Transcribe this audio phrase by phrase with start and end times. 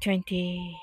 [0.00, 0.76] 20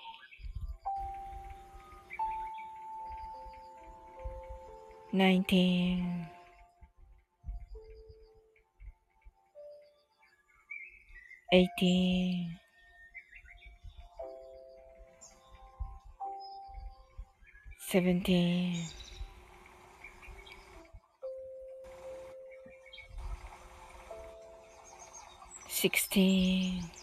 [5.14, 6.28] 19
[11.52, 12.60] 18
[17.92, 18.90] 17
[25.70, 27.03] 16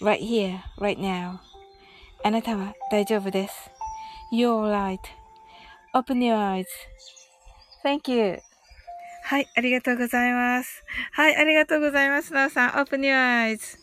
[0.00, 1.38] Right here, right now.
[2.24, 3.70] あなたは大丈夫です。
[4.32, 4.70] You're
[5.94, 6.36] right.Open your
[7.84, 8.40] eyes.Thank you.
[9.24, 10.84] はい、ありがとうございます。
[11.12, 12.70] はい、ありがとうございます、なおさん。
[12.70, 13.78] Open your eyes.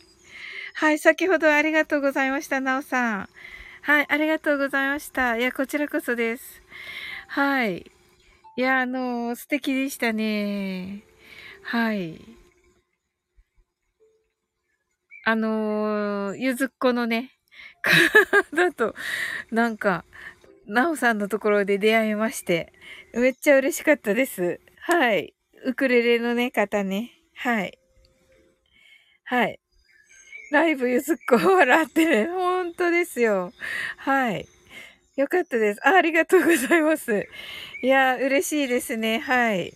[0.74, 3.28] はい、先ほどありがとうございました、なおさん。
[3.82, 5.38] はい、ありがとうございました。
[5.38, 6.60] いや、こちらこそです。
[7.28, 7.90] はい。
[8.56, 11.02] いや、あのー、素敵でしたね。
[11.62, 12.35] はい。
[15.28, 17.32] あのー、ゆずっこのね、
[18.54, 18.94] だと、
[19.50, 20.04] なんか、
[20.68, 22.72] なおさんのところで出会いまして、
[23.12, 24.60] めっちゃ嬉しかったです。
[24.78, 25.34] はい。
[25.64, 27.10] ウクレレのね、方ね。
[27.34, 27.76] はい。
[29.24, 29.58] はい。
[30.52, 33.52] ライブゆずっこ笑ってね、本当ですよ。
[33.96, 34.46] はい。
[35.16, 35.80] よかったです。
[35.84, 37.26] あありがとうございます。
[37.82, 39.18] いや、嬉しいですね。
[39.18, 39.74] はい。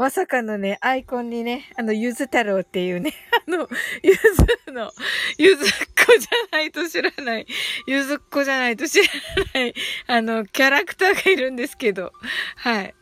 [0.00, 3.12] まさかのね、アイコンにね、あの、ゆず太郎っていうね、
[3.46, 3.68] あの、
[4.02, 4.90] ゆずの、
[5.36, 5.68] ゆずっ
[6.06, 7.46] こじゃないと知らない、
[7.86, 9.12] ゆずっこじゃないと知ら
[9.52, 9.74] ない、
[10.06, 12.14] あの、キャラクターがいるんですけど、
[12.56, 12.94] はい。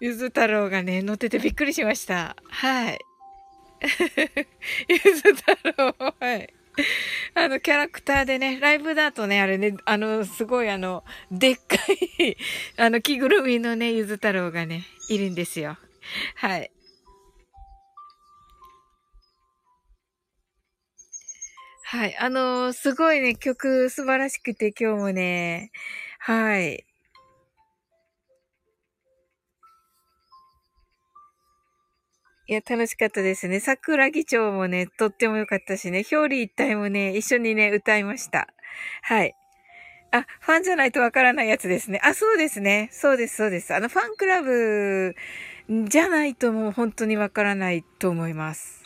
[0.00, 2.34] ゆず太郎がね、乗っててびっくりしました。
[2.48, 2.98] はい。
[4.88, 6.54] ゆず太郎、はい。
[7.34, 11.76] あの、キャラクターでね、ライブだとね、あれね、あの、すごいあの、でっか
[12.20, 12.38] い
[12.78, 15.76] あの、着ぐるみのね、ゆず太郎がね、いるんですよ。
[16.36, 16.70] はい。
[21.84, 22.16] はい。
[22.18, 25.70] あのー、すごいね、曲素晴らしくて今日もね、
[26.18, 26.84] はい。
[32.48, 33.58] いや、楽しかったですね。
[33.58, 38.48] 桜木町もね、とっても良かったしね、表裏一体もね、一緒にね、歌いました。
[39.02, 39.34] はい。
[40.12, 42.00] あ、ファンじゃないとわからないやつですね。
[42.04, 42.88] あ、そうですね。
[42.92, 43.74] そうです、そうです。
[43.74, 45.14] あの、ファンクラブ
[45.68, 48.84] じゃないともう本当にわからないと思います。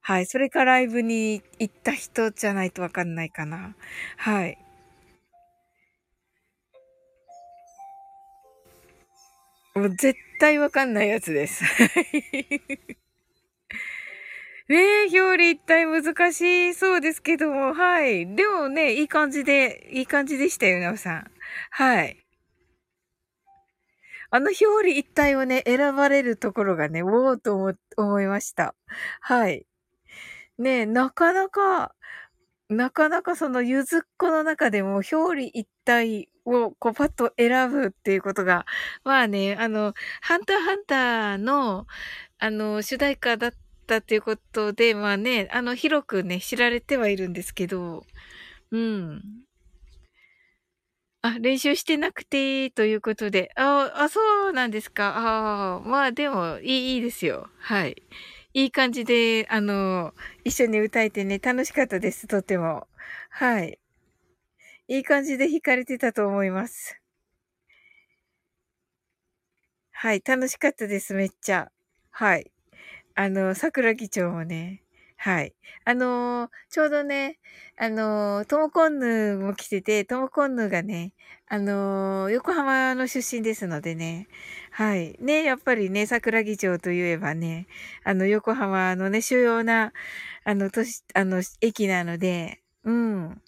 [0.00, 0.26] はい。
[0.26, 3.76] それかライブに行った人じゃないとわかんないかな。
[4.16, 4.58] はい。
[9.74, 11.62] もう絶対わかんないやつです。
[11.62, 11.92] ね
[15.06, 18.34] え、表裏一体難しそうですけども、はい。
[18.34, 21.30] でもね、いい感じで、いい感じでしたよ、なおさん。
[21.70, 22.27] はい。
[24.30, 28.74] あの表裏一体をね、選ばれるところがね、おーと思、思いました。
[29.20, 29.66] はい。
[30.58, 31.94] ねなかなか、
[32.70, 38.66] なかなかそのゆずっこの中でも表裏一体をこうパッと選ぶっていうことが、
[39.04, 41.86] まあね、あの、ハンターハンターの、
[42.38, 43.52] あの、主題歌だっ
[43.86, 48.04] たっていうことで、まあね、あの、広くね、知られてはいるんですけど、
[48.72, 49.22] うん。
[51.22, 53.50] あ、練習してなくて、ということで。
[53.56, 54.20] ああ、そ
[54.50, 55.16] うなんですか。
[55.16, 57.48] ああ、まあでも、いい、いいですよ。
[57.58, 57.96] はい。
[58.54, 62.86] いい感じで、あの、一緒に歌えてね、楽しかったです、とても。
[63.30, 63.78] はい。
[64.90, 66.98] いい感じで弾かれてたと思います。
[69.92, 71.70] はい、楽しかったです、めっちゃ。
[72.10, 72.50] はい。
[73.14, 74.82] あの、桜木町もね、
[75.20, 75.54] はい。
[75.84, 77.38] あのー、ちょうどね、
[77.76, 81.12] あのー、トモコンヌも来てて、トモコンヌがね、
[81.48, 84.28] あのー、横浜の出身ですのでね、
[84.70, 85.16] はい。
[85.20, 87.66] ね、やっぱりね、桜木町といえばね、
[88.04, 89.92] あの、横浜のね、主要な、
[90.44, 93.42] あの、都市、あの、駅なので、うん。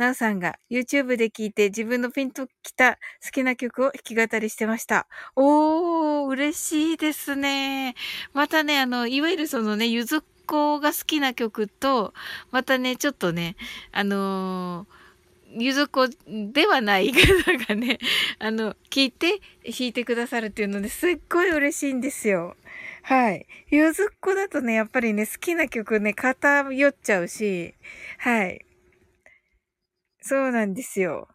[0.00, 5.06] なおさんが YouTube で聞いて自分のピンときた好きな曲を弾き語りしてました。
[5.36, 7.94] おー、嬉しいですね。
[8.32, 12.14] またね、あの、いわゆるそのね、ゆずっ子が好きな曲と、
[12.50, 13.56] またね、ちょっとね、
[13.92, 17.98] あのー、ゆずっ子ではない 方がね、
[18.38, 22.56] あの、聞いて弾いてくださるっていうのですっごい嬉しいんですよ。
[23.02, 23.46] はい。
[23.68, 27.74] ゆずっ子だとね、やっぱりね、好きな曲ね、偏っちゃうし、
[28.16, 28.64] はい。
[30.22, 31.28] そうなんですよ。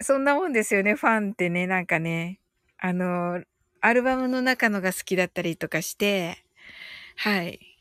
[0.00, 2.40] そんなもんですよね、ファンってね、なんかね。
[2.78, 3.42] あの、
[3.80, 6.44] アルバムの中のが好きだったりとかして、
[7.16, 7.75] はい。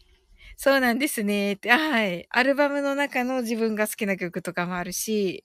[0.57, 1.57] そうなんですね。
[1.67, 2.27] はい。
[2.29, 5.43] アルバムの中の自分が好きな曲とかもあるし、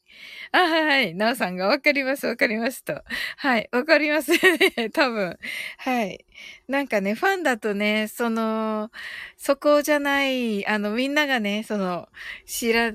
[0.52, 1.14] あ、はい。
[1.14, 3.02] なおさんがわかります、わかりますと。
[3.36, 3.68] はい。
[3.72, 4.38] わかりますね。
[4.94, 5.36] 多分。
[5.78, 6.24] はい。
[6.68, 8.90] なんかね、ファンだとね、その、
[9.36, 12.08] そこじゃない、あの、みんながね、その、
[12.46, 12.92] 知ら、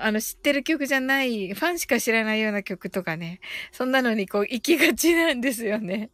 [0.00, 3.40] あの、知ってる曲じゃない、ファンしか知らないような曲とかね、
[3.72, 6.10] そんなのにこう、行きがちなんですよね。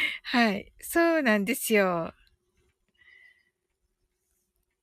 [0.24, 0.72] はい。
[0.80, 2.14] そうなんですよ。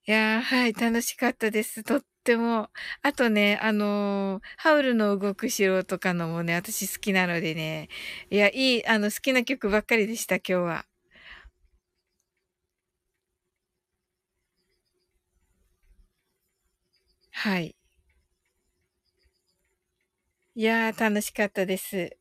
[0.07, 1.83] いやー、はい、楽しかったです。
[1.83, 2.69] とっても。
[3.01, 7.89] あとね、あのー、ハウルの動く城とかのもね、私好きなのでね。
[8.29, 10.85] いや、いい、あの、好きな曲ばっかりでした、今日は。
[17.31, 17.75] はい。
[20.55, 22.17] いやー、楽しかったです。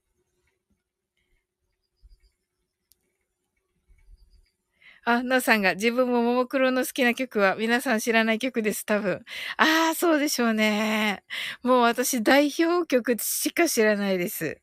[5.05, 9.23] あ、なおさんが自分もももクロの好きな曲は皆さん知らない曲です、多分。
[9.59, 11.23] ああ、そうでしょうね。
[11.63, 14.61] もう私代表曲しか知らないです。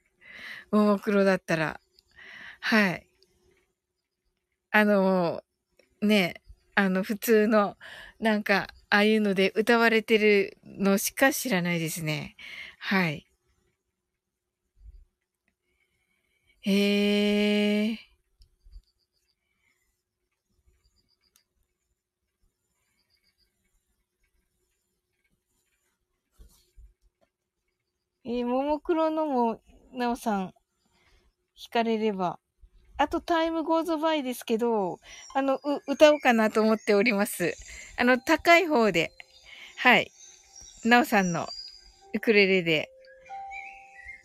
[0.71, 1.81] ももクロだったら。
[2.61, 3.07] はい。
[4.73, 5.41] あの、
[6.01, 6.35] ね、
[6.75, 7.77] あの、普通の、
[8.19, 12.35] なんか、ああいうので歌われてるのしか知らないですね。
[12.79, 13.25] はい。
[16.63, 18.10] へえ。
[28.31, 29.59] えー、ももクロのも
[29.93, 30.53] なおさん、弾
[31.69, 32.39] かれれば。
[32.95, 34.99] あと、タイムゴーズバイですけど、
[35.33, 37.53] あの、歌おうかなと思っております。
[37.97, 39.11] あの、高い方で。
[39.75, 40.09] はい。
[40.85, 41.45] なおさんの
[42.13, 42.89] ウクレレで。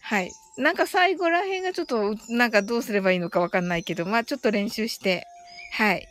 [0.02, 0.30] はい。
[0.56, 5.26] なんか最後ら辺がちょっと、なんかどうすればいいのかわかんないけど、まあちょっと練習して、
[5.72, 6.06] はい。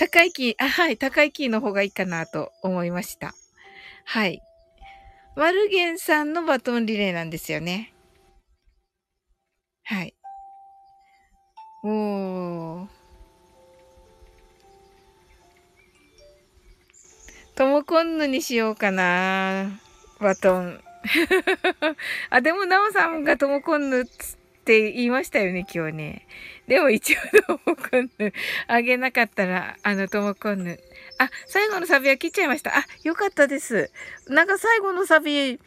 [0.00, 3.34] 高いキー、あ、はい、高いキーの方がいいかなと思いました。
[4.04, 4.42] はい。
[5.36, 7.92] マルゲンさんのバトンリレーなんですよね。
[9.82, 10.14] はい。
[11.82, 12.86] おー。
[17.56, 19.80] トモコンヌにしようかな。
[20.20, 20.80] バトン。
[22.30, 24.04] あ、でも、ナオさんがトモコンヌっ
[24.64, 26.26] て言いましたよね、今日ね。
[26.68, 28.32] でも一応トモコンヌ
[28.68, 30.80] あげなかったら、あのトモコンヌ。
[31.18, 32.76] あ、最後のサビは切っちゃいました。
[32.76, 33.90] あ、よかったです。
[34.28, 35.60] なんか最後のサビ、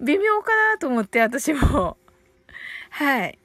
[0.00, 1.96] 微妙かなと思って、私も。
[2.90, 3.38] はい。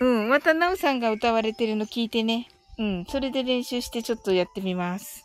[0.00, 0.28] うん。
[0.28, 2.48] また、ナオさんが歌われてるの聞いてね。
[2.78, 3.04] うん。
[3.08, 5.24] それで練習してちょっとやってみます。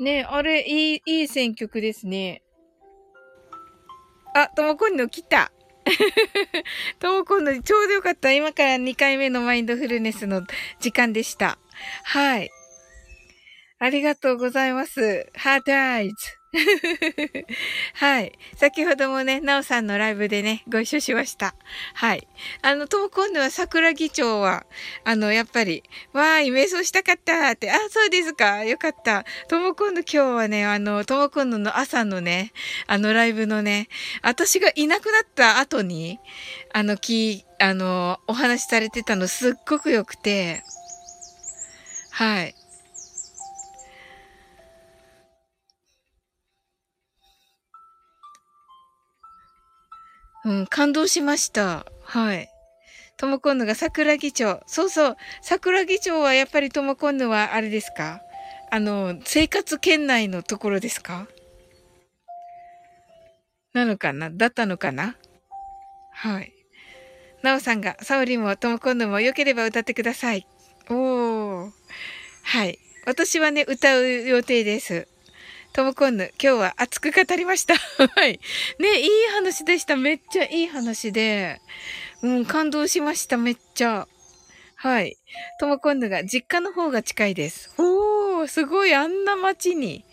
[0.00, 2.42] ねあれ、いい、いい選曲ですね。
[4.34, 5.52] あ、ともこんの来た。
[6.98, 8.32] ともこんのちょうどよかった。
[8.32, 10.42] 今から2回目のマインドフルネスの
[10.80, 11.58] 時間でした。
[12.04, 12.50] はい。
[13.78, 15.30] ありがとうございます。
[15.34, 16.37] ハートアイズ。
[17.94, 18.32] はい。
[18.56, 21.54] 先ほどもね、なおさんのライブでね、ご一緒しました。
[21.92, 22.26] はい。
[22.62, 24.64] あの、とも今度は桜議長は、
[25.04, 25.82] あの、やっぱり、
[26.14, 28.64] わーい、瞑想したかったって、あ、そうですか。
[28.64, 29.24] よかった。
[29.48, 32.52] とも今度今日はね、あの、とも今度の朝のね、
[32.86, 33.88] あの、ライブのね、
[34.22, 36.18] 私がいなくなった後に、
[36.72, 40.62] あの、き、あの、お話しされてたのすっごく良くて、
[42.10, 42.57] はい。
[50.48, 51.84] うん、感動しました。
[52.02, 52.48] はい。
[53.18, 54.60] ともこんぬが桜木町。
[54.66, 55.16] そうそう。
[55.42, 58.22] 桜木町はやっぱりともこんぬはあれですか？
[58.70, 61.28] あの、生活圏内のところですか？
[63.74, 64.30] なのかな？
[64.30, 65.16] だったのかな？
[66.12, 66.54] はい。
[67.42, 70.46] なおさんが、サオリもともこんぬも良ければ歌ってください。
[70.88, 71.70] おー。
[72.44, 72.78] はい。
[73.04, 75.08] 私はね、歌う予定です。
[75.72, 77.74] ともこんぬ、今日は熱く語りました。
[77.76, 78.40] はい。
[78.78, 79.96] ね、いい話でした。
[79.96, 81.60] めっちゃいい話で。
[82.22, 83.36] うん、感動しました。
[83.36, 84.08] めっちゃ。
[84.74, 85.16] はい。
[85.60, 87.72] ともこんぬが実家の方が近いです。
[87.78, 90.04] おー、すごい、あんな街に。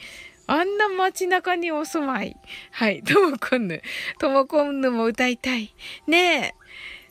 [0.47, 2.37] あんな街中にお住まい。
[2.71, 3.01] はい。
[3.01, 3.81] ともこんぬ。
[4.19, 5.73] ともこんぬも歌いたい。
[6.05, 6.55] ねえ。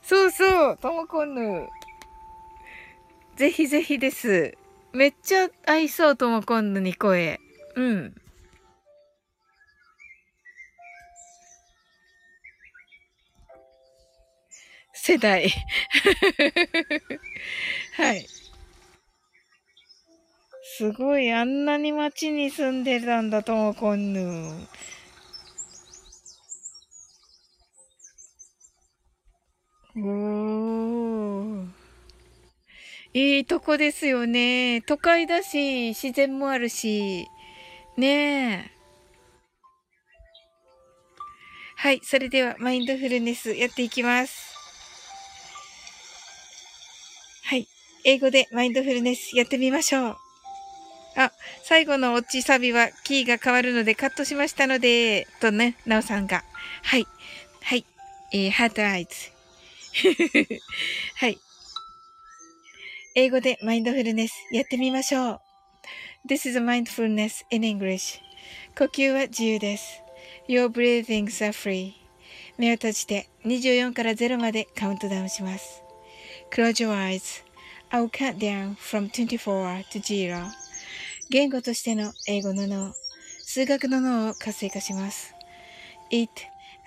[0.03, 0.79] そうそう。
[0.81, 1.69] ともこんぬ。
[3.37, 4.57] ぜひぜひです。
[4.93, 7.41] めっちゃ合いそう、ともこんぬに声。
[7.75, 8.15] うん。
[15.07, 15.45] 世代。
[17.93, 18.27] はい。
[20.79, 24.67] すごい、あんなに街に住んでたんだともこんぬ。
[29.95, 31.69] おー。
[33.13, 34.81] いいとこですよね。
[34.81, 37.29] 都会だし、自然もあるし。
[37.99, 38.71] ねえ。
[41.77, 42.01] はい。
[42.03, 44.54] それでは、マインドフルネスやっていきます。
[48.05, 50.17] 英語でマインドフルネスやってみましょう。
[51.17, 51.33] あ、
[51.63, 56.45] 最後のオチサビはキーが変わるのでカットしましたので、とね、なおさんが。
[56.83, 57.07] はい。
[57.63, 57.87] はい。
[58.33, 59.31] えー、 heart eyes。
[61.17, 61.39] はい。
[63.15, 65.41] 英語でマインドフルネスやってみましょう。
[66.29, 68.21] This is mindfulness in English.
[68.77, 70.03] 呼吸は自由です。
[70.49, 71.93] Your breathings are free.
[72.59, 75.83] 目を閉じて24から0までカウントダウンします。
[76.51, 77.44] Close your eyes.
[77.95, 80.51] I'll cut down from 24 to 0.
[81.31, 82.93] 言語としての英語の脳、
[83.45, 85.33] 数学の脳を活性化します。
[86.11, 86.29] It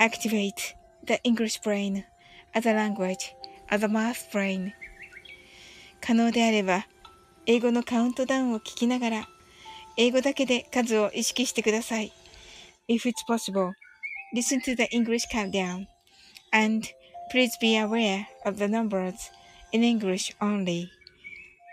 [0.02, 2.04] activates the English brain
[2.52, 3.34] as a language,
[3.70, 4.74] as a math brain.
[6.02, 6.86] 可能であれば、
[7.46, 9.30] 英語のカウントダウンを聞きながら、
[9.96, 12.12] 英語だけで数を意識してください。
[12.90, 13.72] If it's possible,
[14.36, 15.88] listen to the English countdown
[16.52, 16.86] and
[17.32, 19.32] please be aware of the numbers
[19.72, 20.90] in English only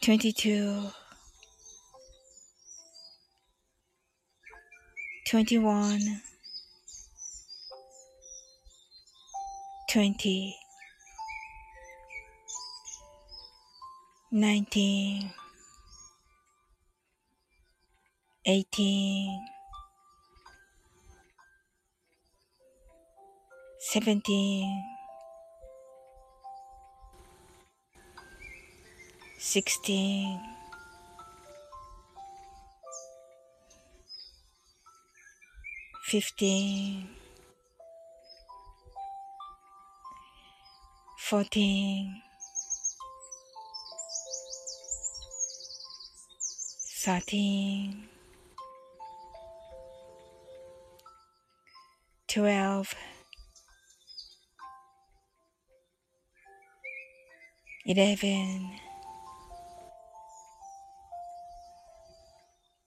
[0.00, 0.92] 22
[5.26, 6.22] 21
[9.88, 10.54] 20
[14.32, 15.30] 19
[18.46, 19.28] 18
[23.92, 24.89] 17
[29.42, 30.38] sixteen,
[36.04, 37.08] fifteen,
[41.18, 42.20] fourteen,
[47.02, 48.08] thirteen,
[52.28, 52.94] twelve,
[57.86, 58.70] eleven,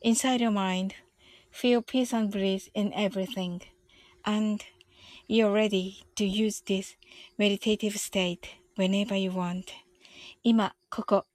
[0.00, 0.94] inside your mind.
[1.50, 3.62] Feel peace and breeze in everything.
[4.24, 4.64] And
[5.26, 6.96] you're ready to use this
[7.38, 9.72] meditative state whenever you want.
[10.42, 11.26] 今、ここ。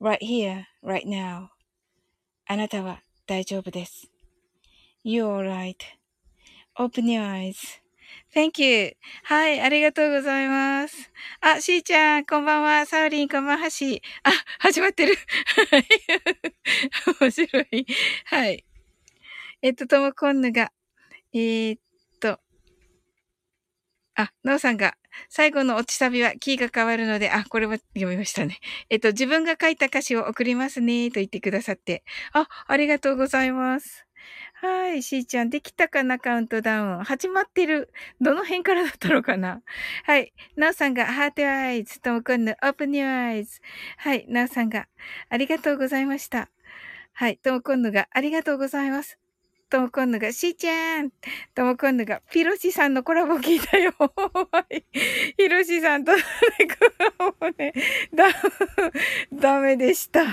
[0.00, 1.48] right here, right now.
[2.46, 4.10] あなたは大丈夫です。
[5.04, 5.76] You're
[6.76, 7.22] alright.Open your
[8.33, 8.95] Thank you.
[9.23, 11.11] はい、ありがとうございます。
[11.41, 12.85] あ、しーちゃん、こんばんは。
[12.85, 14.01] サウリン、こんばんはし。
[14.23, 15.15] あ、始まってる。
[17.19, 17.85] 面白い。
[18.25, 18.65] はい。
[19.61, 20.71] えっと、ともこんぬが、
[21.33, 21.81] えー、っ
[22.19, 22.39] と、
[24.15, 24.95] あ、なおさんが、
[25.29, 28.59] 最後の落ちサビはキーが変わるので、あ、これは読みましたね。
[28.89, 32.03] えっと、自分が書いた歌詞を送りますね、と言ってくださって。
[32.33, 34.08] あ、ありがとうございます。
[34.61, 37.03] はい、しーちゃん、できたかなカウントダウン。
[37.03, 37.91] 始まってる。
[38.19, 39.61] どの辺からだったのかな？
[40.03, 40.33] はい。
[40.55, 42.01] なおさんが、 heart eyes。
[42.01, 43.61] ともこんぬ、 open your eyes。
[43.97, 44.25] はい。
[44.27, 44.87] なおさんが、
[45.29, 46.49] ありがとうございました。
[47.13, 47.37] はい。
[47.37, 49.17] ともこんぬが、ありがとうございます。
[49.69, 51.11] ともこんぬが、しーちゃん
[51.53, 53.93] ともこんぬが、ピロシさんのコラボ聞いたよ。
[55.37, 56.17] ひろしさんとコ
[57.21, 57.73] ラボね、
[58.13, 58.29] だ、
[59.31, 60.25] ダメでした。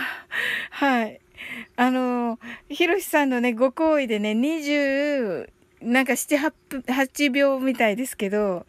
[0.71, 1.21] はい。
[1.77, 5.49] あの、ひろしさんのね、ご好意でね、20、
[5.83, 6.53] なんか7、
[6.87, 8.67] 8秒みたいですけど、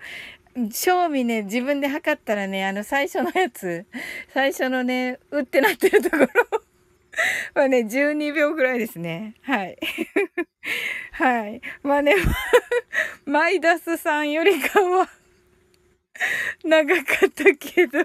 [0.71, 3.86] 賞味ね、自分で測ったらね、あの最初のやつ、
[4.34, 6.27] 最初のね、うってなってるところ
[7.53, 9.36] まあね、12秒ぐらいですね。
[9.41, 9.77] はい。
[11.13, 11.62] はい。
[11.84, 12.15] まあね、
[13.25, 15.10] マイダスさんよりかは
[16.63, 17.99] 長かったけど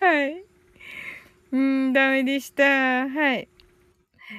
[0.00, 0.44] はい。
[1.52, 2.64] うん、ダメでした。
[3.08, 3.48] はい。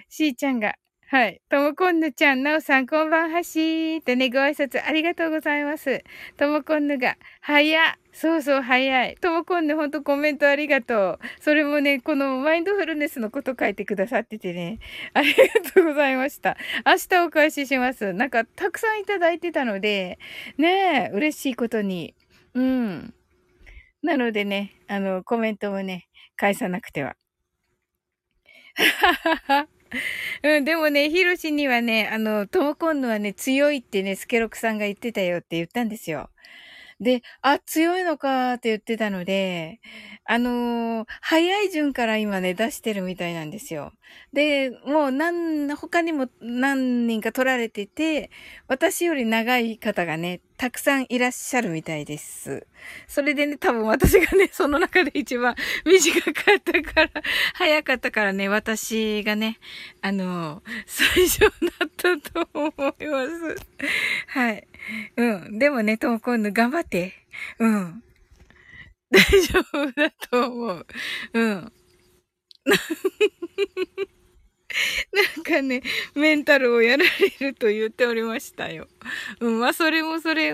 [0.09, 0.73] しーちゃんが、
[1.07, 1.41] はい。
[1.47, 6.03] ともこんぬちゃん、なおさん、こんばんはしーとね、ご挨拶ありがとうございます。
[6.37, 7.93] ともこんぬが、早っ。
[8.13, 9.15] そうそう、早い。
[9.21, 11.19] ともこんぬ、ほんとコメントありがとう。
[11.39, 14.79] それもね、このマインドフルネスのこと書いてくださっててね、
[15.13, 16.57] ありがとうございました。
[16.83, 18.11] 明日お返しします。
[18.13, 20.17] なんか、たくさんいただいてたので、
[20.57, 22.15] ねえ、嬉しいことに。
[22.55, 23.13] うん。
[24.01, 26.07] なのでね、あの、コメントもね、
[26.43, 27.15] 返さなくては。
[30.43, 36.29] うん、でもね、ヒロシにはね、あの、トモコンヌはね、強いってね、スケロクさんが言ってたよって言ったんですよ。
[36.99, 39.79] で、あ、強いのかって言ってたので、
[40.25, 43.93] あのー、早い順から今ね、出してるみたいなんですよ。
[44.33, 48.31] で、もう何、他にも何人か取られてて、
[48.67, 52.65] 私より長い方がね、たくさんいらっしゃるみたいです。
[53.07, 57.09] それでね、多分私がね、 その中で一番短かったから、
[57.53, 59.59] 早かったからね、私がね、
[60.01, 61.47] あの、最初だ
[61.85, 63.55] ったと思います。
[64.27, 64.67] はい。
[65.17, 65.59] うん。
[65.59, 67.13] でもね、とも今度頑張って。
[67.59, 68.03] うん。
[69.09, 70.87] 大丈夫だと思う。
[71.33, 71.73] うん。
[75.13, 75.81] なんかね、
[76.15, 77.03] メンタルをやら
[77.39, 78.87] れると言っておりましたよ。
[79.39, 80.53] うん、まあそれもそれ、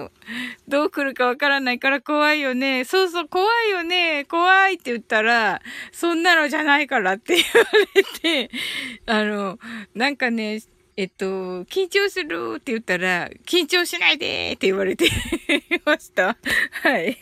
[0.67, 2.83] どう来るかわからないから怖いよね。
[2.85, 4.25] そうそう、怖いよね。
[4.25, 8.51] 怖いって言ったら、そんなのじゃないからって言われて、
[9.05, 9.59] あの、
[9.93, 10.59] なんかね、
[10.97, 15.09] えっと、緊張するって言ったら、緊張しないでって言われて
[15.85, 16.37] ました。
[16.83, 17.17] はい。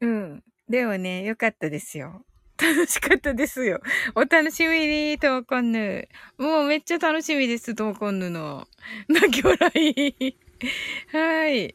[0.00, 0.42] うん。
[0.68, 2.24] でもね、よかったですよ。
[2.60, 3.80] 楽しかったですよ。
[4.14, 6.08] お楽しみに、ともこんぬ。
[6.38, 8.66] もうめっちゃ楽しみです、ともこんぬの。
[9.08, 10.36] 泣き笑い。
[11.12, 11.74] はい。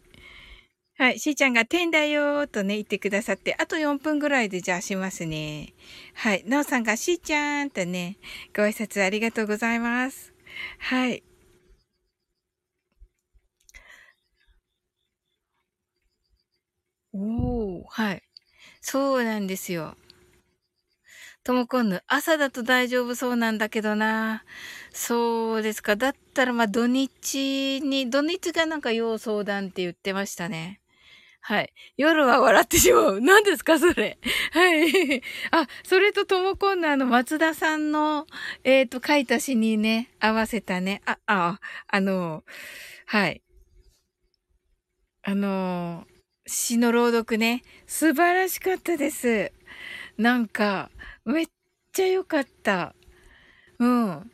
[0.98, 1.20] はい。
[1.20, 5.74] しーちゃんが天だよーとね、言ってくださって、あと4分ぐらいでじゃあしますね。
[6.14, 6.44] はい。
[6.46, 8.18] なおさんがしーちゃんとね、
[8.56, 10.34] ご挨拶ありがとうございます。
[10.80, 11.24] はい。
[17.14, 18.24] おー、はい。
[18.82, 19.96] そうなんですよ。
[21.46, 24.44] ともこんぬ、朝だと大丈夫そうなんだけどな。
[24.92, 25.96] そうですか。
[25.96, 30.82] だったら、ま土日に、土日がなんか要相談って言ってましたね。
[31.42, 31.72] はい。
[31.98, 33.22] 夜は笑ってしまう。
[33.22, 34.18] 何ですか、それ。
[34.54, 35.22] はい。
[35.52, 38.26] あ、それとともこんのあの、松田さんの、
[38.64, 41.04] えっ、ー、と、書いた詩にね、合わせたね。
[41.06, 42.44] あ、あ、あの、
[43.06, 43.44] はい。
[45.22, 46.08] あの、
[46.48, 49.52] 詩の朗読ね、素晴らしかったです。
[50.18, 50.90] なんか、
[51.26, 51.48] めっ
[51.92, 52.96] ちゃ良かった。
[53.80, 54.32] うん。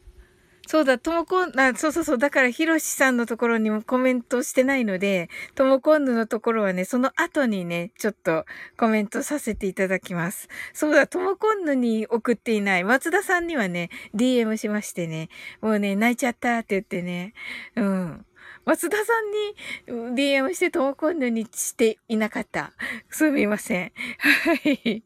[0.68, 2.18] そうだ、ともこん、あ、そうそうそう。
[2.18, 8.46] だから、ひろしさんのところにもコメントしてないので、ともこんぬのところはね、その後にね、ちょっと
[8.78, 10.48] コメントさせていただきます。
[10.72, 15.28] そうだ、ともこんぬに送っていない、松田さんにはね、DM しましてね、
[15.60, 17.34] もうね、泣いちゃったって言ってね、
[17.76, 18.26] うん。
[18.64, 22.72] 松田さんに DM してともこんぬにしていなかった。
[23.10, 23.92] すみません。
[24.20, 25.04] はい。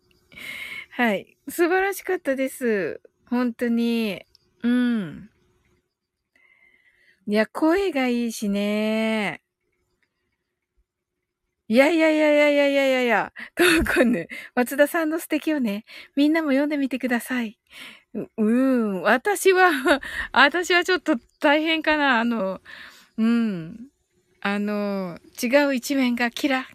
[0.97, 1.35] はい。
[1.49, 3.01] 素晴らしかったです。
[3.29, 4.25] 本当に。
[4.63, 5.29] うん。
[7.27, 9.41] いや、声がいいしね。
[11.67, 15.83] いやいやいやいやいやいやいやいや、トーコンヌ、松田さんの素敵よね。
[16.15, 17.59] みんなも読んでみてください。
[18.13, 19.71] う、うん、私は、
[20.31, 22.21] 私はちょっと大変かな。
[22.21, 22.61] あの、
[23.17, 23.89] うん。
[24.39, 26.69] あの、違う一面がキラ。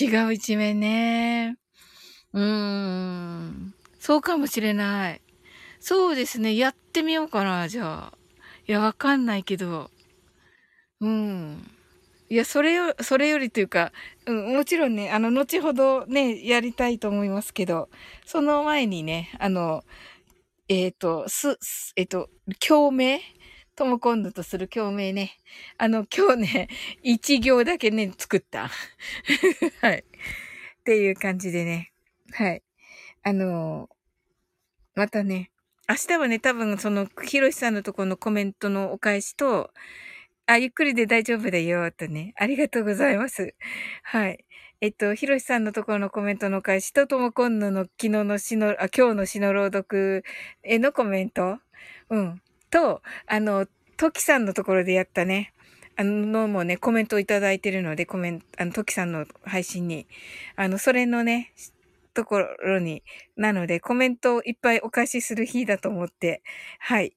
[0.00, 1.56] 違う一面ね。
[2.32, 3.74] うーん。
[3.98, 5.20] そうかもしれない。
[5.80, 6.56] そうですね。
[6.56, 8.18] やってみようかな、じゃあ。
[8.66, 9.90] いや、わかんないけど。
[11.00, 11.70] うん。
[12.28, 13.92] いや、それよ、それよりというか、
[14.26, 17.88] うん、もちろんね、あの、後ほどね、やりたいと思いますけど、
[18.24, 19.84] その前にね、あの、
[20.68, 21.58] えっ、ー、と、す、
[21.96, 22.30] えっ、ー、と、
[22.66, 23.20] 共鳴？
[23.74, 25.32] とも今度とする共鳴ね。
[25.78, 26.68] あの、今日ね、
[27.02, 28.70] 一行だけね、作った。
[29.80, 29.98] はい。
[29.98, 31.91] っていう感じでね。
[32.32, 32.62] はい。
[33.22, 33.88] あの
[34.94, 35.50] またね、
[35.88, 39.70] 明日はね、多分その、ひろしさんのところのコメントのお返しと、
[40.46, 42.34] あ、ゆっくりで大丈夫だよ、とね。
[42.36, 43.54] ありがとうございます。
[44.02, 44.44] はい。
[44.80, 50.24] えっと、ひろしさんのところのコメントのお返しと、ともこんのの昨日の詩の、あ、今日の詩の朗読
[50.62, 51.58] へのコメント。
[52.10, 52.42] うん。
[52.70, 53.66] と、あの、
[53.96, 55.52] トキさんのところでやったね。
[55.96, 60.06] あのもね、コメントをいただいてるので、コメント、あの、トキさんの配信に。
[60.56, 61.52] あの、それのね、
[62.14, 63.02] ところに、
[63.36, 66.42] なのでコメントをいっぱいお貸しする日だと思って、
[66.78, 67.16] はい。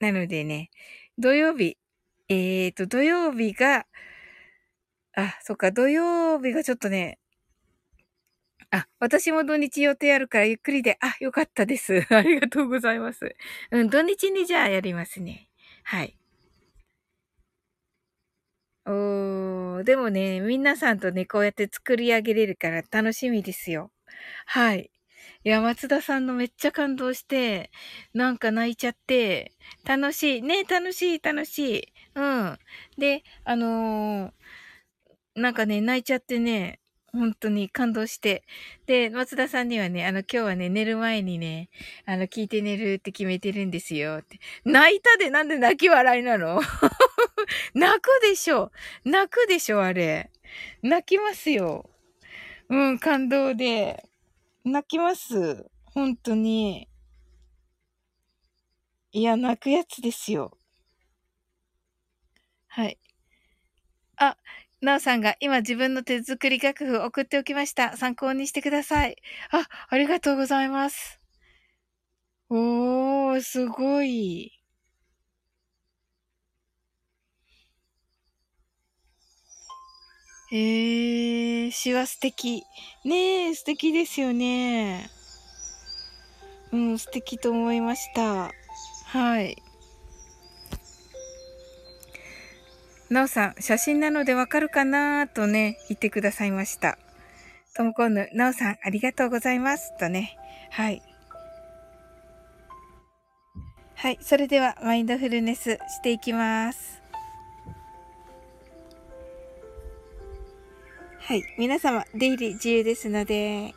[0.00, 0.70] なのでね、
[1.18, 1.78] 土曜日、
[2.28, 3.86] えーと、土曜日が、
[5.16, 7.18] あ、そっか、土曜日がちょっとね、
[8.70, 12.04] あ、私も土日予定あるからゆっくりで、あ、よかったです。
[12.10, 13.36] ありがとうございます。
[13.70, 15.48] うん、土日にじゃあやりますね。
[15.84, 16.16] はい。
[18.86, 23.90] おー、でもね、皆さんとね、こうやって作り上げれるから楽しみですよ。
[24.46, 24.90] はい。
[25.44, 27.70] いや、松田さんのめっちゃ感動して、
[28.14, 29.52] なんか泣いちゃって、
[29.86, 30.42] 楽しい。
[30.42, 31.92] ね、楽しい、楽しい。
[32.14, 32.58] うん。
[32.98, 36.80] で、あのー、なんかね、泣いちゃってね、
[37.12, 38.44] 本当に感動して。
[38.86, 41.70] で、松田さんにはね、あの、今日はね、寝る前にね、
[42.06, 44.18] あの、聞いて寝るって決めてるんですよ。
[44.18, 44.40] って。
[44.64, 46.60] 泣いたでなんで泣き笑いなの？
[47.74, 48.70] 泣くでしょ
[49.04, 50.30] 泣くでしょあれ。
[50.82, 51.90] 泣きますよ。
[52.68, 54.08] うん、感動で。
[54.64, 55.66] 泣きます。
[55.84, 56.88] 本当に。
[59.12, 60.58] いや、泣くやつですよ。
[62.68, 62.98] はい。
[64.16, 64.36] あ、
[64.80, 67.96] なおさんが今自分の手作り楽譜送っておきました。
[67.96, 69.16] 参考にしてください。
[69.50, 71.20] あ、ありがとうございます。
[72.48, 74.52] おー、すごい。
[80.56, 82.62] えー、詩は素敵。
[83.04, 85.10] ねえ、素敵ですよね。
[86.70, 88.52] うん、素敵と思いました。
[89.06, 89.60] はい。
[93.10, 96.98] なおさん、写真なのでわかるかなとね、言ってくださいました。
[97.74, 99.98] ともこんぬ、なおさん、ありがとうございます。
[99.98, 100.36] とね。
[100.70, 101.02] はい。
[103.96, 104.18] はい。
[104.20, 107.03] それでは、マインドフルネスしていきます。
[111.26, 111.42] はい。
[111.56, 113.74] 皆様、出入り自由ですので、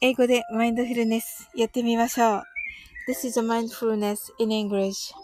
[0.00, 2.42] 英語でマインドフルネスやってみましょう。
[3.08, 5.14] This is a mindfulness in English.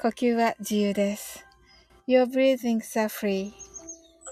[0.00, 1.44] 呼吸は自由です。
[2.06, 3.50] Your breathings are free.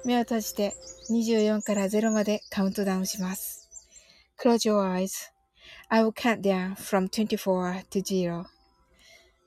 [0.05, 0.73] 目を閉じて
[1.11, 3.69] 24から0までカウントダウンします。
[4.41, 8.45] Close your eyes.I will count down from 24 to 0.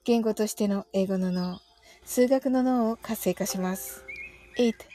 [0.04, 1.62] 言語としての英語の脳、
[2.04, 4.04] 数学の脳を活性化します。
[4.58, 4.95] 8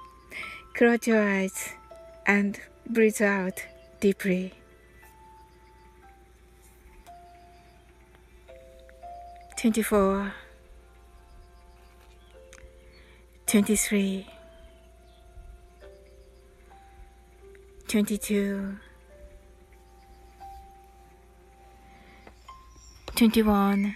[0.73, 1.69] Close your eyes
[2.25, 3.65] and breathe out
[3.99, 4.53] deeply.
[9.57, 10.33] Twenty four,
[13.45, 14.27] twenty three,
[17.87, 18.77] twenty two,
[23.15, 23.95] twenty one.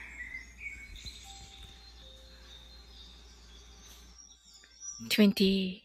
[5.10, 5.85] 20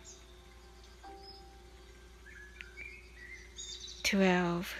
[4.03, 4.75] 12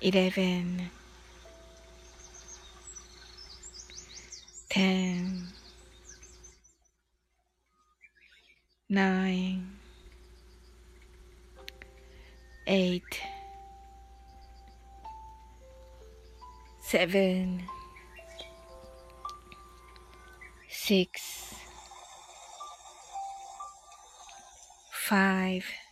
[0.00, 0.90] 11
[4.68, 5.48] 10
[8.88, 9.78] 9
[12.66, 13.02] 8
[16.80, 17.66] 7
[20.68, 21.54] 6
[24.90, 25.91] 5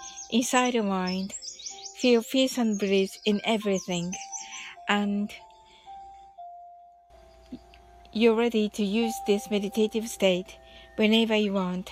[0.30, 1.32] inside your mind
[1.96, 4.14] feel peace and bliss in everything.
[4.88, 5.32] And
[8.12, 10.56] you're ready to use this meditative state
[10.96, 11.90] whenever you want.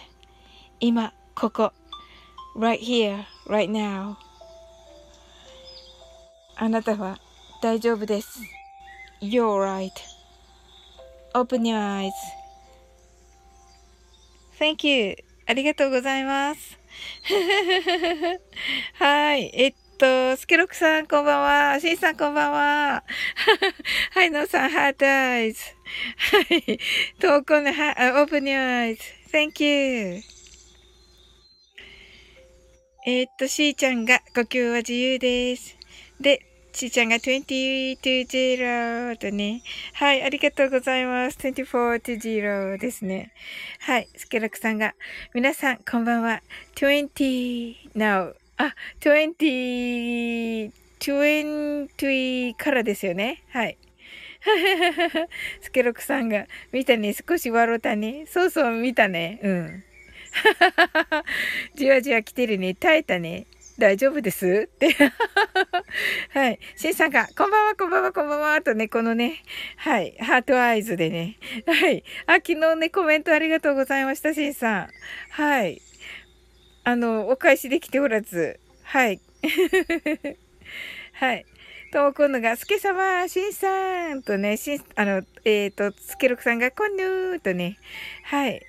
[0.81, 1.73] 今、ここ、
[2.55, 4.17] right here, right now.
[6.57, 7.19] あなたは
[7.62, 8.40] 大丈夫です。
[9.21, 9.90] You're
[11.33, 11.79] right.Open your
[14.59, 15.17] eyes.Thank you.
[15.47, 16.78] ありがとうございます。
[18.94, 19.52] はい。
[19.54, 21.42] えっと、スケロクさん、こんばん
[21.74, 21.80] は。
[21.80, 23.04] シンさん、こんばんは。
[24.16, 25.63] はい、ノーさん、 heart eyes。
[26.18, 26.80] はい。
[27.20, 29.04] 投稿の、は、 open your eyes。
[29.32, 30.22] Thank you.
[33.06, 35.78] えっと、しーちゃんが、呼吸は自由です。
[36.20, 39.62] で、ちーちゃんが2020とね。
[39.94, 41.38] はい、ありがとうございます。
[41.40, 43.32] 24 to 0ですね。
[43.80, 44.94] はい、スケロクさんが、
[45.34, 46.42] 皆さん、こんばんは。
[46.76, 53.44] 20 now あ、20、20からですよね。
[53.50, 53.78] はい。
[55.62, 57.14] スケロクさんが、見たね。
[57.14, 58.26] 少し笑ったね。
[58.28, 59.40] そうそう、見たね。
[59.42, 59.84] うん。
[61.76, 62.76] じわじわ来てるね。
[62.76, 63.48] 耐えたね。
[63.80, 64.70] 大丈夫です？
[64.72, 64.94] って。
[66.32, 66.60] はい。
[66.76, 69.42] シンさんが、こんばんは、こんばんは、こんばんは、とね、このね、
[69.78, 71.38] はい、ハートアイズでね。
[71.65, 72.04] はい。
[72.28, 74.89] あ、昨日ね、コメントありがとうございました、シンさん。
[75.32, 75.82] はい。
[76.84, 79.22] あの、お返しできておらず、はい。
[81.13, 81.46] はい。
[81.92, 87.78] とも今度が、すけさま、しんさんとね、しん、あの、えっ、ー、と、すけろくさんが、こんぬーとね、
[88.24, 88.62] はい。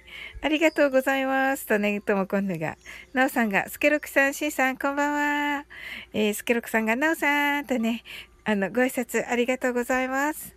[0.43, 1.67] ありがとうございます。
[1.67, 2.77] とね、ともこんぬが。
[3.13, 5.67] なおさんが、すけろくさん、しんさん、こんばんは。
[6.15, 8.03] えー、すけろくさんが、なおさんとね、
[8.45, 10.57] あの、ご挨拶ありがとうございます。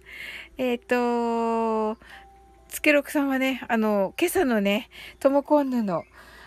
[0.58, 2.00] えっ、ー、と、
[2.70, 6.06] すけろくさんはね、あの、今朝のね、ともこんぬの、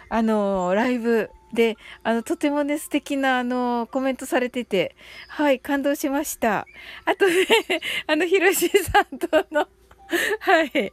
[0.09, 4.97] あの、ライブで、あの、とてもね、素敵な、あの、コメントされてて、
[5.29, 6.67] はい、感動しました。
[7.05, 7.35] あとね、
[8.07, 9.69] あの、ひろしさんとの
[10.41, 10.93] はい、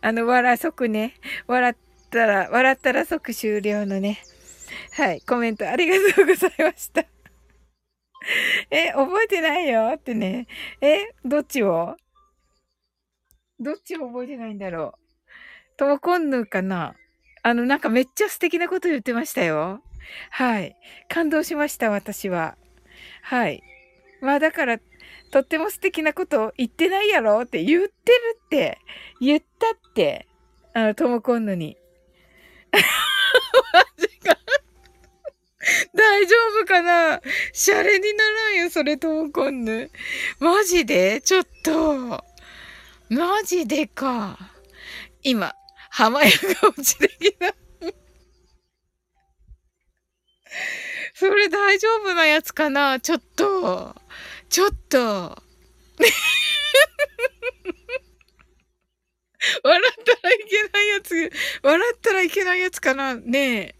[0.00, 1.14] あの、笑、即ね、
[1.46, 1.74] 笑っ
[2.10, 4.22] たら、笑ったら即終了のね、
[4.92, 7.04] はい、コメントありがとうございました。
[8.70, 10.46] え、覚えてないよってね。
[10.80, 11.96] え、どっちを？
[13.58, 14.94] どっちを覚えてないんだろ
[15.74, 15.76] う。
[15.76, 16.94] ともこんぬかな？
[17.42, 19.82] あの、なんかめっちゃ素敵なこと言ってましたよ。
[20.30, 20.76] はい。
[21.08, 22.58] 感動しました、私は。
[23.22, 23.62] はい。
[24.20, 24.78] まあだから、
[25.30, 28.78] とっても素敵なこと言ってないやろって言ってるって、
[29.20, 30.26] 言ったって、
[30.74, 31.76] あの、ともこんのに。
[32.72, 34.36] マジか。
[35.94, 37.20] 大丈夫かな？
[37.52, 39.90] シャレにならんよ、それともこんぬ。
[40.40, 41.20] マジで？
[41.20, 42.24] ちょっと。
[43.08, 44.38] マジでか。
[45.22, 45.54] 今、
[45.90, 47.54] 浜屋が落ちてきた。
[51.14, 52.98] それ大丈夫なやつかな？
[52.98, 53.94] ちょっと。
[54.50, 54.98] ちょっと。
[59.62, 61.30] 笑ったらいけないやつ、
[61.62, 63.14] 笑ったらいけないやつかな？
[63.14, 63.74] ねえ。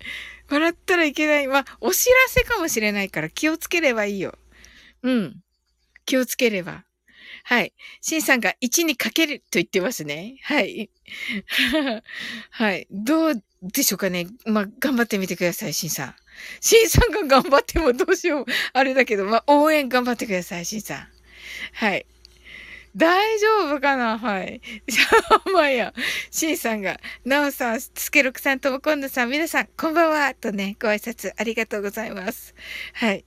[0.49, 1.49] 笑ったらいけない。
[1.49, 4.39] まあ、お知らせかもしれないから気をつければいいよ。
[5.03, 5.43] うん。
[6.07, 6.85] 気をつければ。
[7.45, 7.75] はい。
[8.01, 10.39] シンさんが1にかけると言ってますね。
[10.43, 10.91] はい。
[12.51, 12.87] はい。
[12.91, 14.29] どうでしょうかね。
[14.47, 16.15] まあ、頑張ってみてください、シンさん。
[16.61, 18.44] シンさんが頑張ってもどうしよう。
[18.72, 21.09] あれだけど、まあ、応援頑張ってください、シンさん。
[21.72, 22.07] はい。
[22.96, 24.18] 大丈夫かな？
[24.18, 24.61] はい。
[25.55, 25.94] まあや、
[26.31, 32.55] シンさんが、ナオさん、スケロクさんともコンヌさん、皆さん、こんばんはとね、ご挨拶ありがとうございます。
[32.94, 33.24] はい。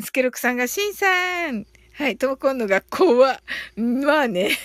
[0.00, 3.42] スケロクさんが、シンさんはい、ともコンヌが、怖
[3.76, 4.56] まあね。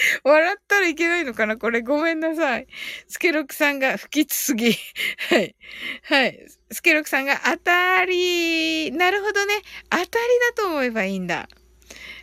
[0.24, 1.56] 笑ったらいけないのかな？
[1.56, 2.66] これごめんなさい。
[3.08, 4.72] スケロクさんが不吉すぎ。
[5.30, 5.56] はい。
[6.04, 6.46] はい。
[6.70, 8.92] スケロクさんが当たり。
[8.92, 9.54] なるほどね。
[9.90, 11.48] 当たりだと思えばいいんだ。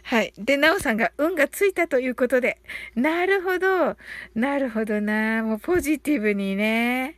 [0.03, 0.33] はい。
[0.37, 2.61] で、なおさんが運がついたということで。
[2.95, 3.97] なるほど。
[4.35, 5.43] なるほどな。
[5.43, 7.17] もうポジティブにね。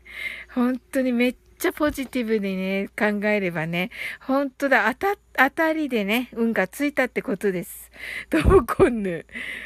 [0.49, 3.91] 本当にめっちゃポジティブにね、考えればね、
[4.21, 7.91] 本当だ、当た、当たりでね、運がついたってことです。
[8.29, 9.25] どうこんぬ。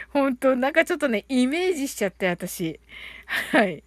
[0.09, 2.79] 本当なんかちょっとね、イメージしちゃって、私。
[3.51, 3.83] はい。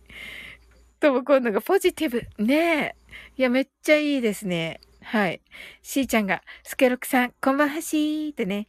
[1.00, 2.26] とも今度がポジティブ。
[2.42, 2.94] ねえ。
[3.36, 4.80] いや、めっちゃいいですね。
[5.02, 5.40] はい。
[5.82, 8.66] しーちゃんが、スケロクさん、こんばんはしーとね、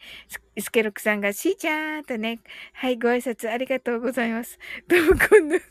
[0.60, 2.40] スケロクさんが、しーちゃんとね、
[2.74, 4.58] はい、ご挨拶ありがとうございます。
[4.88, 5.58] どうも今度、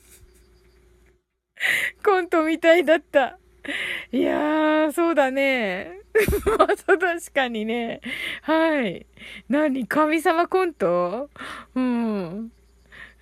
[2.05, 3.39] コントみたいだった。
[4.13, 6.01] いやー、そうだね。
[6.59, 8.01] まあ、確かにね。
[8.43, 9.07] はい。
[9.49, 11.31] 何神様コント？
[11.75, 12.53] うん。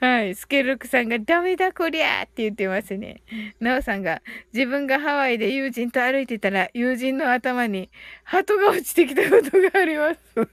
[0.00, 0.34] はい。
[0.34, 3.22] スケルクさんがダメだこりゃーって言ってますね。
[3.60, 4.22] ナオさんが
[4.52, 7.90] 自分がハワイで友人と歩いてたら友人の頭に
[8.24, 10.20] 鳩が落ちてきたことがあります。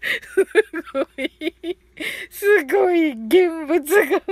[0.00, 0.46] す
[0.92, 1.76] ごい。
[2.30, 4.22] すごい現物が。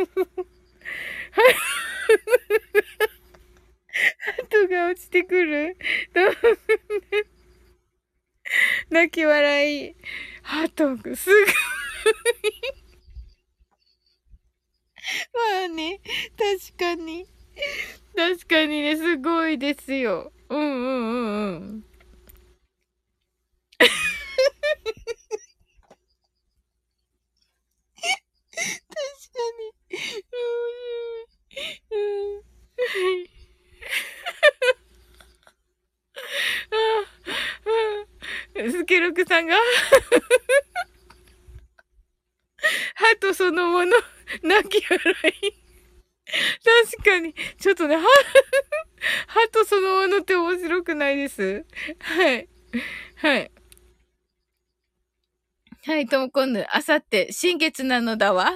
[4.50, 5.76] 鳩が落ちてくる。
[8.90, 9.94] 泣き笑い。
[10.42, 11.46] 鳩、すごい。
[15.32, 16.00] まあね、
[16.36, 17.26] 確かに。
[18.16, 20.32] 確かにね、すごいですよ。
[20.48, 21.84] うんうんうんうん。
[23.78, 23.88] 確
[29.32, 29.98] かに。
[31.90, 32.36] うん。
[32.36, 32.42] うん。
[32.42, 33.35] はい。
[38.70, 39.56] スケロクさんが
[42.94, 43.96] ハトそのもの、
[44.42, 44.98] 泣き笑
[45.42, 45.66] い。
[46.96, 47.34] 確かに。
[47.58, 48.02] ちょっとね、ハ、
[49.28, 51.64] ハトそのものって面白くないです。
[52.00, 52.48] はい。
[53.16, 53.50] はい。
[55.86, 58.50] はい、ともこんぬ、あさって、新月なのだわ。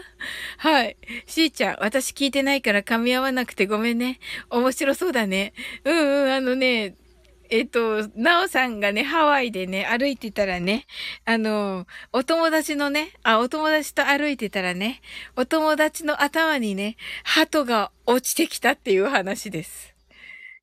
[0.59, 0.97] はい。
[1.27, 4.19] しーちゃん、私聞いてないから噛み合わなくてごめんね。
[4.51, 5.53] 面白そうだね。
[5.85, 6.97] うんうん、あのね、
[7.49, 10.87] えっと、なおさんがね、ハワイでね、歩いてたらね、
[11.25, 15.01] あの、お友達のね、あ、お友達と歩いてたらね、
[15.37, 19.95] お友達の頭にね、鳩が落ちてきたっていう話です。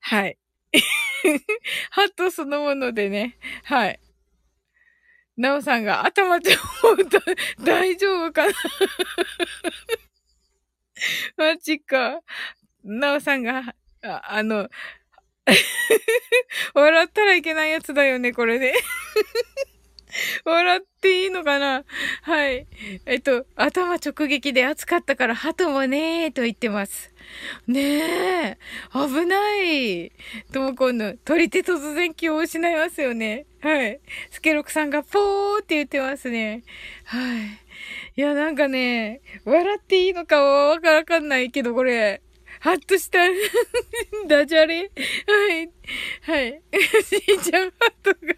[0.02, 0.38] はい。
[1.92, 4.02] 鳩そのものでね、はい。
[5.38, 6.58] なおさんが頭って
[7.64, 8.54] 大丈夫かな？
[11.38, 12.22] マジか。
[12.84, 14.70] なおさんが、ああの、
[16.74, 18.74] 笑ったらいけないやつだよね、これで。
[20.46, 21.84] 笑っていいのかな？
[22.24, 22.68] はい。
[23.06, 27.14] えっと、頭直撃で暑かったから鳩もねーと言ってます。
[27.68, 27.82] ね
[28.52, 28.58] え、
[28.94, 30.12] 危ない。
[30.54, 33.47] ともこんの、鳥手突然気を失いますよね。
[33.62, 34.00] はい。
[34.30, 36.64] スケロクさんがポーって言ってますね。
[37.06, 37.46] はい。
[38.16, 42.22] いや、なんかね、笑っていいのかはわからんないけど、これ、
[42.60, 43.20] ハッとした。
[44.28, 45.70] ダジャレはい。
[46.22, 46.62] はい。
[47.04, 48.36] しーちゃんハットが。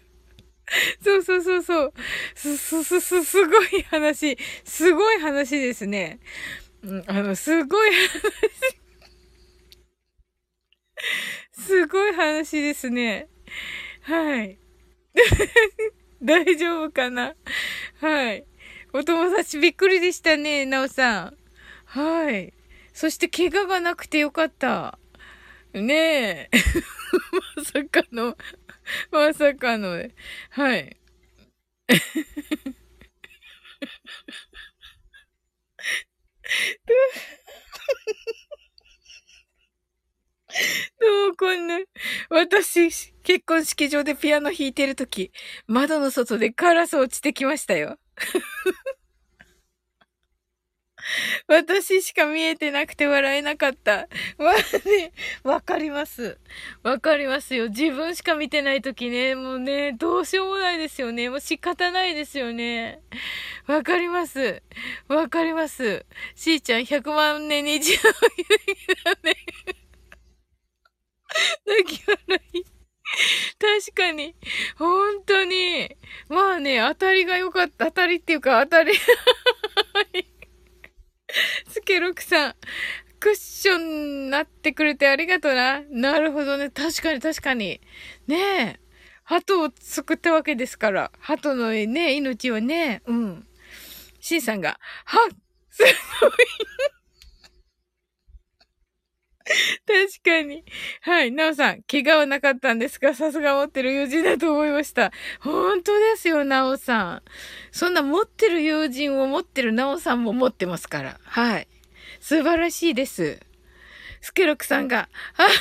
[1.02, 1.92] そうそうそうそう。
[2.34, 4.38] す、す、す、す、すごい話。
[4.64, 6.20] すごい話ですね。
[6.82, 8.08] うん、あの、すごい話。
[11.52, 13.28] すごい話ですね。
[14.02, 14.59] はい。
[16.22, 17.34] 大丈夫かな？
[18.00, 18.44] はい。
[18.92, 21.36] お友達びっくりでしたね、なおさん。
[21.86, 22.52] はい。
[22.92, 24.98] そして怪我がなくてよかった。
[25.72, 26.58] ねえ。
[27.56, 28.36] まさかの、
[29.10, 30.08] まさかの、
[30.50, 30.96] はい。
[41.00, 41.78] どうこんな、
[42.28, 45.32] 私、結婚式場でピアノ弾いてるとき、
[45.66, 47.98] 窓の外でカラス落ちてきましたよ。
[51.48, 54.08] 私しか見えてなくて笑えなかった。
[54.38, 54.54] まあ
[54.88, 56.38] ね、わかります。
[56.82, 57.68] わかりますよ。
[57.68, 61.30] 自分しか見てないときね、もうね、どうしようもないですよね。
[61.30, 63.00] もう仕方ないですよね。
[63.66, 64.62] わかります。
[65.08, 66.04] わかります。
[66.34, 68.10] しーちゃん100万年に一度
[69.04, 69.36] だね。
[71.66, 72.64] 泣き笑い。
[73.58, 74.34] 確かに。
[74.76, 75.96] 本当に。
[76.28, 77.86] まあね、当たりが良かった。
[77.86, 78.92] 当たりっていうか当たり。
[81.68, 82.54] スケロクさん、
[83.18, 85.82] クッションなってくれてありがとうな。
[85.90, 86.70] なるほどね。
[86.70, 87.80] 確かに確かに。
[88.26, 88.36] ね
[88.78, 88.80] え。
[89.24, 91.12] 鳩を救ったわけですから。
[91.20, 93.02] 鳩のね、命はね。
[93.06, 93.46] うん。
[94.20, 95.36] シンさんが、はっ
[95.70, 96.32] すごい
[99.86, 100.64] 確かに。
[101.02, 101.32] はい。
[101.32, 105.12] なおさん、怪我はなかったんですが、さすが持ってる友人だと思いました。
[105.40, 107.22] 本当ですよ、なおさん。
[107.72, 111.20] そんな持ってる友人を持ってるなおさんも持ってますから。
[111.24, 111.68] はい。
[112.20, 113.40] 素晴らしいです。
[114.20, 115.48] スケロクさんが、は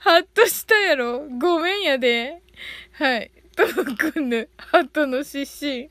[0.00, 1.28] ハッとしたやろ？
[1.38, 2.42] ごめんやで。
[2.92, 3.30] はい。
[3.54, 5.90] トークンヌ、ハットの失神。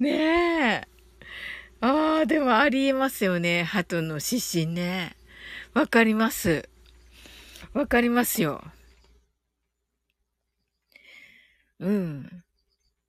[0.00, 0.91] ねえ。
[1.84, 3.64] ああ、でもありえますよね。
[3.64, 5.16] 鳩の失神ね。
[5.74, 6.68] わかります。
[7.74, 8.62] わかりますよ。
[11.80, 12.44] うん。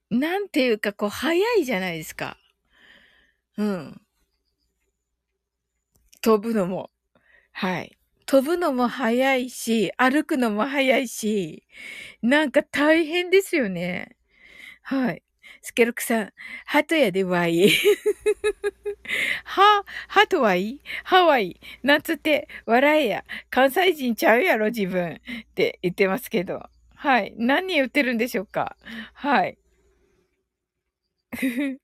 [0.09, 2.37] なんていうか、こう、早いじゃないですか。
[3.57, 4.01] うん。
[6.21, 6.89] 飛ぶのも。
[7.51, 7.95] はい。
[8.25, 11.63] 飛ぶのも早いし、歩くのも早いし、
[12.23, 14.17] なんか大変ですよね。
[14.81, 15.21] はい。
[15.65, 16.33] スケロクさん、
[16.65, 17.69] 鳩やでわい。
[19.45, 20.71] は、はとはい？
[20.71, 21.57] いハワイ。
[21.83, 23.23] なんつって、笑えや。
[23.49, 25.13] 関西人ちゃうやろ、自分。
[25.13, 25.19] っ
[25.55, 26.63] て言ってますけど。
[26.95, 27.33] はい。
[27.37, 28.75] 何言ってるんでしょうか？
[29.13, 29.57] はい。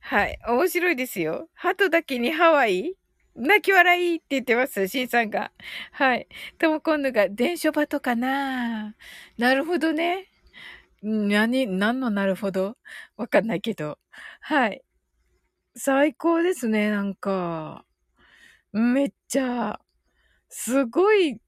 [0.00, 0.38] はい。
[0.48, 1.50] 面白いですよ。
[1.52, 2.94] 鳩だけにハワイ？
[3.36, 5.52] 泣き笑いって言ってます、シンさんが。
[5.92, 6.26] はい。
[6.58, 8.94] とも今度が電書バトかな
[9.36, 10.29] なるほどね。
[11.02, 12.76] 何、何のなるほど？
[13.16, 13.98] わかんないけど。
[14.40, 14.82] はい。
[15.76, 17.84] 最高ですね、なんか。
[18.72, 19.80] めっちゃ、
[20.50, 21.40] すごい、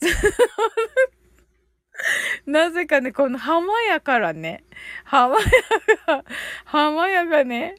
[2.46, 4.64] なぜかね、この浜屋からね、
[5.04, 5.44] 浜屋
[6.06, 6.24] が、
[6.64, 7.76] 浜屋がね、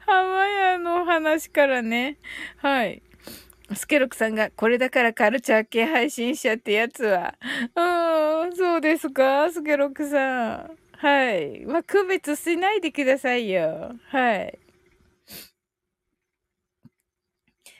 [0.00, 2.18] 浜屋の話からね、
[2.58, 3.02] はい。
[3.74, 7.34] スケロクさんが、これだからカルチャー系配信者ってやつは。
[7.76, 9.50] うん、そうですか？
[9.52, 10.70] スケロクさん。
[10.96, 11.64] はい。
[11.66, 13.92] まあ、区別しないでくださいよ。
[14.08, 14.58] はい。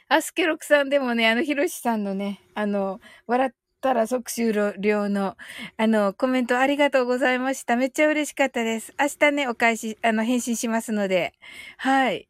[0.08, 5.36] アスケロクさんでもね、あの、ヒロシさんのね、あの、笑ったら即終了の、
[5.76, 7.76] あの、コメントありがとうございました。
[7.76, 8.92] めっちゃ嬉しかったです。
[8.98, 11.34] 明日ね、お返し、あの、返信しますので。
[11.76, 12.28] はい。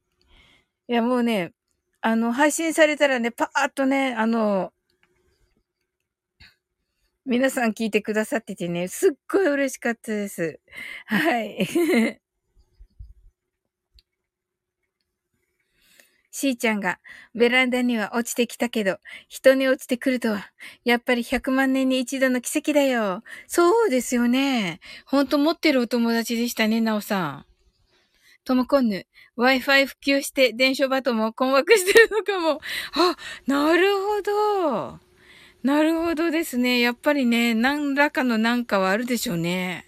[0.89, 1.53] いや、もうね、
[2.03, 4.73] あの、配信されたらね、パーッとね、あの、
[7.27, 10.61] 皆さん聞いてくださっててね、すっごい嬉しかったです。
[11.07, 11.67] はい。
[16.33, 17.01] しーちゃんが、
[17.35, 18.99] ベランダには落ちてきたけど、
[19.29, 20.51] 人に落ちてくるとは、
[20.85, 23.23] やっぱり100万年に一度の奇跡だよ。
[23.47, 24.81] そうですよね。
[25.07, 27.50] ほんと持ってるお友達でしたね、なおさん。
[28.51, 29.07] ともこんぬ、
[29.39, 32.61] Wi-Fi 普及して電書バトも困惑してるのかも。
[32.95, 34.99] あ、なるほど。
[35.63, 36.81] なるほどですね。
[36.81, 39.87] やっぱりね、何らかのなんかはあるでしょうね。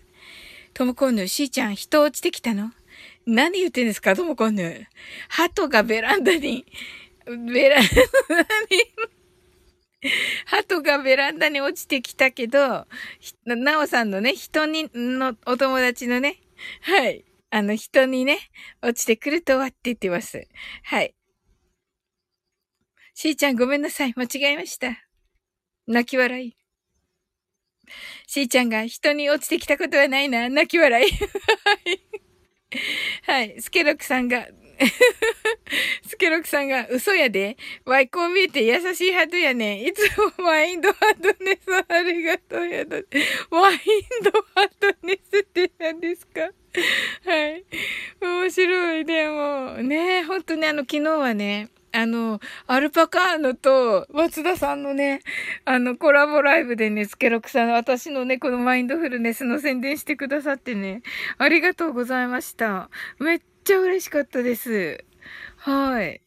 [0.75, 2.71] ともこんぬ、しーちゃん、人落ちてきたの？
[3.27, 4.87] 何言ってんですかともこんぬ。
[5.29, 6.65] 鳩がベランダに、
[7.27, 8.37] ベランダ
[8.71, 10.09] に、
[10.47, 12.87] 鳩がベランダに落ちてきたけど、
[13.45, 16.37] なおさんのね、人に、の、お友達のね、
[16.83, 17.25] はい。
[17.55, 18.39] あの、人にね、
[18.81, 20.49] 落ちてくるとはって言ってます。
[20.85, 21.15] はい。
[23.13, 24.15] しーちゃんごめんなさい。
[24.17, 24.97] 間違えました。
[25.87, 26.57] 泣き笑い。
[28.27, 30.49] しーちゃんが人に落ちてきたことはないな。
[30.49, 31.11] 泣き笑い。
[33.31, 33.61] はい。
[33.61, 34.49] スケロクさんが、
[36.07, 37.57] スケロクさんが嘘やで。
[37.85, 39.87] ワイこう見えて優しいハートやね。
[39.87, 40.03] いつ
[40.39, 42.99] もマインドハートネスありがとうやだ。
[43.51, 43.79] マイン
[44.23, 46.41] ドハートネスって何ですか？
[46.41, 47.65] はい。
[48.21, 49.05] 面白い。
[49.05, 55.21] でも、ね、ほんとね、あの、昨日はね、あの、アルパカーノと松田さんのね、
[55.67, 61.03] あの、コラボライブでね、スケロクさん、私のね、このマインドフルネスの宣伝してくださってね、
[61.37, 62.89] ありがとうございました。
[63.19, 65.05] めっちゃ嬉しかったです。
[65.57, 66.23] はい。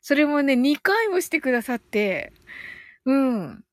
[0.00, 2.32] それもね、2回もしてくださって、
[3.04, 3.64] うん。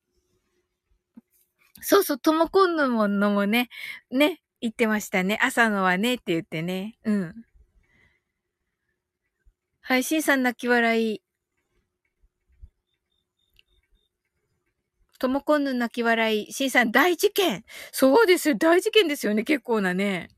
[1.80, 3.68] そうそう、ともこんのものもね、
[4.10, 5.38] ね、言ってましたね。
[5.42, 6.96] 朝のはねって言ってね。
[7.04, 7.34] うん。
[9.82, 11.22] はい、シンさん泣き笑い。
[15.18, 16.52] ともこんぬ泣き笑い。
[16.52, 17.64] シンさん大事件。
[17.92, 18.54] そうですよ。
[18.56, 19.44] 大事件ですよね。
[19.44, 20.30] 結構なね。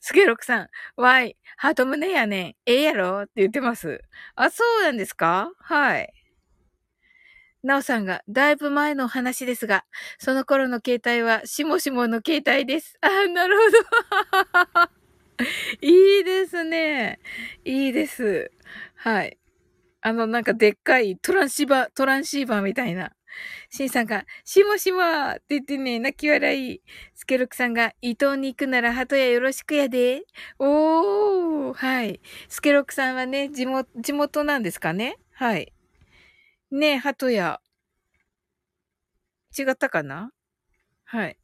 [0.00, 0.68] スケロクさん。
[0.96, 1.36] わい。
[1.56, 2.46] ハート胸やねん。
[2.66, 3.22] ええやろ？
[3.22, 4.00] って言ってます。
[4.34, 5.50] あ、そうなんですか？
[5.58, 6.12] はい。
[7.62, 9.84] なおさんが、だいぶ前の話ですが、
[10.18, 12.96] その頃の携帯は、しもしもの携帯です。
[13.02, 13.70] あ、なるほ
[15.44, 15.46] ど。
[15.86, 17.20] いいですね。
[17.64, 18.50] いいです。
[18.96, 19.38] はい。
[20.02, 23.12] あの、なんかでっかいトランシーバー、トランシーバーみたいな。
[23.70, 26.82] シンさんが、しもしもって言ってね、泣き笑い。
[27.14, 30.24] スケロクさんが、伊藤に行くなら鳩屋よろしくやで。
[30.58, 32.20] おー、はい。
[32.48, 35.72] スケロクさんはね、地元、地元なんですかねはい。
[36.70, 37.60] ねえ、鳩屋。
[39.58, 40.30] 違ったかな
[41.04, 41.36] はい。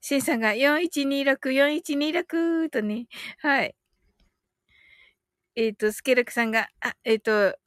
[0.00, 3.06] シンさんが4126、4126とね、
[3.38, 3.74] はい。
[5.56, 7.20] えっ、ー、と、スケルクさんが、あ、えっ、ー、
[7.52, 7.58] と、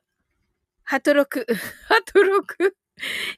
[0.86, 1.46] ハトロク、
[1.88, 2.76] ハトロク。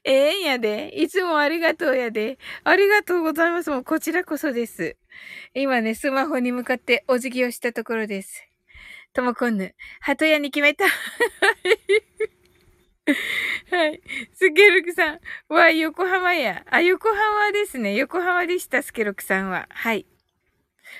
[0.04, 0.88] ええんやで。
[1.00, 2.38] いつもありがとうやで。
[2.64, 3.70] ありがとうございます。
[3.70, 4.96] もうこちらこそです。
[5.54, 8.46] 今ね、スマホに向かってお辞儀をしたところです。
[9.12, 10.84] ともこんぬ、鳩屋に決めた。
[13.70, 14.02] はい。
[14.34, 15.20] スケルクさん。
[15.48, 16.64] は、横浜や。
[16.70, 17.94] あ、横浜ですね。
[17.94, 19.68] 横浜でした、スケルクさんは。
[19.70, 20.06] はい。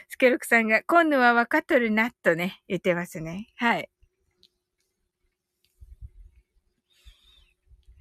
[0.09, 3.49] スケルクさんが、今度は分かっとるな、とね、言ってますね。
[3.57, 3.91] はい。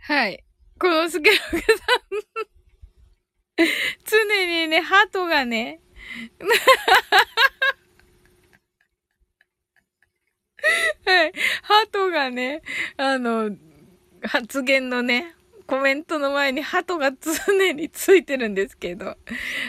[0.08, 0.44] はい。
[0.80, 1.58] このスケロクさ
[3.58, 3.66] ん
[4.06, 5.80] 常にね、ハトがね
[11.06, 11.34] はい。
[11.64, 12.62] ハトがね、
[12.98, 13.50] あの、
[14.24, 15.34] 発言のね、
[15.66, 19.18] コメントの前にハトが常についてるんですけど。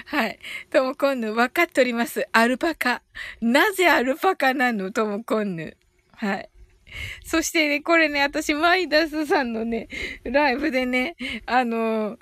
[0.05, 0.39] はい。
[0.71, 2.29] ともこんぬ、わかっております。
[2.33, 3.01] アルパカ。
[3.41, 4.93] なぜアルパカなの？
[4.93, 5.79] ともこんぬ。
[6.13, 6.51] はい。
[7.25, 9.89] そしてね、これね、私、マイダスさんのね、
[10.25, 11.17] ライブでね、
[11.47, 12.19] あの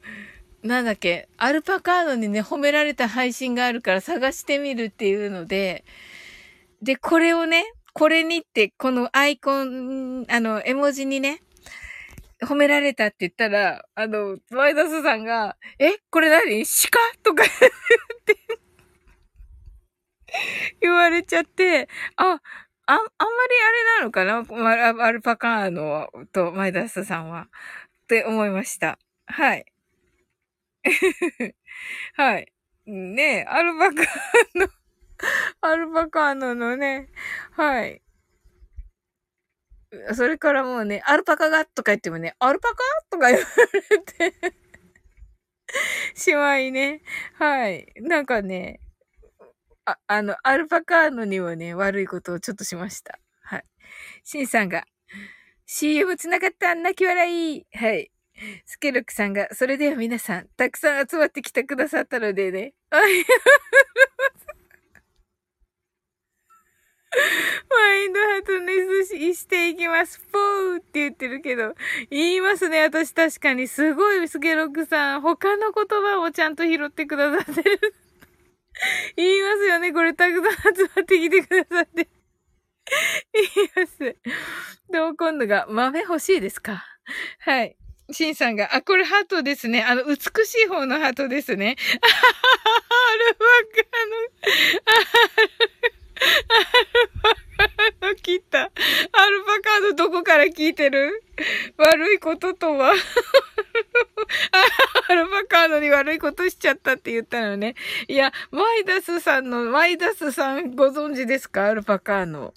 [0.62, 5.84] なんだっけ、アルパカーノにね、褒められた配信があるから探してみるっていうので、
[6.82, 11.40] で、これをね、これにって、このアイコン、あの、絵文字にね、
[12.42, 16.64] 褒められたって言ったら、あの、マイダスさんが、え、これ何？
[16.64, 16.98] 鹿？
[17.22, 17.46] とかっ
[18.24, 18.36] て
[20.80, 22.40] 言われちゃって、あ、
[22.86, 23.08] あ、あんまり
[23.66, 25.04] あれなのかな？
[25.04, 27.48] アルパカーノとマイダスさんは。
[28.04, 28.98] って思いました。
[29.26, 29.64] はい。
[32.14, 32.52] はい。
[32.86, 34.06] ねえ、アルパカー
[34.56, 34.68] ノ
[35.62, 37.08] アルパカーノのね、
[37.52, 38.02] はい。
[40.14, 42.76] それからもうね、アルパカがとか言ってもね、アルパカ
[43.10, 43.44] とか言わ
[43.90, 43.98] れ
[44.30, 44.54] て
[46.14, 47.02] しまいね。
[47.34, 47.92] はい。
[47.96, 48.80] なんかね、
[49.86, 53.18] あ、あの、アルパカーノにもね、悪いことをちょっとしました。
[53.42, 53.64] はい。
[54.24, 54.84] シンさんが、
[55.66, 58.10] CM 繋がった泣き笑いはい。
[58.66, 62.74] スケルクさんが、それでは皆さん、たくさん集まってきてくださったのでね。
[62.90, 64.64] ありがとうござい。
[67.70, 70.18] マインドハートネスしていきます。
[70.32, 71.74] ポーって言ってるけど、
[72.10, 72.82] 言いますね。
[72.82, 73.68] 私確かに。
[73.68, 75.20] すごい、スケロックさん。
[75.20, 77.94] 他の言葉をちゃんと拾ってくださってる。
[79.16, 79.92] 言いますよね。
[79.92, 82.08] これたくさん集まってきてくださって。
[83.32, 84.16] 言います。
[84.92, 86.84] どう今度が豆欲しいですか？
[87.40, 87.76] はい。
[88.10, 89.82] シンさんが、あ、これハトですね。
[89.82, 90.16] あの、美
[90.46, 91.76] しい方のハトですね。
[92.02, 92.34] あははは、
[93.12, 94.16] あるわかの、
[96.52, 97.73] アルパカ
[98.22, 98.62] 切った。
[98.62, 98.72] アル
[99.44, 101.22] パカードどこから聞いてる？
[101.76, 102.92] 悪いこととは？
[105.08, 107.74] アルパカーノに悪いことしちゃったって言ったのね。
[108.08, 111.66] いや、マイダスさんの、マイダスさんご存知ですか？
[111.66, 112.54] アルパカーノ。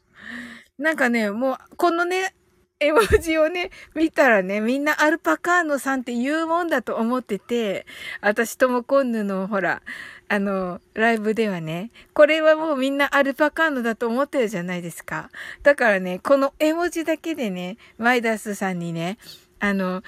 [0.77, 2.33] なんかね、もう、このね、
[2.79, 7.85] 絵文字をね、見たらね、みんなアルパカーノさんって言うもんだと思ってて、
[8.21, 9.81] 私ともコンヌのほら、
[10.29, 15.31] あの、ライブではね、これはもうみんなアルパカーノだと思ってるじゃないですか。
[15.63, 19.17] だからね、この絵文字だけでね、マイダスさんにね、
[19.59, 20.03] あの、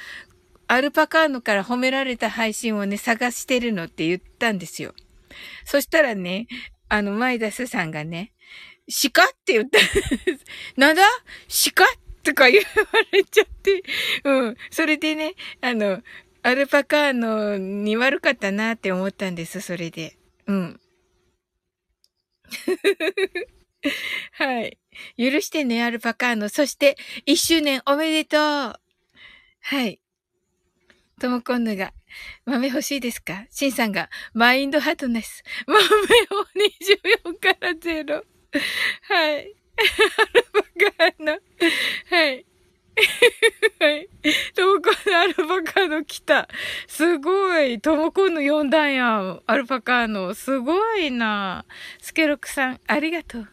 [0.68, 4.94] アルパカーノから褒められた配信をね、探してるのって言ったんですよ。
[5.66, 6.48] そしたらね、
[6.88, 8.32] あの、マイダスさんがね、
[9.14, 9.24] 鹿？
[9.24, 9.80] って言った。
[10.76, 11.04] なんだ？
[11.76, 12.09] 鹿？
[12.24, 12.66] とか言わ
[13.12, 13.84] れちゃって、
[14.24, 14.58] うん。
[14.72, 16.02] それでね、あの、
[16.42, 20.18] アルパカーノに悪かったなって思ったんです、それで。
[20.48, 20.80] うん。
[24.34, 24.78] はい。
[25.18, 26.50] 許してね、アルパカーノ。
[26.50, 28.40] そして、一周年おめでとう
[29.62, 30.00] はい。
[31.20, 31.94] ともこんぬが、
[32.46, 33.46] 豆欲しいですか？
[33.52, 35.44] シンさんが、マインドハートネス。
[35.68, 35.86] 豆を
[37.28, 38.24] 24から0。
[39.04, 39.59] はい。
[39.80, 40.62] アルパ
[40.98, 41.40] カーノ。
[42.10, 42.46] はい。
[43.80, 44.10] はい。
[44.54, 46.48] トモコのアルパカーノ来た？
[46.88, 47.80] すごい。
[47.80, 49.40] トモコの呼んだんや。
[49.46, 50.34] アルパカーノ。
[50.34, 51.66] すごいな。
[52.02, 53.48] スケロクさん、ありがとう。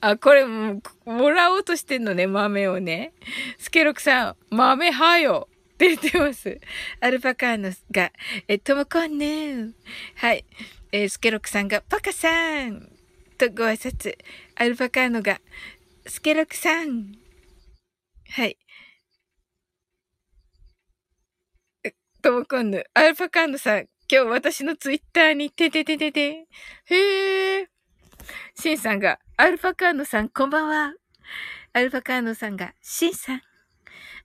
[0.00, 3.12] あ、これも、もらおうとしてんのね、豆をね。
[3.58, 5.48] スケロクさん、豆はよ。
[5.74, 6.60] って言ってます。
[7.00, 8.12] アルパカーノが、
[8.46, 9.74] え、トモコンヌ
[10.16, 10.44] はい。
[10.92, 12.91] えー、スケロクさんが、パカさん
[13.42, 14.16] とご挨拶。
[14.54, 15.40] アルパカーノが、
[16.06, 17.12] スケロクさん
[18.30, 18.56] はい。
[22.22, 22.84] ともこんぬ。
[22.94, 26.46] アルパカーノさん、今日私のツイッターに、ててててて。
[26.84, 27.68] へえ。
[28.54, 30.94] シンさんが、アルパカーノさん、こんばんは。
[31.72, 33.42] アルパカーノさんが、シンさん。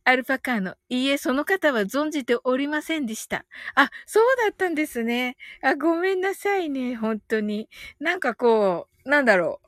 [0.03, 0.75] アルパカーノ。
[0.89, 3.45] いいえ、その方は存じておりませんでした。
[3.73, 5.37] あ、そうだったんですね。
[5.63, 7.67] あ、ごめんなさいね、本当に。
[7.99, 9.59] なんかこう、なんだろ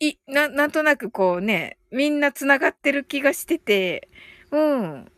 [0.00, 0.04] う。
[0.04, 4.08] い、な、なんとなくこうね、みんな繋がってる気がしてて、
[4.50, 5.12] うん。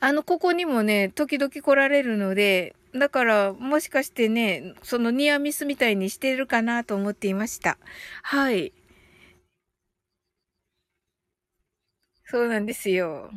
[0.00, 7.78] あの、ここにもね、時々来られるので、だから、もしかしてね、そのニアミスみたいにしてるかなと思っていました。
[8.22, 8.72] はい。
[12.26, 13.30] そうなんですよ。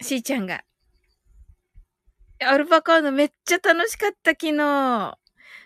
[0.00, 0.64] しーちゃんが。
[2.44, 5.18] アルパカーノめっちゃ楽しかった昨日。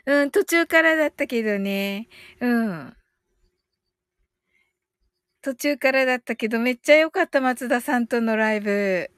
[0.07, 2.09] うん、途中からだったけどね。
[2.41, 2.97] うん。
[5.43, 9.11] 途中からだったけど、めっちゃ良かった、松田さんとのライブ。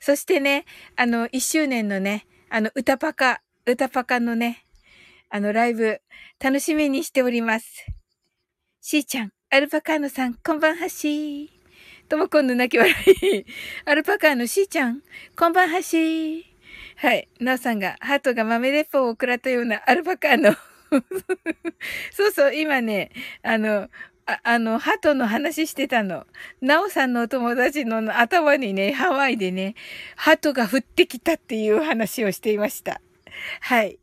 [0.00, 0.64] そしてね、
[0.96, 4.66] あの、一周年のね、あの、歌パカ、歌パカのね、
[5.30, 6.00] あの、ライブ、
[6.42, 7.86] 楽しみにしております。
[8.80, 11.48] しーちゃん、アルパカーノさん、こんばんはしー。
[12.08, 13.44] ともこんの泣き笑い。
[13.84, 15.02] アルパカーノしーちゃん、
[15.36, 16.57] こんばんはしー。
[17.00, 17.28] はい。
[17.38, 20.56] なおさんが、ハートが豆鉄砲を食らったようなアルパカーノ。
[22.12, 23.88] そうそう、今ね、あの、
[24.26, 26.26] ああの、鳩の話してたの。
[26.60, 29.76] なおさんのお友達の頭にね、ハワイでね、
[30.16, 33.00] 鳩が降ってきたっていう話をしていました。
[33.60, 34.00] はい。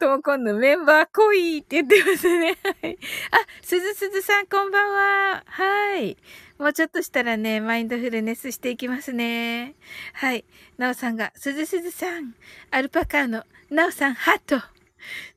[0.00, 2.56] とも今度メンバー濃いって言ってますね。
[2.82, 2.98] はい。
[3.32, 5.44] あ、すずすずさんこんばんは。
[5.44, 6.16] はい。
[6.60, 9.76] もうちょっとしたらね、マインドフルネスしていきますね。
[10.12, 10.44] はい。
[10.76, 12.34] なおさんが、すずすずさん、
[12.70, 14.62] アルパカーの、なおさん、ハート。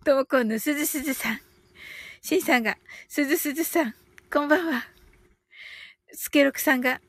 [0.03, 1.39] ともこんの、すずすずさん。
[2.21, 3.95] しんさんが、すずすずさん、
[4.30, 4.84] こんばんは。
[6.11, 6.99] スケロクさんが、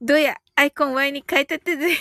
[0.00, 1.96] どや、アイコン Y に変えたってぜ。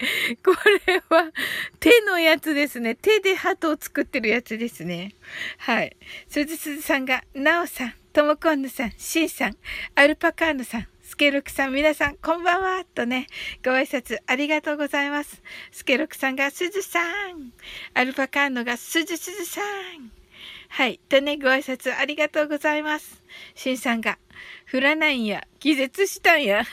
[0.42, 0.54] こ
[0.86, 1.30] れは
[1.78, 2.94] 手のやつですね。
[2.94, 5.14] 手でハトを作ってるやつですね。
[5.58, 5.96] はい。
[6.28, 9.56] すずすずさんが、なおさん、ともこんぬさん、しんさん、
[9.94, 13.26] アルパカーヌさん、スケロクさん、皆さん、こんばんは、とね、
[13.64, 15.42] ご挨拶ありがとうございます。
[15.70, 17.52] スケロクさんが、すずさん、
[17.94, 20.12] アルパカーヌが、すずすずさん。
[20.68, 21.00] はい。
[21.08, 23.22] とね、ご挨拶ありがとうございます。
[23.56, 24.18] しんさんが、
[24.72, 26.64] 降らないんや、気絶したんや。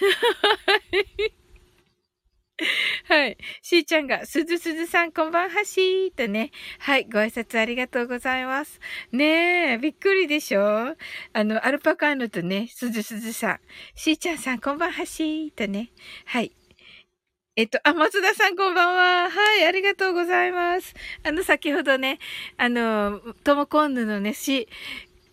[3.07, 3.37] はい。
[3.61, 6.51] しーちゃんが、すずすずさん、こんばんはしーとね。
[6.79, 7.03] はい。
[7.05, 8.79] ご挨拶ありがとうございます。
[9.11, 10.95] ねえ、びっくりでしょ？
[11.33, 13.59] あの、アルパカーノとね、すずすずさん。
[13.95, 15.91] しーちゃんさん、こんばんはしーとね。
[16.25, 16.51] はい。
[17.55, 19.29] えっと、あ、松田さんこんばんは。
[19.29, 20.95] はい、ありがとうございます。
[21.23, 22.17] あの、先ほどね、
[22.57, 24.67] あの、トモコンヌのね、詩、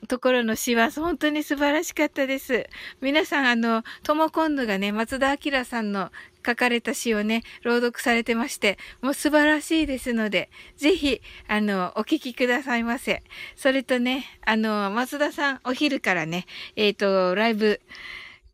[0.09, 2.67] ところの詩は本当に素晴らしかったです。
[3.01, 6.11] 皆さん、あの、トモコンヌがね、松田明さんの
[6.45, 13.23] 書かれた詩をね、朗読されてまして、もう素晴らしいですので、ぜひ、あの、お聞きくださいませ。
[13.57, 17.81] それとね、あの、松田さん、お昼からね、えっ、ー、と、ライブ、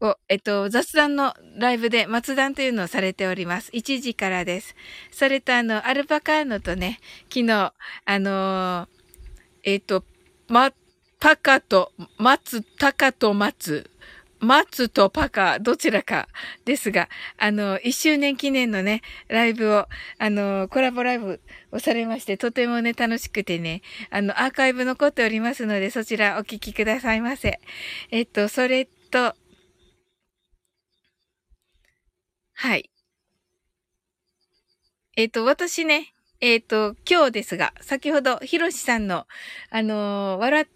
[0.01, 3.71] を、えっと、雑談のライブで松談というのをされております。
[3.73, 4.75] 1時からです。
[5.11, 7.75] それとあの、アルパカーノとね、昨日、
[8.07, 8.89] あの
[9.63, 10.05] えっと、
[10.49, 10.73] ま、
[11.21, 13.91] パカと、松、タカと松、
[14.41, 16.29] 松とパカ、どちらか
[16.65, 19.87] ですが、あの、一周年記念のね、ライブを、
[20.19, 21.41] あの、コラボライブ
[21.73, 27.61] をされまして、とてもね、楽しくてね、あの、アーカイブ残っておりますので、そちらお聞きくださいませ。
[28.11, 29.35] えっと、それと、
[32.55, 32.91] はい。
[35.17, 39.27] えっ、と、私ね、えっ、と、今日ですが、先ほど、ひろしさんの、
[39.71, 40.67] あの、笑っ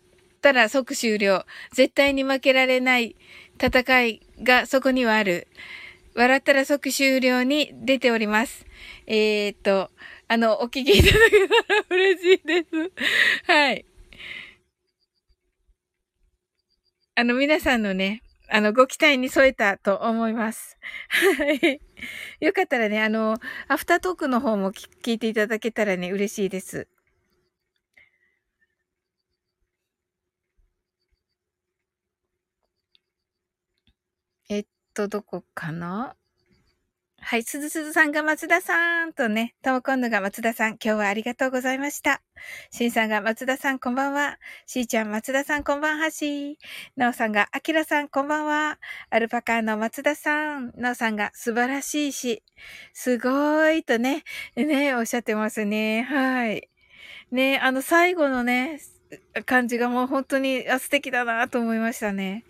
[0.43, 1.47] たら即終了。
[1.73, 3.17] 絶対に負けられない
[3.61, 5.49] 戦いがそこにはある。
[6.15, 8.65] 笑ったら即終了に出ております。
[9.07, 9.91] えっ、と、
[10.29, 12.93] あの、お聞きいただけたら嬉しいです。
[13.51, 13.85] はい。
[17.17, 20.77] あの、皆さんのね、あの、ご期待に添えたと思います。
[21.09, 21.81] はい。
[22.41, 23.39] よかったらね、あの、
[23.69, 26.89] アフタートークの方も聞いていただけたらね、嬉しいです。
[34.49, 34.65] えっ
[34.95, 36.15] と、どこかな？
[37.27, 42.21] はい、すずすずさんが松田さんとね、ともこんぬが松田さん、今日はありがとうございました。
[42.71, 44.39] しんさんが松田さんこんばんは。
[44.67, 46.59] しーちゃん松田さんこんばんはし
[46.97, 48.79] なおさんがあきらさんこんばんは。
[49.09, 50.73] アルパカの松田さん。
[50.77, 52.43] なおさんが素晴らしいし、
[52.93, 54.23] すごいとね、
[54.55, 56.03] ね、おっしゃってますね。
[56.03, 56.69] はい。
[57.31, 58.81] ね、あの最後のね、
[59.47, 62.45] 感じがもう本当に素敵だなと思いましたね。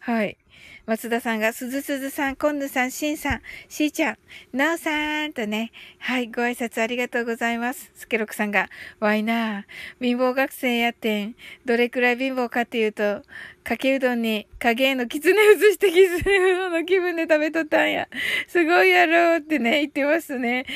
[0.00, 0.38] はい。
[0.86, 4.18] 松田さんが、すずすずさん、こんぬさん、しんさん、しーちゃん、
[4.52, 7.90] なおさんとね、はい、ご挨拶ありがとうございます。
[7.94, 8.68] すけろくさんが、
[9.00, 9.64] ワイナー
[10.04, 11.36] 貧乏学生やってん。
[11.64, 13.22] どれくらい貧乏かっていうと、
[13.64, 18.08] かけうどんに影絵の狐移して狐うどんの気分で食べとったんや。
[18.46, 20.66] すごいやろうってね、言ってますね。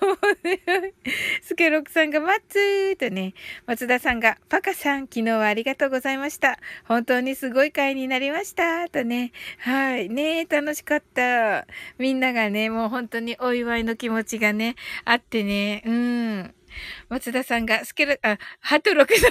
[0.00, 0.94] もうね
[1.42, 3.34] スケロクさんがマッツーとね、
[3.66, 6.58] 松田さんがパカさん、昨日はありがとうございました。
[6.88, 8.88] 本当にすごい回になりました。
[8.88, 10.08] とね、はい。
[10.08, 11.66] ね楽しかった。
[11.98, 16.54] みんながね、もう本当にお祝いの気持ちがね、あってね、うん。
[17.10, 19.30] 松田さんが、スケロ、あ、ハトロクさん。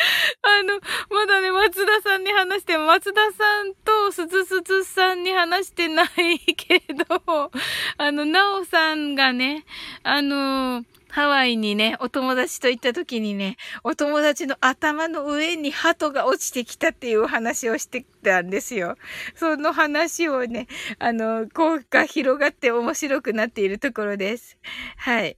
[0.42, 0.80] あの、
[1.10, 7.50] まだね、松田さんに話して、松田さんと鈴鈴さんに話してないけど、
[7.98, 9.64] あの、なおさんがね、
[10.02, 18.96] あの、ハワイにね、お友達と行った時にね、お友達の頭の上に鳩が落ちてきたっていう話をしてたんですよ。
[19.34, 20.68] その話をね、
[21.00, 24.56] あの、効果広がって面白くなっているところです。
[24.96, 25.36] はい。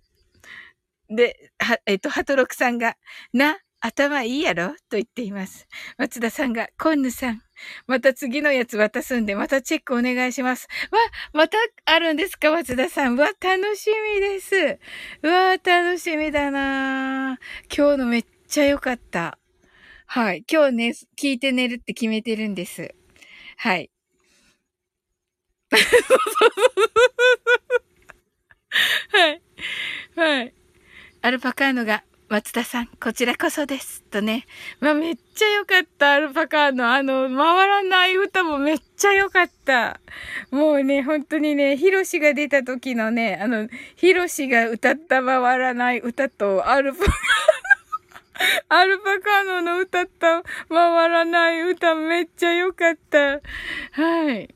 [1.09, 2.97] で、は、えっと、ハトロクさんが、
[3.33, 4.68] な、頭いいやろ？
[4.89, 5.66] と言っています。
[5.99, 7.43] 松田さんが、コンヌさん。
[7.89, 10.68] また次のやつ渡すんで、またチェックお願いします。
[10.93, 10.99] わ、
[11.33, 12.53] またあるんですか？
[12.53, 13.16] 松田さん。
[13.16, 14.78] わ、楽しみです。
[15.22, 17.39] うわ、楽しみだな
[17.76, 19.37] 今日のめっちゃ良かった。
[20.07, 20.45] はい。
[20.51, 22.95] 今日ね、聞いて寝るって決めてるんです。
[23.57, 23.91] はい。
[29.11, 29.43] はい。
[30.14, 30.55] はい。
[31.22, 34.03] アルパカーノが松田さん、こちらこそです。
[34.05, 34.47] とね。
[34.80, 36.14] まあ、めっちゃ良かった。
[36.14, 40.01] アルパカのあの、回らない歌もめっちゃ良かった。
[40.51, 47.12] もうね、本当にね、ヒロシが出た時のね、あの、ヒロシが歌った回らない歌と、アルパカ
[48.80, 53.43] アルパカーノの歌った回らない歌めっちゃ良かった。
[53.93, 54.55] はい。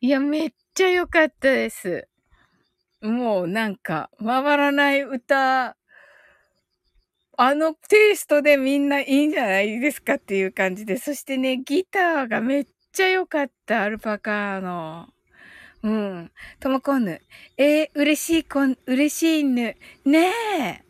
[0.00, 2.06] いや、めっちゃ良かったです。
[3.04, 5.76] もうなんか、回らない歌、
[7.36, 10.96] あのテイストでみんないいんじゃないですかっていう感じで。
[10.96, 15.08] そしてね、ギターがめっちゃ良かった、アルパカの。
[15.82, 16.32] うん。
[16.60, 17.20] ともこんぬ。
[17.58, 19.76] えー、嬉しいこん、嬉しいぬ。
[20.06, 20.82] ねえ。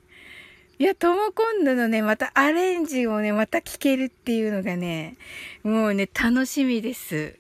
[0.79, 5.17] いや、ともこんぬのね、またアレンジをね、また聴けるっていうのがね、
[5.65, 7.39] もうね、楽しみです。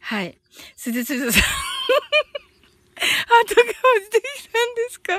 [0.00, 0.38] はい。
[0.76, 1.42] すずすずさん。
[2.98, 3.74] ハートが落
[4.06, 5.12] ちてきたんですか？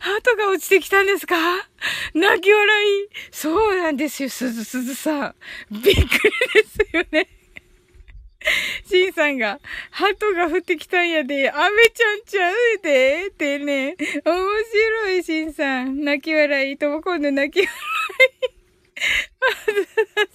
[0.00, 1.36] ハートが落ちてきたんですか？
[2.14, 3.08] 泣き笑い。
[3.30, 5.34] そうなんですよ、すずすずさん。
[5.70, 6.06] びっくりで
[6.68, 7.28] すよね。
[8.88, 9.58] シンさんが、
[9.90, 13.96] ハトが降ってきたんやで、アメちゃんちゃうで、ってね。
[13.98, 16.04] 面白い、シンさん。
[16.04, 16.78] 泣き笑い。
[16.78, 17.68] とも今度泣き笑
[18.52, 18.55] い。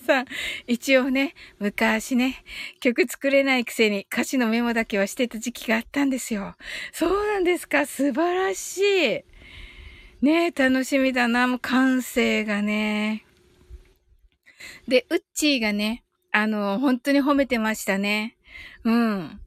[0.06, 0.26] さん、
[0.68, 2.44] 一応ね、昔ね、
[2.80, 6.56] 曲作れないくせに歌詞のメモだけはしてた時期があったんですよ。
[6.92, 9.24] そうなんですか素晴らしい。
[10.22, 13.26] ね楽しみだな、もう感性がね。
[14.88, 18.38] で、ウッチーがね、あの、本当に褒めてましたね。
[18.84, 19.40] うん。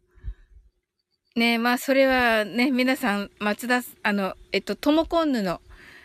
[1.37, 5.61] ねまあ、それはね、皆さん、松田、あの、えっと、トモコンヌの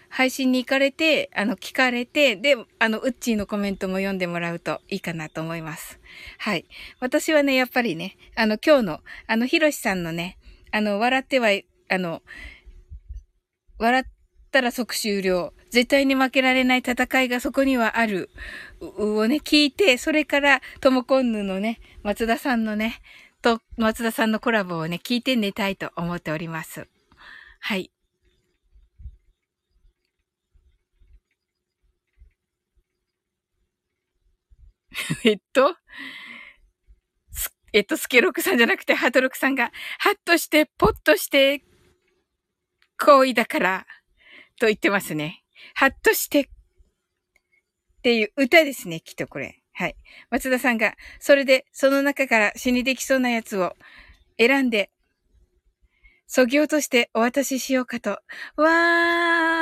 [0.09, 5.99] 配信に行かれて、あの、聞かれて、で、あの、ウッチーのコメントも読んでもらうといいかなと思います。
[6.39, 6.65] はい。
[6.99, 10.37] 私はね、やっぱりね、あの、今日の、あの、ヒロシさんのね、
[10.71, 11.49] あの、笑っては、
[11.89, 12.21] あの、
[13.77, 14.03] 笑っ
[14.51, 15.53] たら即終了。
[15.69, 18.31] 絶対に負けられない戦いがそこにはある。
[18.81, 23.01] をね、聞いて、それから、ともこんぬのね、松田さんのね、
[23.41, 26.87] と、松田さんのコラボをね、聞いて寝たいと思っております。
[27.59, 27.91] はい。
[35.23, 35.75] えっと、
[37.71, 41.63] えっと、スケロクさんじゃなくて、ハトロクさんが、ハッとして、ポッとして、
[42.97, 43.87] 行為だから、
[44.59, 45.43] と言ってますね。
[45.75, 46.45] ハッとして、っ
[48.01, 49.61] ていう歌ですね、きっとこれ。
[49.73, 49.95] はい。
[50.29, 53.75] 松田さんが、それで、その中から死にできそうなやつを
[54.37, 54.91] 選んで、
[56.27, 58.11] そぎ落としてお渡ししようかと。
[58.55, 58.67] わ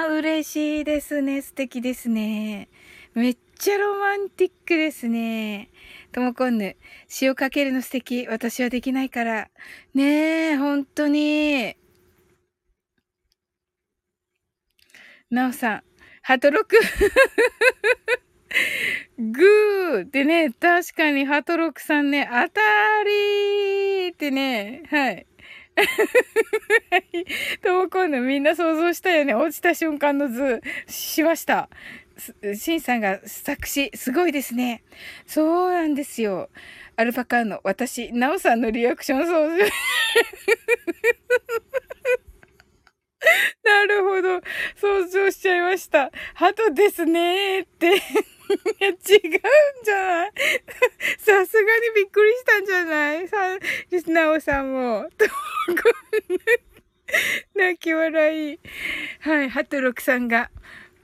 [0.09, 1.41] ー、嬉しいですね。
[1.41, 2.69] 素敵ですね。
[3.13, 5.69] めっちゃロマンティックですね。
[6.11, 6.75] ともこんぬ。
[7.21, 8.27] 塩かけるの素敵。
[8.27, 9.49] 私はできないから。
[9.93, 11.75] ねえ、本当に。
[15.29, 15.83] なおさん。
[16.21, 16.77] ハトロク。
[19.17, 22.61] グーってね、確かにハトロックさんね、当た
[23.03, 25.27] りーってね、はい。
[27.61, 29.35] ともこんぬみんな想像したよね。
[29.35, 31.69] 落ちた瞬間の図、しました。
[32.55, 34.83] シンさんが作詞、すごいですね。
[35.25, 36.49] そうなんですよ。
[36.95, 39.55] アルパカーの私、ナオさんのリアクション想像。
[43.63, 44.41] なるほど。
[44.75, 46.11] 想像しちゃいました。
[46.35, 47.95] ハトですねって。
[47.97, 47.99] い
[48.79, 48.99] や、違うん
[49.83, 50.31] じゃない？
[51.19, 53.27] さすがにびっくりしたんじゃない？
[53.27, 53.37] さ、
[54.07, 55.09] ナオさんも。
[57.55, 58.59] 泣き笑い。
[59.21, 60.49] はい、ハトロクさんが。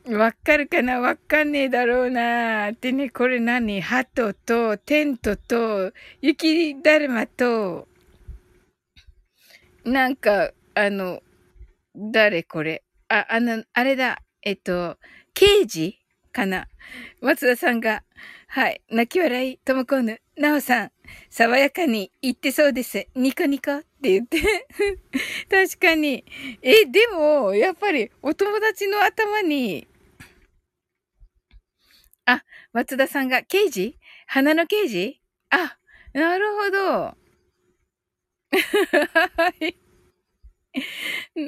[0.05, 0.99] わかるかな？
[0.99, 3.79] わかんねえだろうなってね、これ何？
[3.79, 7.87] ハトと、テントと、雪だるまと、
[9.85, 11.21] なんか、あの、
[11.95, 12.83] 誰これ？
[13.07, 14.97] あ、あの、あれだ、えっと、
[15.33, 15.97] 刑事
[16.33, 16.67] かな？
[17.21, 18.03] 松田さんが、
[18.47, 20.91] はい、泣き笑い、ともこぬ、なおさん、
[21.29, 23.07] 爽やかに言ってそうです。
[23.15, 23.73] ニコニコ。
[23.77, 24.37] って言って。
[25.49, 26.25] 確かに。
[26.61, 29.87] え、でも、やっぱりお友達の頭に、
[32.73, 33.99] 松田さんが、刑事？
[34.25, 35.21] 花の刑事？
[35.51, 35.77] あ、
[36.13, 36.79] なるほど。
[39.37, 39.75] はい。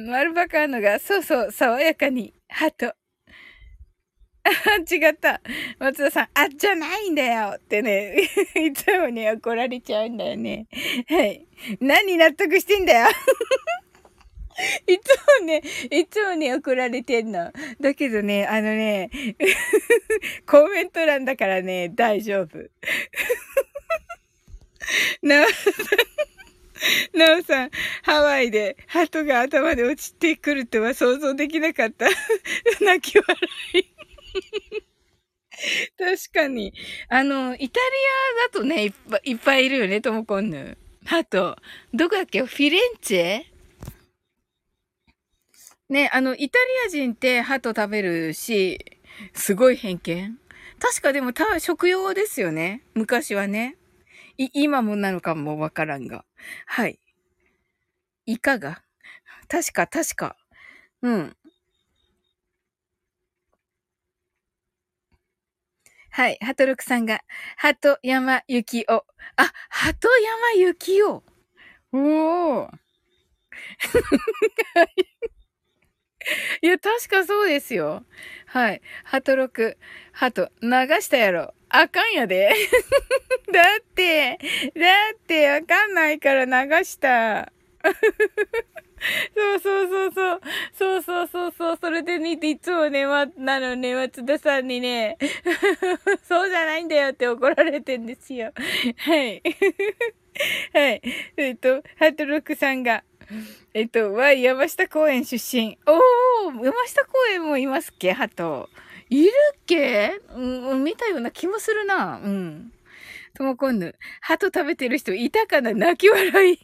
[0.07, 2.93] 丸バカーノが、そうそう、爽やかに、ハト。
[4.87, 5.41] 違った。
[5.79, 8.17] 松田さん、あ、じゃないんだよってね、
[8.63, 10.67] いつもね、怒られちゃうんだよね。
[11.07, 11.47] はい。
[11.79, 13.07] 何納得してんだよ
[14.87, 17.51] いつもね、いつもね、怒られてんの。
[17.81, 19.09] だけどね、あのね、
[20.47, 22.57] コメント欄だからね、大丈夫。
[25.21, 25.69] なおさ
[27.15, 27.71] ん、なおさん、
[28.03, 32.07] ハワイで鳩が頭で落ちてくるとは想像できなかった。
[32.79, 33.37] 泣き笑
[33.73, 33.83] い。
[35.97, 36.73] 確かに。
[37.09, 37.85] あの、イタリ
[38.45, 40.77] アだとね、いっぱいいっぱいいるよね、トモコンヌ。
[41.07, 41.57] あと、
[41.93, 42.41] どこだっけ？
[42.43, 43.54] フィレンチェ？
[45.89, 48.79] ね、あの、イタリア人って鳩食べるし、
[49.33, 50.37] すごい偏見
[50.79, 52.81] 確かでもた、食用ですよね。
[52.95, 53.77] 昔はね。
[54.37, 56.25] い、今もなのかもわからんが。
[56.67, 56.97] はい。
[58.27, 58.81] いかが？
[59.49, 60.37] 確か、確か。
[61.01, 61.35] うん。
[66.11, 66.37] はい。
[66.41, 67.21] ハトロクさんが、
[67.57, 69.05] ハト山幸お。
[69.35, 70.07] あ、ハト
[70.55, 71.23] 山幸お。
[71.93, 72.71] おー。
[76.61, 78.03] いや、確かそうですよ。
[78.47, 78.81] はい。
[79.03, 79.77] ハトロク、
[80.11, 80.69] ハト、流
[81.01, 81.53] したやろ。
[81.69, 82.53] あかんやで。
[83.51, 84.37] だって、
[84.75, 87.51] だって、わかんないから流した。
[89.35, 90.41] そうそうそうそう。
[90.73, 91.77] そうそうそうそう。
[91.79, 95.17] それでね、いつもね、ま、なのね、松田さんにね、
[96.27, 98.51] そうじゃないんだよって怒られてんですよ。
[98.97, 99.41] はい。
[100.73, 101.01] はい。
[101.37, 103.03] えっと、ハトロックさんが、
[103.73, 105.77] えっと、Y 山下公園出身。
[105.85, 108.13] おー、山下公園もいますっけ？
[108.13, 108.69] ハト。
[109.09, 110.19] いるっけ？
[110.35, 112.19] うん、見たような気もするな。
[112.23, 112.71] うん。
[113.33, 113.95] ともこんぬ。
[114.21, 115.73] 鳩食べてる人いたかな？
[115.73, 116.59] 泣き笑い。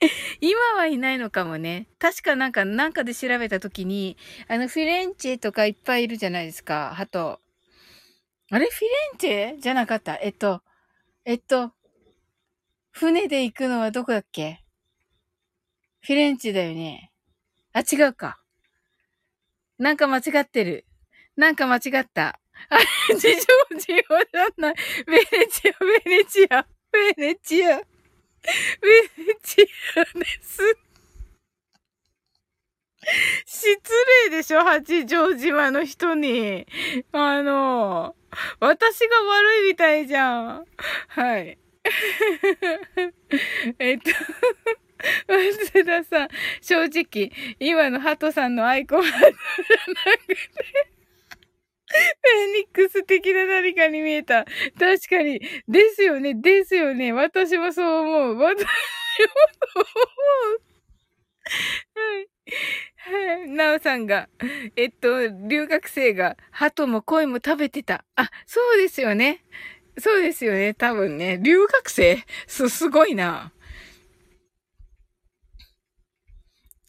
[0.40, 1.88] 今はいないのかもね。
[1.98, 4.16] 確かなんか、なんかで調べたときに、
[4.46, 7.40] あの、フィレンチェとかいっぱいいるじゃないですか、鳩。
[8.50, 8.66] あれ？
[8.66, 9.60] フィレンチェ？
[9.60, 10.16] じゃなかった。
[10.22, 10.62] えっと、
[11.24, 11.72] えっと、
[12.92, 14.62] 船で行くのはどこだっけ？
[16.08, 17.12] フィレンチェだよね。
[17.74, 18.40] あ、違うか。
[19.78, 20.86] なんか間違ってる。
[21.36, 22.40] なんか間違った。
[22.70, 22.78] あ、
[23.14, 23.44] 事情事
[23.78, 24.74] 情じゃない。
[25.06, 27.76] ベネチア、ベネチア、ベネチア。
[27.76, 27.82] ベ
[29.22, 30.78] ネチアです。
[33.44, 33.76] 失
[34.30, 36.66] 礼でしょ八丈島の人に。
[37.12, 38.16] あの、
[38.60, 40.64] 私が悪いみたいじゃん。
[41.08, 41.58] はい。
[43.78, 44.10] えっと
[45.28, 46.28] 松田さん、
[46.60, 47.30] 正直、
[47.60, 49.36] 今のハトさんのアイコンはなくて、
[51.90, 54.44] フェニックス的な何かに見えた。
[54.78, 55.40] 確かに。
[55.66, 57.12] ですよね、ですよね。
[57.12, 58.38] 私もそう思う。
[58.38, 58.68] 私も
[59.74, 59.86] そう思
[60.56, 60.62] う。
[61.94, 62.28] はい。
[63.38, 63.48] はい。
[63.48, 64.28] なおさんが、
[64.76, 68.04] えっと、留学生が、鳩も恋も食べてた。
[68.16, 69.44] あ、そうですよね。
[69.98, 70.74] そうですよね。
[70.74, 71.38] 多分ね。
[71.42, 72.22] 留学生？
[72.46, 73.52] す、すごいな。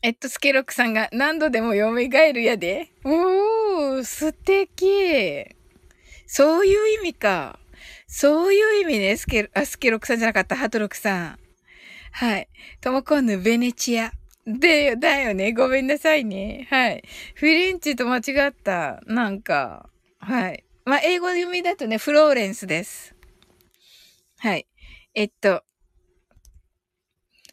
[0.02, 2.91] えっと、スケロックさんが何度でも蘇るやで。
[3.04, 5.45] おー、素敵。
[6.26, 7.60] そういう意味か。
[8.08, 11.39] そういう意味ね、スケ、あ、スケロックさんじゃなかった、ハトロックさん。
[12.12, 12.47] はい。
[12.80, 14.14] トモコンヌ、ベネチア。
[14.47, 15.52] で、だよね。
[15.52, 16.68] ごめんなさいね。
[16.70, 17.04] はい。
[17.36, 19.02] フィレンチと間違った。
[19.06, 19.89] なんか。
[20.20, 20.64] はい。
[20.86, 23.16] まあ、英語読みだとね、フローレンスです。
[24.38, 24.66] はい。
[25.14, 25.64] えっと、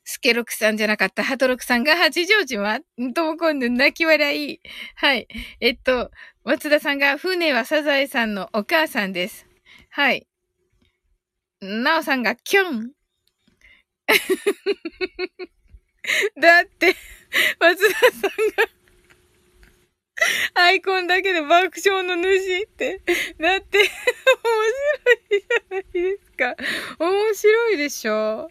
[0.09, 2.78] スケロクさんじゃなかった、ハトロクさんが八丈島
[3.12, 4.61] とも今度泣き笑い。
[4.94, 5.26] はい。
[5.61, 6.12] えっと、
[6.44, 9.48] 松田さんが、船はサザエさんのお母さんです。
[9.90, 10.28] はい。
[11.61, 12.92] なおさんが、キョン。
[16.40, 16.94] だって、
[17.59, 18.28] 松田さんが
[20.54, 23.02] アイコンだけで爆笑の主って。
[23.40, 26.55] だって、面白いじゃないですか。
[26.99, 28.51] 面白いでしょ？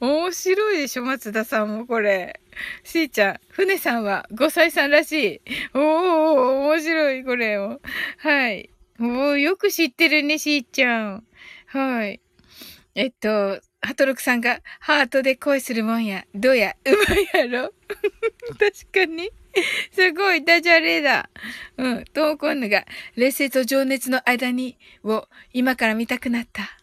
[0.00, 1.04] 面白いでしょ？
[1.04, 2.40] 松田さんもこれ。
[2.84, 5.40] しーちゃん、船さんは5歳さんらしい。
[5.74, 7.80] おー、面白い、これを。
[8.18, 8.70] はい。
[8.98, 11.24] もうよく知ってるね、しーちゃん。
[11.66, 12.20] はい。
[12.94, 16.24] えっと、ハトロクさんが、ハートで恋するもんや。
[16.34, 17.72] どうや、うまいやろ？
[18.58, 19.30] 確かに。
[19.92, 21.28] すごい、ダジャレだ。
[21.76, 22.04] うん。
[22.12, 22.84] トーコンヌが、
[23.16, 26.78] 冷静と情熱の間に、を、今から見たくなった。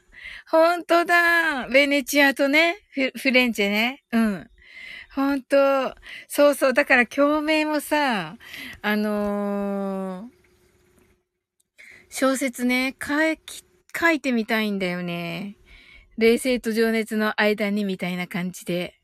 [0.52, 1.68] ほんとだ。
[1.68, 4.04] ベネチアとね、フフレンチェね。
[4.12, 4.50] うん。
[5.14, 5.95] ほんと。
[6.28, 6.74] そうそう。
[6.74, 8.36] だから共鳴もさ、
[8.82, 10.30] あのー、
[12.10, 13.39] 小説ね、書い、
[13.95, 15.56] 書いてみたいんだよね。
[16.18, 18.95] 冷静と情熱の間にみたいな感じで。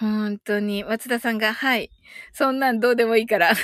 [0.00, 0.82] 本当に。
[0.82, 1.90] 松田さんが、はい。
[2.32, 3.54] そんなんどうでもいいから。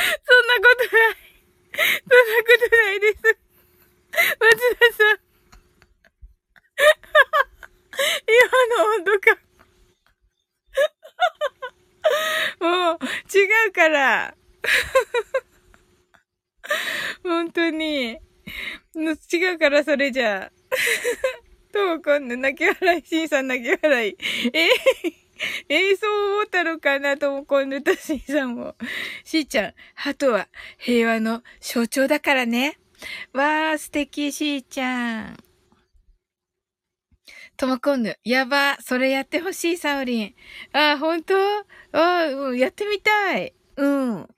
[0.00, 1.16] そんなことない。
[1.74, 3.16] そんなことないです。
[4.38, 5.20] 松田さん。
[8.26, 9.38] 今の温度感。
[12.60, 12.98] もう、
[13.36, 14.34] 違うから。
[17.22, 18.18] 本当に。
[19.32, 20.52] 違うから、それじゃあ。
[21.72, 24.16] ともこんぬ、泣き笑い、しんさん泣き笑い。
[24.52, 24.68] え
[25.68, 28.74] えー、そう思ったのかなともこんぬとしんさんも。
[29.24, 32.78] しーちゃん、鳩は平和の象徴だからね。
[33.32, 35.36] わー、素敵、しーちゃん。
[37.56, 40.34] ともこんぬ、やば、それやってほしい、サオリン。
[40.72, 41.34] あ、ほんと
[41.92, 43.54] あ、うん、やってみたい。
[43.76, 44.28] うん。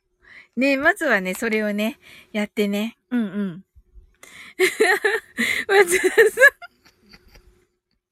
[0.56, 1.98] ねまずはね、それをね、
[2.32, 2.96] やってね。
[3.10, 3.64] うんうん。
[5.68, 6.66] 松田さん。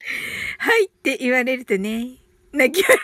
[0.59, 2.17] はいって言われるとね、
[2.55, 3.01] 泣き笑い。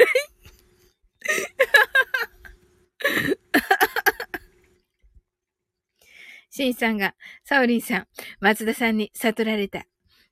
[6.50, 8.08] シンさんが、サオリンさん、
[8.40, 9.86] 松田さんに悟られた。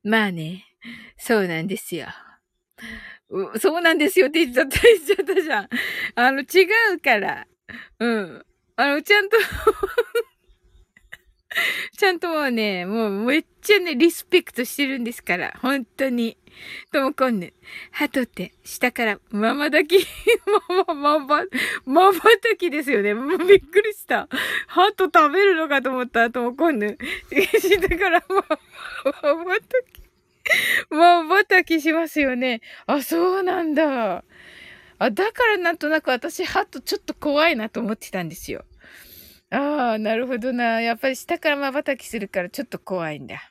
[0.03, 0.65] まあね、
[1.17, 2.07] そうなんですよ。
[3.59, 5.69] そうなんですよって言っちゃった、言っちゃったじゃん。
[6.15, 7.47] あの、違うから。
[7.99, 8.45] うん。
[8.75, 9.37] あの、ちゃんと
[11.97, 15.53] ちゃんともうね、もうめっちゃね、リスペクトしてるんですから。
[15.61, 16.37] 本当に。
[16.91, 17.53] ともこんぬ。
[17.91, 19.97] 鳩って下からままだき、
[20.67, 21.45] まま、まば、
[21.85, 23.13] まばたきですよね。
[23.13, 24.27] もうびっくりした。
[24.67, 26.97] 鳩食べるのかと思ったともこんぬ。
[27.31, 29.99] 下からま、まばたき。
[30.89, 32.61] まばたきしますよね。
[32.87, 34.23] あ、そうなんだ。
[34.97, 38.65] あ、だからなんとなく私、鳩ちょっと怖いなと思ってたんですよ。
[39.51, 40.81] ああ、なるほどな。
[40.81, 43.41] やっぱり下から瞬きするからちょっと怖いんだ。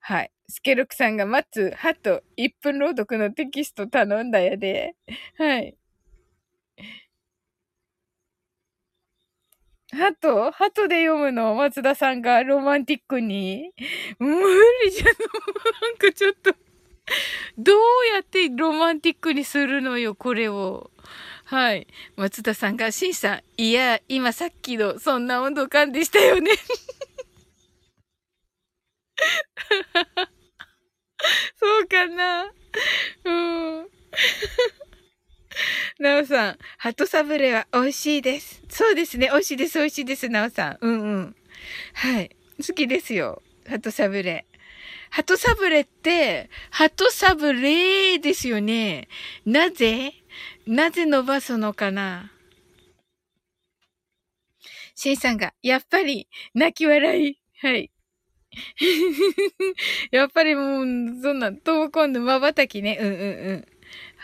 [0.00, 0.30] はい。
[0.48, 4.94] スケロクさんが待つ、ハト、1分朗読のテキスト頼んだやで。
[5.38, 5.76] はい。
[9.92, 10.50] ハト？
[10.50, 11.54] ハトで読むの？
[11.54, 13.72] 松田さんがロマンティックに？
[14.18, 14.28] 無
[14.84, 15.06] 理じゃん。
[15.06, 15.12] な
[15.90, 16.54] んかちょっと
[17.58, 17.76] どう
[18.14, 20.90] やってロマンティックにするのよ、これを。
[21.52, 21.86] はい。
[22.16, 26.50] 松田さんが、しんさん、いや、今さっきの、そんな温度感でしたよね。
[31.60, 32.50] そうかな
[33.24, 33.86] うん。
[35.98, 38.62] なおさん、鳩サブレは美味しいです。
[38.70, 39.28] そうですね。
[39.30, 39.78] 美味しいです。
[39.78, 40.30] 美味しいです。
[40.30, 40.78] なおさん。
[40.80, 41.36] うんうん。
[41.92, 42.34] はい。
[42.66, 43.42] 好きですよ。
[43.68, 44.46] 鳩サブレ。
[45.10, 49.08] 鳩サブレって、鳩サブレーですよね。
[49.44, 50.21] なぜ？
[50.66, 52.30] なぜ伸ばすのかな？
[54.96, 57.38] シェイさんが、やっぱり、泣き笑い。
[57.60, 57.90] はい。
[60.12, 60.86] やっぱりもう、
[61.22, 62.98] そんな、トモコンの瞬きね。
[63.00, 63.14] うんうん
[63.50, 63.71] うん。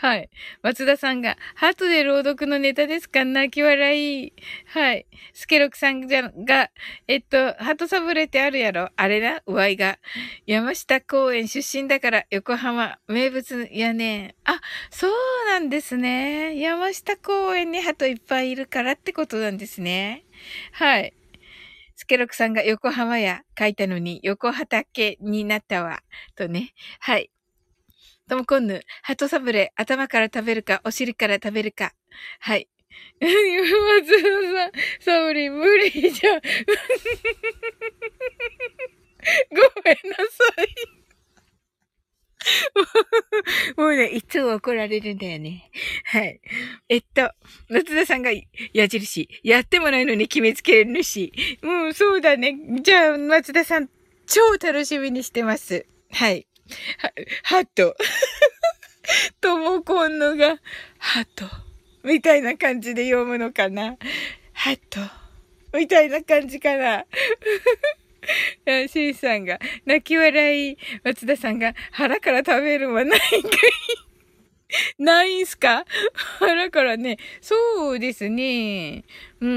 [0.01, 0.29] はい。
[0.61, 3.25] 松田さんが、ハートで朗読のネタですか？
[3.25, 4.33] 泣き笑い。
[4.67, 5.05] はい。
[5.33, 6.71] スケロクさんじゃ、が、
[7.09, 8.91] えっと、ハートサブレってあるやろ？
[8.95, 9.41] あれな？
[9.45, 9.99] ワイが。
[10.45, 15.11] 山下公園出身だから、横浜、名物やねあ、そう
[15.49, 16.57] なんですね。
[16.57, 20.23] 山下公園にハトいっぱいいるからってことなんですね。
[20.71, 21.13] はい。
[21.97, 25.99] スケロクさんが横浜や書いたのに横畑になったわ。
[26.37, 26.73] とね。
[27.01, 27.29] はい。
[28.29, 31.93] ともこんぬ、ハトサブレ、頭から食べるか、お尻から食べるか。
[32.39, 32.69] はい。
[33.19, 36.41] 松田さん、サブリ、無理じゃん。
[39.49, 40.23] ごめんなさ
[40.63, 40.99] い。
[43.75, 45.69] もうね、いつも怒られるんだよね。
[46.05, 46.39] はい。
[46.87, 47.31] えっと、
[47.67, 48.31] 松田さんが
[48.73, 51.33] 矢印、やってもないのに決めつけるし。
[51.61, 52.55] うん、そうだね。
[52.81, 53.89] じゃあ、松田さん、
[54.27, 55.85] 超楽しみにしてます。
[56.11, 56.47] はい。
[57.43, 57.95] ハト。
[59.41, 60.59] ともこんのが、
[60.97, 61.45] ハト。
[62.03, 63.97] みたいな感じで読むのかな。
[64.53, 64.99] ハト。
[65.77, 67.05] みたいな感じかな。
[68.87, 70.77] シンさんが、泣き笑い。
[71.03, 73.51] 松田さんが、腹から食べるはないんかい。
[74.99, 75.85] ないんすか？
[76.39, 77.17] 腹からね。
[77.41, 79.03] そうですね。
[79.39, 79.53] うんう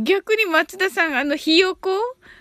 [0.00, 0.04] ん。
[0.04, 1.90] 逆に松田さん、あの、ひよこ？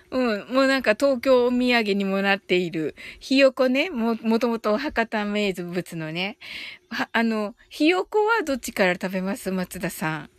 [0.09, 6.37] うん、もうなんか東京お土産にもなっている、ひよこね、も、もともと博多名物のね。
[7.11, 9.51] あの、ひよこはどっちから食べます？
[9.51, 10.29] 松田さん。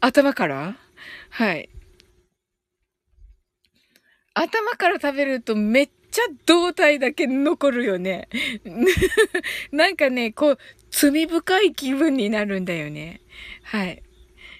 [0.00, 0.76] 頭から？
[1.30, 1.70] はい。
[4.34, 8.28] 頭頭から食べるとめっちゃ胴体だけ残るよね。
[9.70, 10.58] なんかね、こう、
[10.90, 13.20] 罪深い気分になるんだよね。
[13.62, 14.02] はい。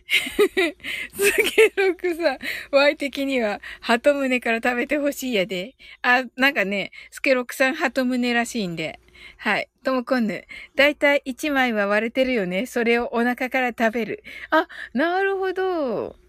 [0.07, 1.33] す
[1.77, 2.39] げろくさん、
[2.71, 5.75] ワイ的には、鳩胸から食べてほしいやで。
[6.03, 9.01] あ、なんかね、すげろくさん鳩胸らしいんで。
[9.39, 9.69] はい。
[9.83, 10.45] ともこんぬ。
[10.77, 12.67] だいたい1枚は割れてるよね。
[12.67, 14.25] それをお腹から食べる。
[14.51, 16.24] あ、なるほど。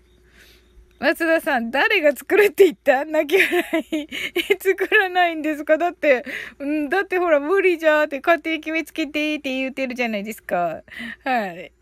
[1.00, 3.06] 松田さん、誰が作るって言った？
[3.06, 4.08] 泣き笑い。
[4.60, 5.78] 作らないんですか？
[5.78, 6.24] だって、
[6.60, 10.84] うん、だってほら、無理じゃーって家庭決めつけてって言ってるじゃないですか。
[11.24, 11.74] はい。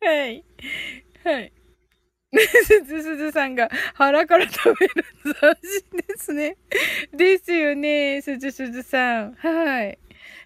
[0.00, 0.44] はい。
[1.24, 1.52] はい。
[2.34, 6.56] すずすずさんが腹から食べる斬新ですね。
[7.12, 9.34] ですよね、すずすずさん。
[9.34, 9.98] はい。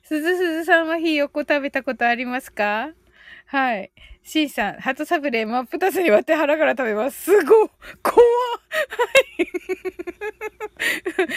[0.02, 2.90] すずすずさんはひよこ食べたことありますか？
[3.47, 3.93] はい。
[4.27, 7.23] C さん、ハトサブレー真っ二つに割って腹から食べます。
[7.27, 7.70] すごい
[8.03, 8.20] 怖は
[9.39, 9.47] い。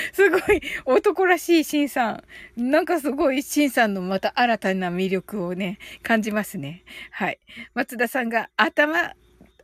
[0.11, 2.23] すごい男らしいシンさ
[2.57, 2.71] ん。
[2.71, 6.83] なんかすごいシンさんのまた新たな魅力をね、感じますね。
[7.11, 7.39] はい。
[7.75, 9.13] 松田さんが頭、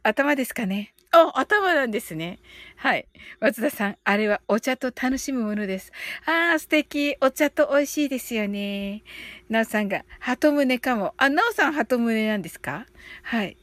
[0.03, 0.93] 頭ですかね。
[1.17, 2.39] あ、頭なんですね。
[2.75, 3.07] はい。
[3.39, 5.91] 松田さん、あれはお茶と楽しむものです。
[6.25, 7.15] ああ、素敵。
[7.21, 9.03] お茶と美味しいですよね。
[9.49, 11.13] なおさんが、鳩胸かも。
[11.17, 12.85] あ、なおさん鳩胸なんですか？
[13.23, 13.57] はい。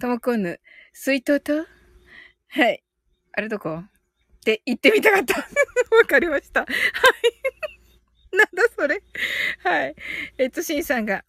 [0.00, 0.58] ともこんぬ、
[0.94, 1.66] 水筒と
[2.48, 2.82] はい。
[3.32, 3.76] あれどこ？
[3.76, 3.90] っ
[4.44, 5.34] て言ってみたかった。
[5.96, 6.60] わかりました。
[6.60, 8.36] はい。
[8.36, 9.02] なんだそれ？
[9.64, 9.94] はい。
[10.38, 11.24] えっと、しんさんが、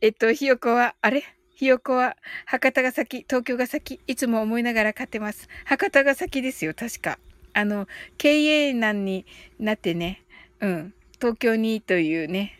[0.00, 1.22] えっと、ひよこは、あれ？
[1.62, 5.48] ひよこは、博多が先、東京が先、いつも思いながら買ってます。
[5.64, 7.20] 博多が先ですよ、確か。
[7.52, 7.86] あの、
[8.18, 9.26] 経営難に
[9.60, 10.24] なってね、
[10.58, 12.58] うん、東京にというね、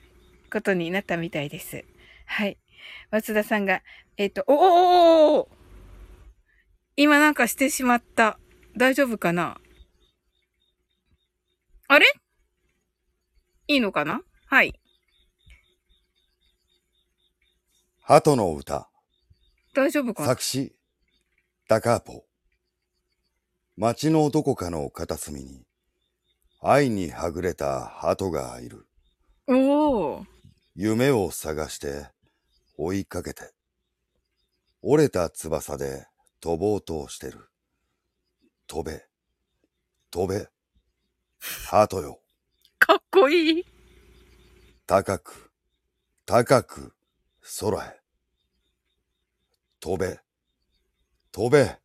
[0.52, 1.84] ことになったみたいです。
[2.26, 2.58] はい。
[3.10, 3.82] 松田さんが、
[4.18, 5.48] えっ、ー、と、おおおお
[6.94, 8.38] 今なんかしてしまった。
[8.76, 9.58] 大丈夫かな
[11.88, 12.06] あれ
[13.66, 14.78] いいのかなはい。
[18.02, 18.91] 鳩の歌。
[19.74, 20.74] 大丈夫か作詞、
[21.66, 22.26] ダカーポ。
[23.78, 25.64] 街のどこかの片隅に、
[26.60, 28.86] 愛にはぐれた鳩がいる。
[29.48, 30.26] おお。
[30.74, 32.06] 夢を探して
[32.76, 33.54] 追いかけて、
[34.82, 36.06] 折れた翼で
[36.40, 37.48] 飛ぼうとしてる。
[38.66, 39.06] 飛べ、
[40.10, 40.50] 飛べ、
[41.70, 42.20] 鳩よ。
[42.78, 43.64] かっこいい。
[44.86, 45.50] 高く、
[46.26, 46.94] 高く、
[47.58, 48.01] 空へ。
[49.84, 50.20] 飛べ、
[51.32, 51.76] 飛べ、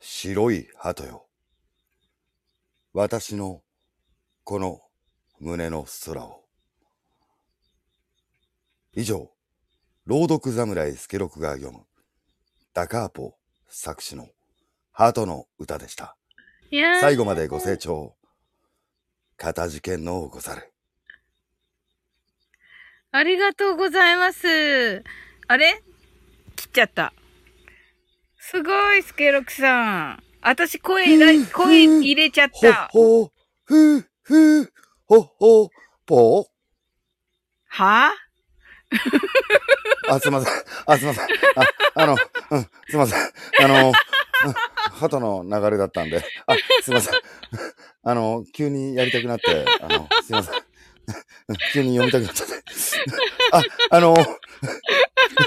[0.00, 1.28] 白い鳩よ。
[2.92, 3.62] 私の
[4.42, 4.80] この
[5.38, 6.44] 胸の空を。
[8.94, 9.30] 以上、
[10.06, 11.86] 朗読侍スケロクが読む、
[12.74, 13.36] ダカーポ
[13.68, 14.26] 作詞の
[14.90, 16.16] 鳩の歌でした。
[17.00, 18.16] 最後までご清聴、
[19.36, 20.72] かたじけんのござる。
[23.12, 25.04] ありがとうございます。
[25.46, 25.80] あれ？
[26.58, 27.12] 切っちゃった。
[28.36, 30.22] すごい、スケロクさん。
[30.42, 31.04] 私声、
[31.52, 32.88] 声入れちゃった。
[32.90, 33.32] ほほ、
[33.64, 34.72] ふふ、
[35.06, 35.70] ほほ、
[36.04, 36.46] ぽ
[37.68, 38.10] は？
[40.10, 40.54] あ、すいません。
[40.86, 41.24] あ、すいません。
[41.24, 41.28] あ、
[41.94, 42.16] あの、
[42.50, 43.20] うん、すいません。
[43.60, 43.94] あの、うん、
[44.94, 47.14] 鳩の流れだったんで、あ、すいません。
[48.02, 50.67] あの、急にやりたくなって、あの、すいません。
[51.72, 52.54] 急に読みたくなっちゃって。
[53.52, 54.14] あ、あの、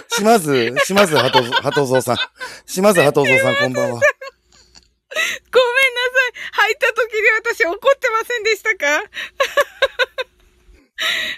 [0.10, 2.18] 島津、島津鳩、鳩蔵さん。
[2.66, 4.00] 島津鳩蔵さん、こんばんは。
[4.00, 4.08] ごめんなさ
[6.30, 6.70] い。
[6.70, 9.04] 入った時に私怒ってませんでしたか？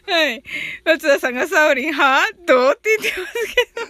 [0.12, 0.44] はい。
[0.86, 3.88] 松田さんがサオリン、はどうって言ってますけど。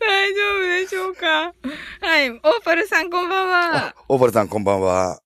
[0.00, 1.54] 大丈夫でしょうか？
[2.00, 2.30] はい。
[2.30, 3.94] オーパルさん、こんばんは。
[4.08, 5.20] オーパルさん、こんばんは。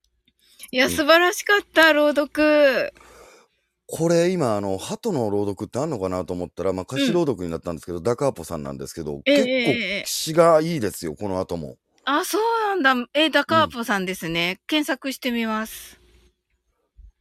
[0.75, 2.93] いや、素晴らしかった、朗読。
[3.87, 11.77] これ今、あの、鳩の朗読ってあんのかなと思ったら、まあ、歌詞朗読になったんですけど、ダカーポさんなんですけど、結構詩がいいですよ、この後も。
[12.05, 13.09] あ、そうなんだ。
[13.15, 14.59] え、ダカーポさんですね。
[14.67, 16.01] 検索してみます。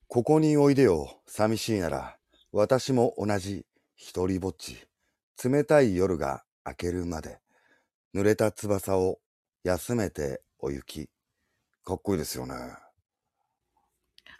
[0.07, 2.17] ここにおいでよ、寂しいなら。
[2.51, 4.79] 私も同じ、一人ぼっち。
[5.47, 7.37] 冷たい夜が明けるまで。
[8.15, 9.19] 濡れた翼を
[9.63, 11.07] 休めてお行き。
[11.83, 12.55] かっこいいですよね。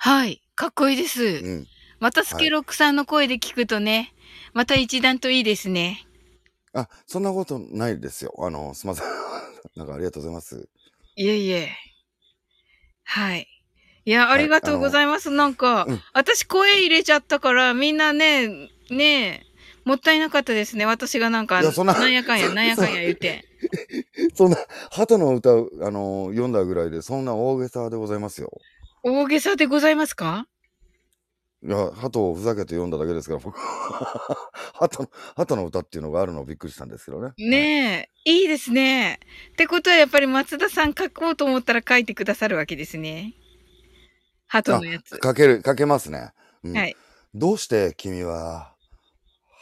[0.06, 0.42] はい。
[0.56, 1.24] かっこいいです。
[1.24, 1.28] う
[1.62, 1.68] ん。
[2.02, 4.12] またスケロックさんの声で聞くとね、はい、
[4.54, 6.06] また一段といいですね。
[6.74, 8.34] あ、そんなことないですよ。
[8.40, 9.08] あの、すみません。
[9.78, 10.68] なんかありがとうございます。
[11.16, 11.72] いえいえ。
[13.06, 13.48] はい。
[14.04, 15.30] いや、ありがとうございます。
[15.30, 18.50] はい、なんか、うん、私声入れちゃったから、みんなね、
[18.90, 19.46] ね
[19.86, 20.86] もったいなかったですね。
[20.86, 23.46] 私がなんか、なんやかんや、なんやかんや言って。
[24.36, 24.58] そんな、
[24.92, 28.52] 鳩 の歌を、あの、読んだぐらいで、そんな大げさでございますよ。
[29.04, 30.48] 大げさでございますか？
[31.62, 33.58] いや、鳩をふざけて読んだだけですから、僕。
[34.74, 37.34] 鳩の、鳩の歌っていうのがあるのをびっくりしたんですけどね。
[37.38, 39.20] ねえ、いいですね。
[39.52, 43.34] ってことはやっぱり松田さん書こうと思ったら書いてくださるわけですね。
[44.48, 45.18] 鳩のやつ。
[45.18, 46.32] かける、かけますね。
[46.64, 46.96] うんはい。
[47.34, 48.74] どうして君は、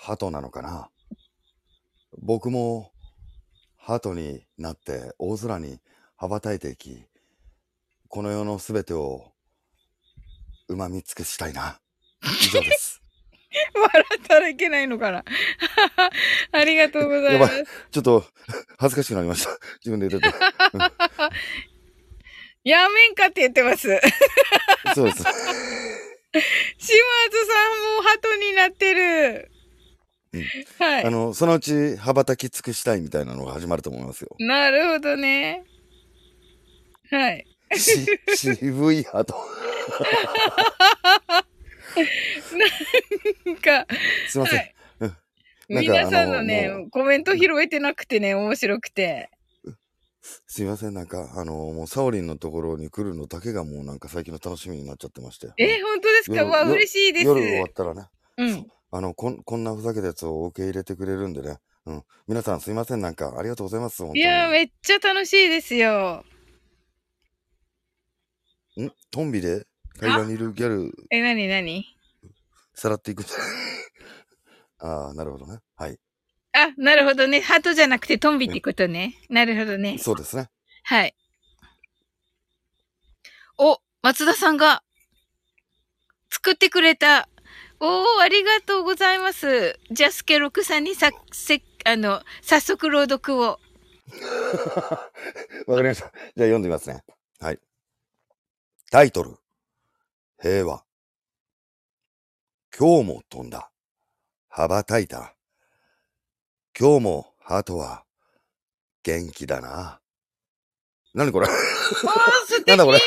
[0.04, 0.90] 鳩なのかな？
[2.20, 2.92] 僕も、
[3.78, 5.80] 鳩になって大空に
[6.16, 7.06] 羽ばたいていき、
[8.08, 9.31] この世のすべてを、
[10.72, 11.80] 旨み尽くしたいな。
[12.42, 13.02] 以上です。
[13.74, 15.26] 笑ったらいけないのかな。
[16.54, 17.66] ありがとうございます。
[17.92, 18.26] ちょっと、
[18.78, 19.52] 恥ずかしくなりました。
[19.84, 20.38] 自分で言ってて。
[22.64, 23.88] やめんかって言ってます。
[23.88, 24.00] 島
[24.94, 25.24] 津そうです。
[25.24, 25.34] さん
[27.98, 29.52] も鳩になってる。
[30.34, 30.42] うん
[30.80, 31.10] はいあ。
[31.10, 34.36] の、そのうち羽ばたき尽くしたいみたいなのが始まると思いますよ。
[34.40, 35.66] なるほどね。
[37.10, 37.51] はい。
[37.78, 39.34] し、渋い鳩。
[43.46, 43.86] なんか、
[44.28, 44.58] すいません。
[44.58, 45.18] はいうん
[45.70, 49.30] なんか皆さんのねあのも、コメント拾えてなくてね、面白くて。
[50.46, 50.94] すいません。
[50.94, 55.48] なんか、あの、もう、サオリンのところに来るのだけがもうなんか最近の楽しみになっちゃってまして。
[55.58, 56.36] え、本当ですか？
[56.36, 57.26] 夜わ、夜嬉しいです。
[57.26, 58.68] 夜終わったらね、うん。
[58.92, 61.56] あの、こん、こんなふざけたやつを受け入れてくれるんでね。
[61.86, 62.04] うん。
[62.28, 63.02] 皆さんすいません。
[63.02, 64.04] なんか、ありがとうございます。
[64.04, 64.20] 本当に。
[64.20, 66.26] いやー、めっちゃ楽しいですよ。
[68.78, 68.92] ん？
[69.12, 69.66] トンビで？
[70.00, 71.86] 会話にいるギャル、え、なになに
[72.74, 73.48] さらっていくんじゃない
[74.80, 75.60] ああ、なるほどね。
[75.76, 76.00] はい。
[76.54, 77.42] あ、なるほどね。
[77.42, 79.16] ハトじゃなくてトンビってことね。
[79.30, 79.98] なるほどね。
[80.00, 80.50] そうですね。
[80.84, 81.16] はい。
[83.58, 84.82] お、松田さんが
[86.32, 87.30] 作ってくれた。
[87.80, 89.80] おー、ありがとうございます。
[89.92, 93.60] ジャスケロクさんにさ、せ、あの、早速朗読を。
[95.68, 96.06] わかりました。
[96.06, 97.04] じゃあ読んでみますね。
[97.40, 97.60] はい。
[98.92, 99.38] タイトル。
[100.42, 100.84] 平和。
[102.78, 103.72] 今日も飛んだ。
[104.50, 105.34] 羽ばたいた。
[106.78, 108.04] 今日も鳩は
[109.04, 110.02] 元気だな。
[111.14, 111.48] 何これ？
[111.48, 111.54] おー、
[112.48, 113.00] 素敵なんだこれ？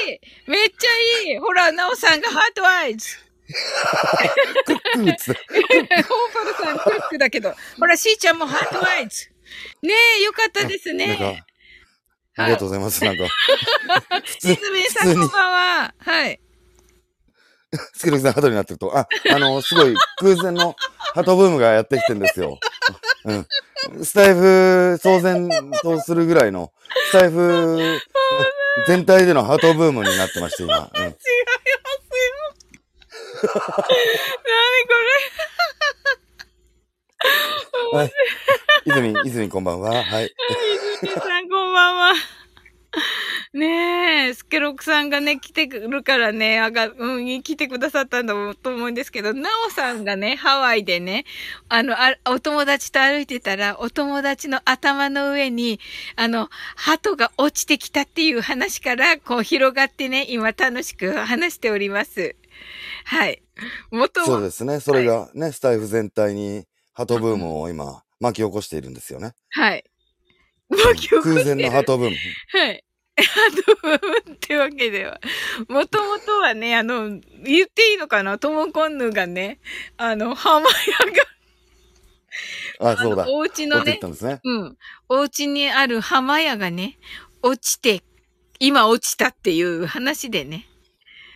[0.47, 3.19] めっちゃいいほら、ナオさんがハートアイズ
[4.65, 5.35] クックーツ。
[5.36, 5.44] ホー
[6.32, 7.55] パルさんクックだけど。
[7.78, 9.31] ほら、シーちゃんもハートアイズ
[9.82, 11.44] ねえ、よかったですね。
[12.36, 13.05] ありがとうございます。
[13.05, 13.24] なんか、
[14.24, 14.39] 普
[14.90, 15.94] さんこんばんは。
[15.98, 16.40] はい。
[17.94, 20.74] スケルキさん鳩になってると、あ、あの、すごい空前の
[21.15, 22.59] 鳩ブームがやってきてんですよ。
[23.24, 23.47] うん。
[24.05, 24.40] スタイフ
[25.01, 25.48] 騒然
[25.82, 26.73] とするぐらいの、
[27.11, 28.01] スタイフ
[28.86, 30.90] 全体での鳩ブームになってまして、今。
[30.93, 31.35] うん、違いますよ。
[33.44, 33.55] 何
[37.93, 38.12] こはい。
[38.86, 40.02] 泉、泉こんばんは。
[40.02, 40.24] はい。
[40.24, 40.35] れ
[41.02, 41.43] 皆さん
[41.74, 42.12] ばんは。
[43.52, 51.24] ねえ、スケロクさんがね、来てくるからね、あが、うん、来てくださったんだと思うんですけど、ナオさんがね、ハワイでね、
[51.68, 55.80] あの、あお友達と歩いてたら、お友達の頭の上に、
[56.14, 62.36] あの、鳩が落ちてきたっていう話から、こう広がってね、今楽しく話しております。
[63.05, 63.42] はい。
[63.90, 64.78] もとも、そうですね。
[64.78, 69.34] それがね、スタイフ全体に鳩ブームを今、巻き起こしているんですよね。
[69.51, 69.84] はい。
[70.70, 72.16] 空前の鳩ブーム。
[72.53, 72.85] はい。
[73.16, 73.23] あ
[73.89, 75.20] の、ってわけでは。
[75.69, 78.39] もともとはね、あの、言っていいのかな？
[78.39, 79.61] トモコンヌがね、
[79.97, 80.74] あの、浜屋
[82.81, 84.41] が、あ、そうだお家落のねちてきた、んですね。
[84.43, 84.77] うん。
[85.09, 86.99] お家にある浜屋がね、
[87.43, 88.03] 落ちて、
[88.59, 90.66] 今落ちたっていう話でね。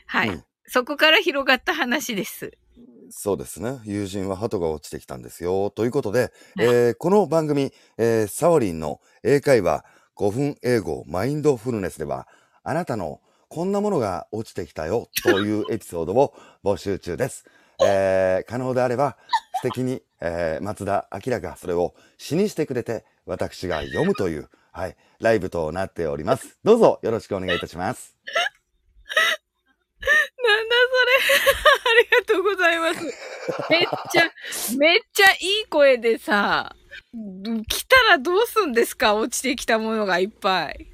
[0.06, 0.28] はい。
[0.28, 2.52] うんそこから広がった話です。
[3.10, 3.80] そうですね。
[3.84, 5.70] 友人は鳩が落ちてきたんですよ。
[5.70, 9.84] ということで、えーこの番組、えーサオリンの英会話
[10.16, 12.28] 5分英語マインドフルネスでは、
[12.64, 17.44] あなたのこんなものが落ちてきたよというエピソードを募集中です。
[17.84, 19.16] えー可能であれば、
[19.62, 26.58] 素敵に、えー松田明がそれを詩にしてくれて、私が読むという、はい、ライブとなっております。
[26.64, 28.16] どうぞよろしくお願いいたします。
[30.44, 31.92] なんだそれ。
[31.92, 33.04] ありがとうございます。
[33.70, 33.80] めっ
[34.12, 34.30] ちゃ、
[34.78, 36.74] めっちゃいい声でさ、
[37.68, 39.14] 来たらどうすんですか？
[39.14, 40.86] 落ちてきたものがいっぱい。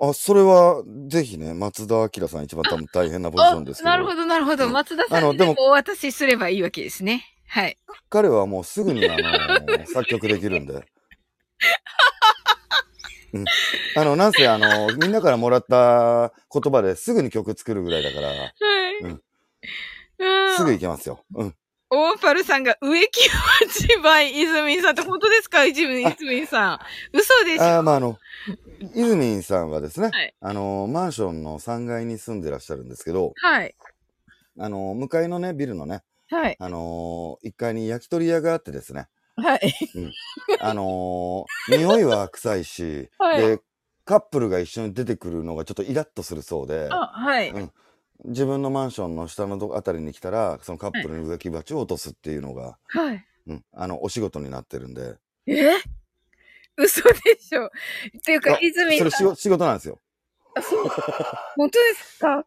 [0.00, 3.90] あ、それは、ぜひね、松田明さん一番多分大変なポジションですけど。
[3.90, 4.66] なるほど、なるほど。
[4.66, 7.24] うん松田さんにでもお渡しすればいいわけですね。
[7.46, 7.76] はい。
[8.08, 10.74] 彼はもうすぐにあの作曲できるんで。
[13.32, 13.44] うん、
[13.96, 18.50] あの、なんせあの、みんなからもらった言葉ですぐに曲作るぐらいだから、はい。
[19.02, 19.22] うんうん
[20.56, 21.24] すぐいけますよ。
[21.34, 21.54] うん。
[21.92, 25.64] オーパルさんが植木鉢バイ、イズミンさんって本当ですか？
[25.64, 26.78] イズミン、イズミンさん。
[27.12, 27.64] 嘘でしょ？
[27.64, 28.18] あーまあ、あの、
[28.94, 33.74] イズミンさんはですね、はいあの、マンションの3階に住んでらっしゃるんですけど、はい。
[34.58, 36.56] あの、向かいのね、ビルのね、はい。
[36.60, 39.72] あの1階に焼き鳥屋があってですね、はい。
[40.60, 43.38] あのー匂いは臭いし、 はい。
[43.38, 43.62] で、
[44.04, 47.50] カップルが一緒に出てくるのがちょっとイラッとするそうで、あ、はい。
[47.50, 47.72] うん。
[48.24, 53.24] 自分のマンションの下のどあたりに来たら、そのカップルに植木鉢を落とすっていうのが、はい。
[53.46, 55.16] うん、あの、お仕事になってるんで、
[55.46, 55.70] え？
[56.76, 57.66] 嘘でしょ。
[57.66, 57.70] っ
[58.22, 59.98] ていうかあ、イズミンさん、それ仕事仕事なんですよ。
[61.56, 62.44] 本当ですか？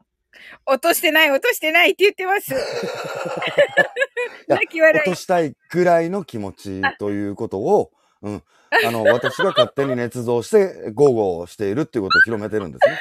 [0.65, 2.53] 落としてない、落としてないって言ってます。
[4.47, 5.01] や泣き笑い。
[5.01, 7.91] 落としたいぐらいの気持ちということを、
[8.21, 8.43] うん、
[8.85, 12.99] あの、私が勝手に捏造して、豪語しているっていうことを広めてるんですね。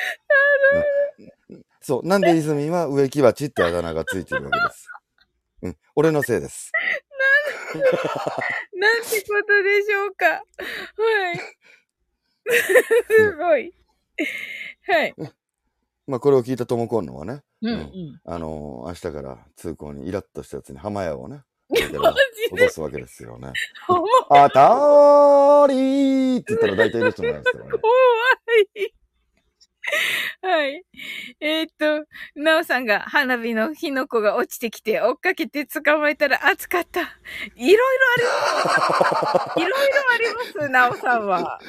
[0.77, 1.03] うん
[1.83, 2.07] そう。
[2.07, 4.89] なんで泉は植木鉢ってあだ名がついてるわけです。
[5.63, 5.77] うん。
[5.97, 6.71] 俺のせいです。
[8.75, 10.27] なんてことでしょうか。
[10.27, 10.43] は
[11.33, 11.41] い。
[13.11, 13.75] すごい。
[14.87, 15.15] はい。
[16.07, 18.21] まあ、これを聞いたともこんのはね、うんううんん。
[18.25, 21.43] あのー明日から通行にイラッとしたやつに浜屋をね、
[22.53, 23.53] 落とすわけですよね。
[24.29, 27.71] あたーりーって言ったら大体いる人もないですからね。
[27.79, 27.93] 怖
[28.75, 28.95] い。
[30.43, 30.85] はい。
[31.41, 37.01] えーっと、なおさんが花火の火の粉が落ちてきて追っかけて捕まえたら暑かった。
[37.01, 37.15] いろ
[37.67, 38.25] いろあり
[39.45, 39.61] ます。
[39.61, 41.61] いろいろあります、なおさんは。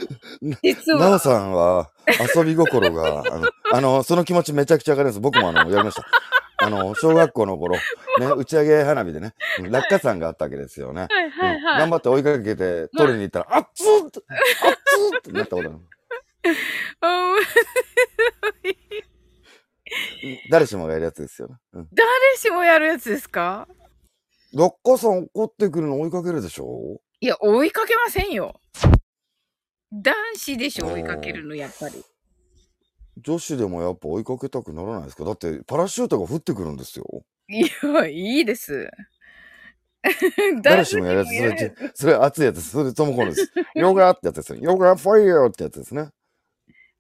[0.62, 1.00] 実は。
[1.00, 1.90] なおさんは
[2.36, 5.20] 遊び心が、あの、あのその気持ちめちゃくちゃわかります。
[5.20, 6.06] 僕もあの、やりました。
[6.58, 7.82] あの、小学校の頃、ね、
[8.38, 11.08] 打ち上げ花火でね、うん落下傘があったわけですよね。
[11.10, 11.80] はいはいうんはい。
[11.80, 15.80] 頑張って追いかけて取りに行ったら、あっつーって、あっつーってなったことある。
[17.02, 17.44] うん
[20.50, 21.56] 誰しもがやるやつですよね。
[21.74, 21.88] うん。
[21.94, 22.08] 誰
[22.38, 23.68] しもやるやつですか？
[24.54, 27.02] 落下傘怒ってくるの追いかけるでしょ？
[27.20, 28.60] いや、追いかけませんよ。
[29.92, 32.04] 男子でしょ、追いかけるの、やっぱり。
[33.18, 35.24] 女子でもやっぱ追いかけたくならないですか？
[35.26, 37.06] だってパラシュートが降ってくるんですよ。
[37.48, 38.90] いや、いいです。
[40.62, 43.52] 誰しもやるやつ、それ、それ熱いやつ、それともこのです。
[43.76, 44.58] ヨガってやつですよ。
[44.60, 46.10] ヨガファイヤーってやつですね。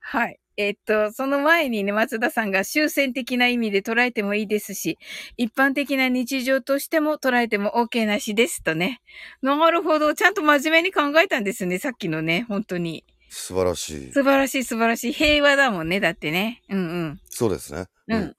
[0.03, 0.39] はい。
[0.55, 4.99] えっと、その前にね、松田さんが終戦的な意味で捉えてもいいですし、
[5.35, 9.01] 一般的な日常としても捉えても OK なしですとね。
[9.41, 10.13] なるほど。
[10.13, 11.79] ちゃんと真面目に考えたんですね。
[11.79, 13.03] さっきのね、本当に。
[13.29, 14.11] 素晴らしい。
[14.11, 15.13] 素晴らしい素晴らしい。
[15.13, 15.99] 平和だもんね。
[15.99, 16.61] だってね。
[16.69, 17.21] うんうん。
[17.29, 17.87] そうですね。
[18.09, 18.35] うん。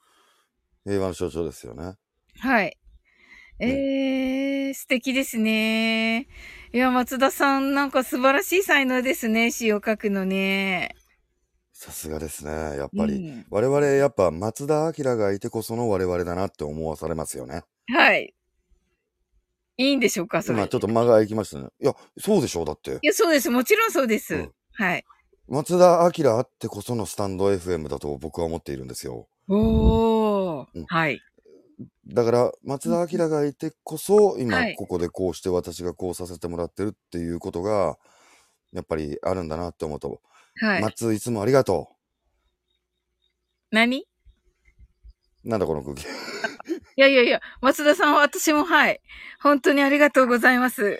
[0.85, 1.95] 平和の象徴ですよね。
[2.39, 2.77] はい。
[3.59, 6.29] えー、素敵ですね。
[6.73, 9.51] いや、松田さん、なんか素晴らしい才能ですね。
[9.51, 10.95] 詩を書くのね。
[11.85, 12.51] さすがですね。
[12.51, 13.15] やっぱり。
[13.17, 17.63] うん我々、やっぱ松田明がいてこその我々だなって思わされますよね。
[17.93, 18.33] はい。
[19.77, 20.59] いいんでしょうか、それ。
[20.59, 21.69] 今ちょっと間が空きましたね。
[21.83, 22.65] いや、そうでしょう。
[22.65, 22.99] だって。
[23.03, 23.51] いや、そうです。
[23.51, 24.35] もちろんそうです。
[24.35, 25.05] うんはい。
[25.47, 29.29] 松田明あってこそのスタンド FM だと僕は思っているんですよ。
[29.49, 30.67] おー。
[30.75, 31.21] うんはい。
[32.07, 37.99] だから、松田明がいてこそ、今はいここでこうして私がこうさせてもらってるっていうことが、
[38.73, 40.23] やっぱりあるんだなって思うと、
[40.61, 40.83] はい。
[40.83, 41.89] 松いつもありがと
[43.71, 44.07] 何？
[45.45, 45.49] う。
[45.49, 46.05] なんだこの空気。
[46.97, 49.01] いやいやいや、松田さんは私もはい。
[49.41, 50.99] 本当にありがとうございます。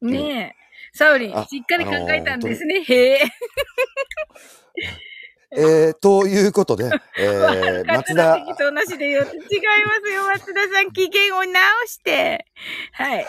[0.00, 0.66] ねえ。
[0.96, 2.82] サウリン、あしっかり考えたんですね。
[2.82, 3.20] へえ。
[5.58, 9.46] えー、ということで、えー、 松田、適当なしで言うと違いま
[10.04, 10.22] すよ。
[10.24, 11.52] 松田さん、機嫌を直
[11.86, 12.46] して。
[12.92, 13.26] はい。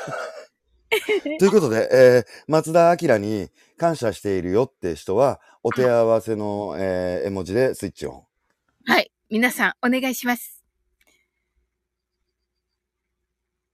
[1.39, 8.23] ということで、えー、松田明に感謝しているよって人は、お手合わせの、えー絵文字でスイッチオン。
[8.85, 9.11] はい。
[9.29, 10.63] 皆さん、お願いします。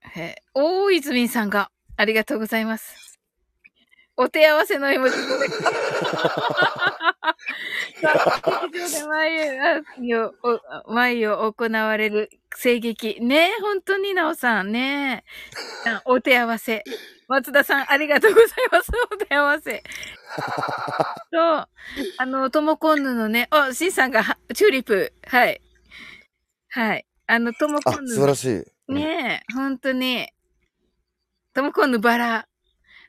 [0.01, 3.19] へ大泉さんが、ありがとうございます。
[4.15, 5.15] お手合わせの絵文字。
[8.03, 10.33] さあ劇場で毎を、
[10.85, 12.29] お毎を行われる
[12.61, 13.19] 声劇。
[13.21, 15.23] ねえ、本当になおさん、ね
[16.05, 16.83] お手合わせ。
[17.29, 18.91] 松田さん、ありがとうございます。
[19.11, 19.83] お手合わせ。
[21.31, 21.67] そう。
[22.17, 25.13] あの、ともこんぬのね、あ、しんさんがは、チューリップ。
[25.25, 25.61] はい。
[26.69, 27.05] はい。
[27.27, 28.57] あの、ともあ、こんぬ素晴らしい。
[28.57, 30.27] うんねえ、本当に。
[31.53, 32.47] ともこんぬバラ。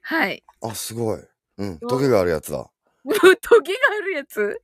[0.03, 0.45] はい。
[0.63, 1.21] あ、すごい。
[1.59, 2.71] うん、トゲがあるやつだ。
[3.43, 4.61] トゲがあるやつ。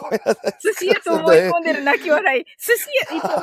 [0.00, 0.54] ごめんなさい。
[0.60, 2.44] 寿司屋と思い込んでる泣き笑い。
[2.58, 3.38] 寿司屋、えっと、なん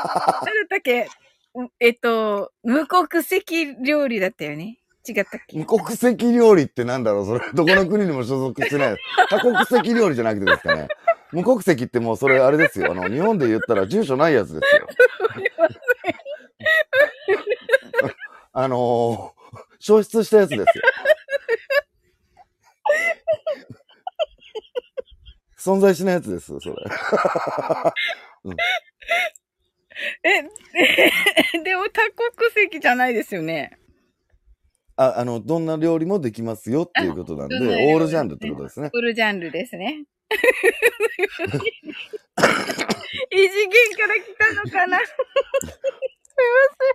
[0.69, 1.07] だっけ？
[1.55, 4.79] うんえっと、無国籍料理だったよね。
[5.07, 5.57] 違ったっけ？
[5.57, 7.25] 無国籍料理ってなんだろう？
[7.25, 8.97] それ、どこの国にも所属してない。
[9.29, 10.87] 多国籍料理じゃなくてですかね。
[11.31, 12.91] 無国籍ってもうそれあれですよ。
[12.91, 14.87] あの、日本で言ったら住所ないやつですよ。
[18.53, 20.65] あのー、消失したやつですよ。
[25.63, 26.75] 存在しないやつです、それ。
[30.23, 30.41] え、
[31.63, 33.77] でも多国籍じゃないですよね。
[34.97, 38.89] あ、あの、どんな料理もできますよっていうことなんで、オールジャンルってことですね。
[38.91, 40.03] フルジャンルですね。
[43.31, 44.99] 異次元から来たのかな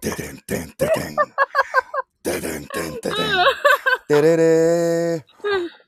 [0.02, 1.16] ででんてんてでん。
[2.32, 3.14] ででんてんてでん。
[4.08, 5.22] てれれー。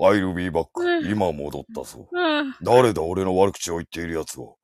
[0.00, 0.66] I'll be back.
[1.10, 2.08] 今戻ったぞ。
[2.10, 4.54] うん誰だ俺の悪口を言っている奴は。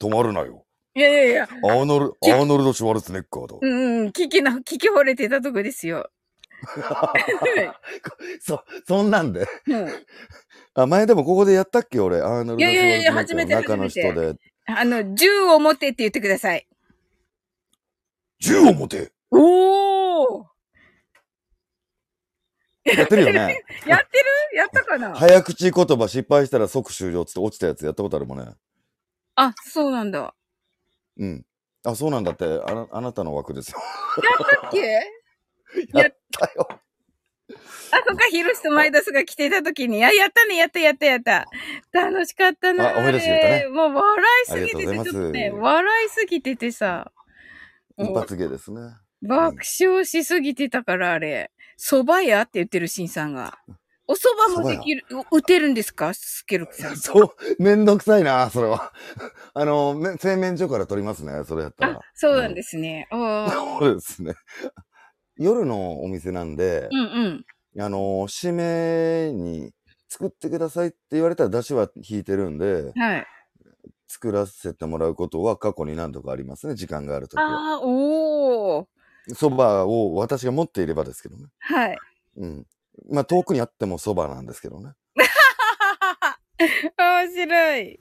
[0.00, 0.64] 止まるなよ。
[0.94, 3.56] いやいやいや、アーノル、アーノルド・シュワルツェネッカーだ。
[3.62, 6.10] うんうん、聞きな、聞き惚れてたとこですよ。
[8.40, 9.46] そ、そんなんで。
[9.68, 9.88] うん
[10.74, 14.34] あ、前でもここでやったっけ俺、アーノルド・シュワルツェいやいやいやネッカーの中の人初で。
[14.66, 16.66] あの、銃を持ってって言ってください。
[18.42, 20.44] 銃を持ておー
[22.84, 23.62] やってるよね。
[23.86, 24.56] やってる？
[24.56, 28.46] やったかな、早口言葉失敗したら即終了っつって落ちたやつやったことあるもんね。
[29.36, 30.18] あ、そうなんだ。
[30.18, 30.34] や
[31.18, 31.46] うん。
[31.84, 33.78] あ、そうなんだって、あなあなたの枠ですよ。
[33.78, 34.78] ったっけ？
[35.94, 36.68] やったよ。
[37.92, 41.46] あ、そっか、ヒロシとマイダスが来てた時に、あ、やったね、やった、やった、やった。
[41.92, 42.96] 楽しかったな。
[42.96, 47.12] あ思い出してたねもう笑いすぎてて、ちょっとね、笑いすぎててさ、
[47.98, 48.80] 一発芸ですね。
[49.22, 51.50] 爆笑しすぎてたから、あれ。
[51.78, 53.58] 蕎麦屋って言ってるシンさんが。
[54.08, 56.12] お蕎麦もできる、打てるんですか？
[56.12, 56.96] スケルクさん。
[56.98, 57.28] そう、
[57.62, 58.92] めんどくさいな、それは。
[59.54, 63.06] あの、め製麺所から取りますね、それやったあら。、そうなんですね。
[63.10, 63.50] ああ。
[63.80, 64.34] そうですね。
[65.36, 66.98] 夜のお店なんでう、ん
[67.76, 67.82] うん。
[67.82, 67.98] あの、
[68.28, 69.72] 締めに
[70.08, 73.26] 作ってくださいって言われたら出汁は引いてるんで、はい。
[74.12, 77.46] 作らせてもらうことは過去に何度かありますね、時間があるときは。
[77.46, 79.34] ああ、おー。
[79.34, 81.46] そばを私が持っていればですけどね。
[81.60, 81.96] はい。
[82.36, 82.66] うん。
[83.10, 84.90] まあ遠くにあってもそばなんですけどね。
[86.98, 88.00] 面白い。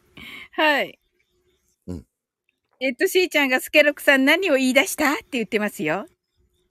[0.51, 0.99] はい。
[1.87, 2.05] うん
[2.81, 5.13] えっと、しーちゃんがスケロクさん何を言い出した？
[5.13, 6.07] って言ってますよ。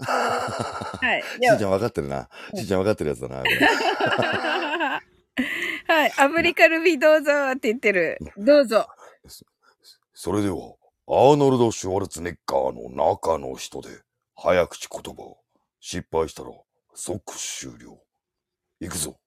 [0.00, 1.22] はい。
[1.40, 2.28] しーちゃん分かってるな。
[2.54, 3.36] しーちゃん分かってるやつだな。
[5.86, 6.12] はい。
[6.18, 8.18] アブリカルビどうぞって言ってる。
[8.36, 8.86] どうぞ。
[10.22, 10.74] それでは、
[11.08, 13.88] アーノルド・シュワルツネッガーの中の人で、
[14.36, 15.38] 早口言葉を
[15.80, 16.50] 失敗したら
[16.92, 17.98] 即終了。
[18.80, 19.18] 行くぞ。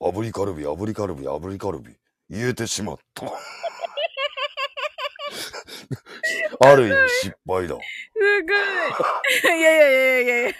[0.00, 1.96] 炙りカルビ、炙りカルビ、炙りカルビ。
[2.30, 3.26] 言えてしまった。
[6.60, 7.76] ある意味失敗だ。
[7.76, 7.80] す
[9.44, 9.58] ごい。
[9.58, 10.52] いやいやいやいやいや。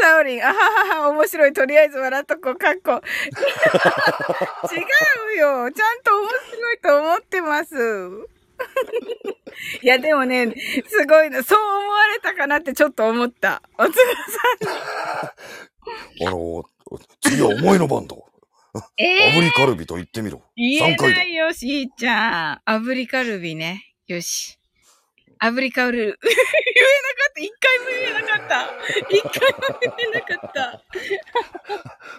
[0.00, 1.52] サオリン、あははは、面白い。
[1.52, 3.02] とりあえず笑っとこう、かっこ。
[4.70, 4.84] 違
[5.34, 5.72] うよ。
[5.72, 7.74] ちゃんと面白いと思ってます。
[9.82, 10.54] いや、でもね、
[10.86, 11.42] すごいな。
[11.42, 13.62] そう思われたかなってちょっと思った。
[13.78, 13.96] おつ
[16.26, 16.64] あの、
[17.22, 18.14] 次はお前の番だ。
[18.98, 20.42] え炙りカルビと言ってみろ。
[20.54, 21.22] 言え3回だな。
[21.24, 22.84] いよ、しーちゃん。
[22.84, 23.94] 炙りカルビね。
[24.06, 24.57] よし。
[25.42, 25.98] 炙りカルビ。
[26.04, 27.40] 言えなかった。
[27.40, 28.74] 一回も言えなかった。
[29.10, 30.82] 一回も言えなかった。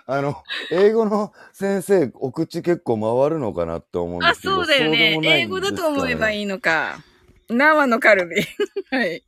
[0.14, 4.56] あの、英語の先生、お口結構回るのかなって思うんであ、すけど。
[4.56, 5.22] そうだよでねも。
[5.22, 6.42] ない英語だと思えばいい。
[6.44, 7.00] いのか。
[7.50, 8.42] 生のカルビ。
[8.92, 9.24] はい。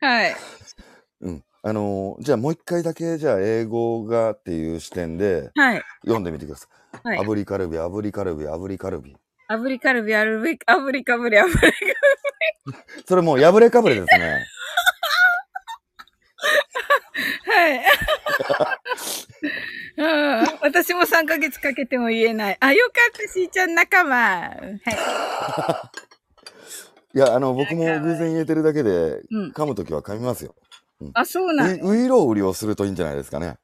[0.00, 0.36] はい。
[1.20, 1.44] うん。
[1.62, 5.82] あのーじゃあもう一回だけ、じゃあ英語がっていう視点ではい。
[6.02, 6.66] 読んでみてくださ
[7.04, 7.08] い。
[7.08, 7.18] はい。
[7.18, 9.16] 炙りカルビ、炙りカルビ、炙りカルビ。
[9.48, 11.38] 炙りカルビ、炙り、かぶり、炙りか
[13.06, 14.46] それもう破れかぶれですね。
[17.46, 17.82] はい。
[19.98, 22.56] うん、私も3ヶ月かけても言えない。
[22.60, 24.16] あ、よかった、しーちゃん仲間。
[24.16, 24.76] はい。
[27.14, 29.52] いや、あの、僕も偶然言えてるだけで、うん。
[29.52, 30.54] 噛むときは噛みますよ。
[31.14, 33.56] あ、そううなんウイロウリをするといいんじゃないですかね。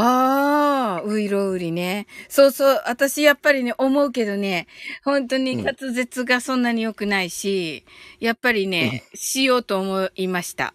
[0.00, 2.06] ああ、ういろうりね。
[2.28, 2.82] そうそう。
[2.86, 4.68] 私やっぱりね、思うけどね、
[5.04, 7.84] 本当に滑舌がそんなに良くないし、
[8.20, 10.72] やっぱりね、しようと思いました。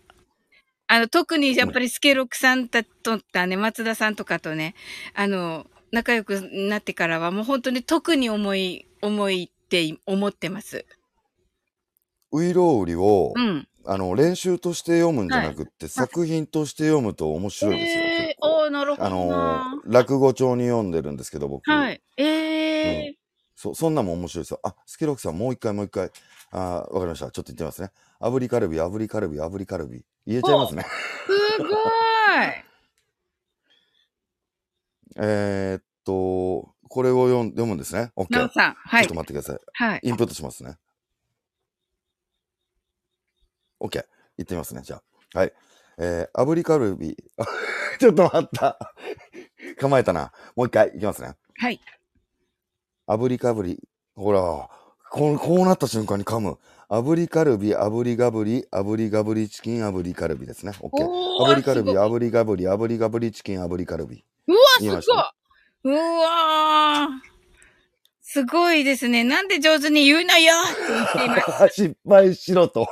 [0.87, 4.75] あの、特にやっぱりスケロクさんたとったね、松田さんとかとね、
[5.13, 10.85] あの、仲良くなってからはもう本当に特に思い、思いって思ってます。
[12.33, 13.67] ウイロウリを、うん。
[13.85, 18.02] あの、練習として読むんじゃなくって、作品として読むと面白いですよ。
[18.69, 19.05] なるほど。
[19.05, 21.69] あの、落語帳に読んでるんですけど、僕。
[21.69, 22.01] はい。
[22.17, 23.15] ええー、うん、
[23.55, 24.59] そ、そんなも面白いですよ。
[24.63, 26.11] あ、スケロクさん、もう一回、もう一回。
[26.55, 27.31] あわかりました。
[27.31, 27.91] ちょっと言ってますね。
[28.21, 30.05] 炙りカルビ、炙りカルビ、炙りカルビ。
[30.25, 30.85] 言えちゃいますね。
[31.57, 31.69] すごい
[35.17, 38.11] えっと、これを読読むんですね。
[38.15, 38.45] OK。
[38.45, 39.03] オさん、はい。
[39.03, 39.59] ちょっと待ってください。
[39.73, 39.99] はい。
[40.03, 40.77] インプットしますね。
[43.79, 44.05] OK。
[44.37, 45.01] 行ってみますね、じゃ
[45.33, 45.39] あ。
[45.39, 45.53] はい。
[45.97, 47.15] えー、炙りカルビ。
[47.99, 48.77] ちょっと待った。
[49.79, 50.31] 構えたな。
[50.55, 51.35] もう一回いきますね。
[51.57, 51.79] はい。
[53.07, 53.79] 炙りかぶり。
[54.15, 54.39] ほら、
[55.11, 56.57] こうこうなった瞬間に噛む。
[56.89, 60.73] 炙りカルビ、炙りガブリ、炙りガブリチキン、炙りカルビですね。
[60.81, 61.07] オッケー。
[61.07, 64.23] お炙りカルビ、炙りガブリ、炙りガブリチキン、炙りカルビ。
[64.47, 65.23] うわ、すごい
[65.85, 67.32] うわー
[68.33, 69.23] すごいですね。
[69.23, 71.75] なんで上手に言うのよって言っています。
[71.85, 72.87] 失敗しろと。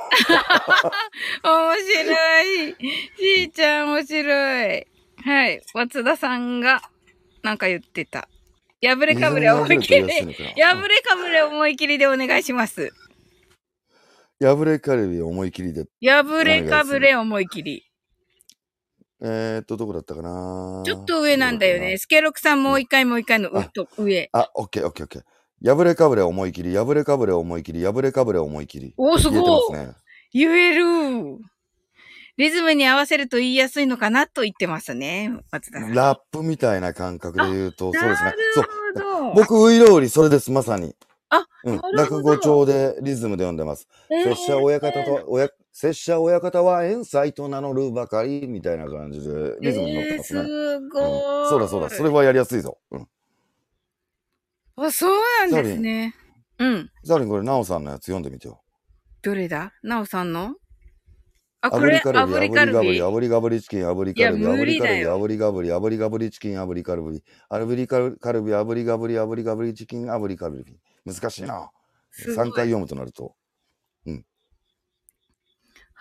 [1.42, 2.76] 面白い。
[3.18, 4.86] しーちゃん面白い。
[5.24, 5.62] はい。
[5.74, 6.80] 松田さんが、
[7.42, 8.28] なんか言ってた。
[8.80, 10.02] 破れかぶれ思い切り。
[10.02, 12.92] 破れかぶれ思い切りでお願いします。
[14.40, 15.86] 破れカルビ思い切りで。
[16.00, 17.84] 破れかぶれ思い切り。
[19.20, 21.98] えーっと、どこだったかなちょっと上なんだよね。
[21.98, 24.28] スケロクさんもう一回もう一回のうっと上。
[24.32, 25.31] あ、オッケーオッケーオッケー。
[25.64, 28.94] 破れかぶれ思い切り、破れかぶれ思い切り、破れかぶれ思い切り。
[28.96, 29.94] おー、す言えてごいますね。
[30.32, 31.38] 言える
[32.38, 35.30] リズムに合わせると言いやすいのかなと言ってますね。
[35.50, 35.94] 松田さん。
[35.94, 38.34] ラップみたいな感覚で言うと、そうですね。
[38.54, 39.34] そう。
[39.34, 40.96] 僕、ウイロウリ、それです、まさに。
[41.28, 41.80] あ、うん。
[41.94, 43.86] 落語調でリズムで読んでます。
[44.10, 50.40] えー拙者親方と、親、拙者親方は遠斎と名乗るばかり、みたいな感じで、リズムに乗ってますね。
[50.40, 51.02] えーすうんごい、
[51.48, 52.78] そうだそうだ、それはやりやすいぞ。
[52.90, 53.06] うん。
[54.76, 55.16] あ、そう
[55.50, 56.14] なんですね。
[56.58, 56.90] うん。
[57.04, 58.62] ザリン、これ、ナオさんのやつ読んでみてよ。
[59.22, 59.72] どれだ？
[59.82, 60.56] なおさんの？
[61.60, 62.98] あ、これ、炙りカルビ、炙りガブリ。
[62.98, 70.78] 炙りガブリチキン、炙りカルビ、炙りカルビ、炙りガブリ、炙りガブリチキン、炙りカルビ、炙りカルビ、炙りガブリ、炙りガブリチキン、炙りカルビ。
[71.04, 71.70] 難しいな。
[72.10, 73.36] すごい3回読むとなると。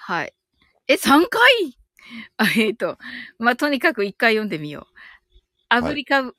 [0.03, 0.33] はい。
[0.87, 1.77] え、3回？
[2.37, 2.97] あ、えっ、と、
[3.37, 4.87] まあ、とにかく1回読んでみよ
[5.69, 5.73] う。
[5.73, 6.35] 炙りかぶ、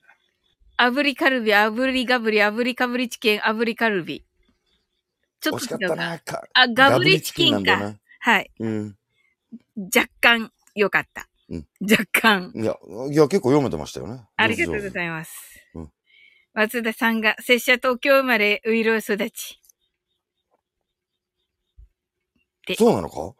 [0.90, 4.24] 炙りカルビ、炙りガブリ、炙りかぶりチキン、炙りカルビ。
[5.40, 6.20] ちょっと違うな。
[6.54, 7.94] あ、ガブリチキンか。
[8.20, 8.50] はい。
[8.58, 8.96] うん。
[9.94, 11.28] 若干良かった。
[11.48, 12.52] うん若干。
[12.54, 12.76] いや、
[13.10, 14.26] いや、結構読めてましたよね。
[14.36, 15.32] ありがとうごいざいます。
[15.74, 15.92] うん
[16.54, 19.58] 松田さんが、拙者東京生まれ、ウイロ育ち。
[22.66, 23.34] でそうなのか？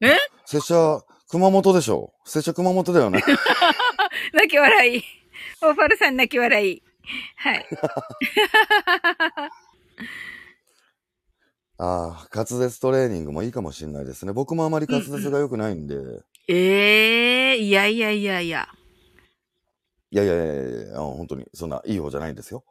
[0.00, 0.16] え？
[0.46, 3.22] 拙者、熊本でしょ拙者熊本だよね。
[4.32, 5.04] 泣き笑い。
[5.62, 6.82] オーファルさん泣き笑い。
[7.36, 7.66] はい。
[11.78, 14.32] ああ、滑舌トレーニングもいいかもしれないですね。
[14.32, 15.96] 僕もあまり滑舌が良くないんで。
[16.48, 18.68] ええいやいやいやいや。
[20.10, 22.64] いやいやいやいやいや、本当に、そんないい方じゃないんですよ。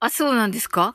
[0.00, 0.94] あ、そうなんですか？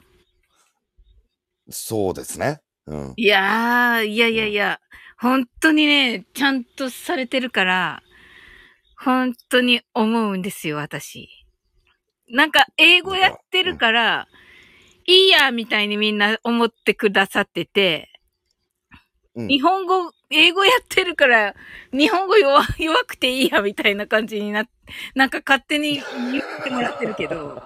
[1.69, 2.61] そうですね。
[2.85, 3.13] うん。
[3.15, 4.79] いやー、いやいやいや。
[5.19, 8.03] 本当にね、ちゃんとされてるから、
[8.97, 11.29] 本当に思うんですよ、私。
[12.29, 14.27] なんか、英語やってるから、
[15.05, 18.09] いいや、みたいにみんな思ってくださってて、
[19.35, 21.53] うん日本語、英語やってるから、
[21.91, 24.69] 日本語弱 弱くていいや、みたいな感じになっ
[25.15, 27.61] なんか勝手に言ってもらってるけど、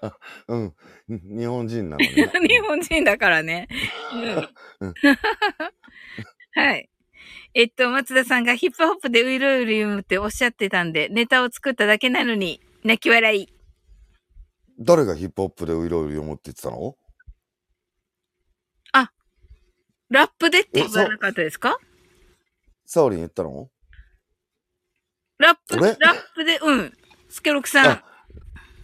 [0.48, 0.74] うん。
[1.08, 2.30] 日本人なのにね。
[2.48, 3.68] 日本人だからね。
[4.80, 4.94] うんうん
[6.54, 6.88] はい。
[7.54, 13.48] えっと、松田さんがヒップホップでウイロウリ読むっておっしゃってたんで、ネタを作っただけなのに、泣き笑い。
[14.78, 16.96] 誰がヒップホップでウイロウリ読むって言ってたの？
[20.10, 21.78] ラップでって言わなかったですか？
[22.84, 23.68] サオリン言ったの？
[25.38, 25.96] ラップ、ラ俺ッ
[26.34, 26.92] プで、うん。
[27.28, 27.86] スケロクさん。
[27.86, 28.04] あ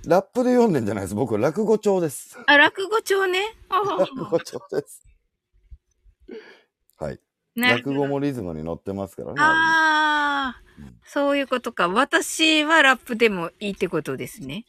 [0.07, 1.15] ラップで読んでんじゃないです。
[1.15, 2.37] 僕は落語帳です。
[2.47, 3.43] あ、落語帳ね。
[3.69, 5.07] あ落語帳です。
[6.99, 7.21] はい。
[7.57, 9.35] なる落語もリズムに乗ってますからね。
[9.39, 11.89] ああうん、そういうことか。
[11.89, 14.65] 私はラップでもいいってことですね。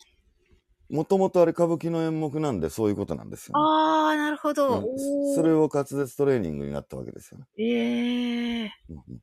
[0.89, 4.79] もともとあれ歌舞伎の演目なんでそういうことなんですよ、ねああ、なるほど。
[4.79, 7.45] うんそれを滑舌トレーニングになったわけですよね。
[7.57, 9.19] ええうんうん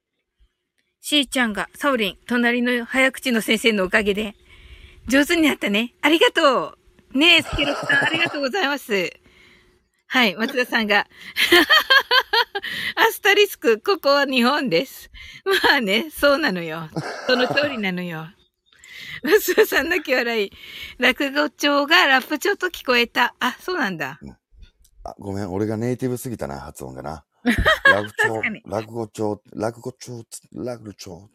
[1.00, 4.34] しーちゃんが、サオリン、隣の早口の先生のおかげで、
[5.06, 5.94] 上手になったね。
[6.02, 6.76] ありがと
[7.14, 7.18] う。
[7.18, 9.10] ねえ、スケロクさん、ありがとうございます。
[10.10, 11.00] はい、松田さんが、
[12.96, 15.10] アスタリスク、ここは日本です。
[15.44, 16.88] まあね、そうなのよ。
[17.26, 18.26] その通りなのよ。
[19.22, 20.50] 松田さん泣き笑い。
[20.98, 23.34] 落語帳がラップ帳と聞こえた。
[23.38, 24.18] あ、そうなんだ。
[25.04, 27.26] あ、ごめん、俺がネイティブすぎたな、発音がな。
[27.84, 30.24] 落確語かに、落語帳、落語帳、
[30.54, 31.30] 落語帳。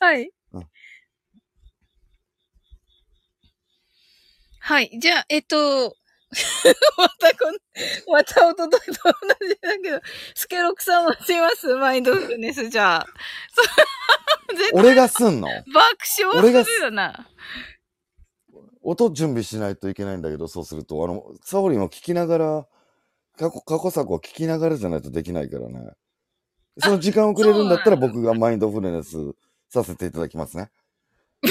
[0.00, 0.30] はい。
[0.52, 0.66] うん
[4.66, 4.98] はい。
[4.98, 5.94] じゃあ、えっと、
[6.98, 7.56] またこん、
[8.12, 10.00] またおとといと同じだけど、
[10.34, 11.74] スケロクさんもします？
[11.76, 13.06] マインドフルネスじゃあ。
[14.74, 15.48] 俺がすんの？
[15.48, 15.64] 爆
[16.18, 17.28] 笑俺がするよな。
[18.82, 22.66] 音準備しないといけないんだけど、そうすると、あの、サオリンを聞きながら
[23.38, 25.92] 過去、過去作を聞きながらじゃないとできないからね。
[26.78, 29.16] その時間をくれるんだったら僕がマインドフルネス
[29.70, 30.70] させていただきますね。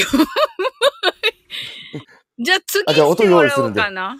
[2.37, 4.17] じゃあ次あじゃあ音してもらお用意するでうんかな。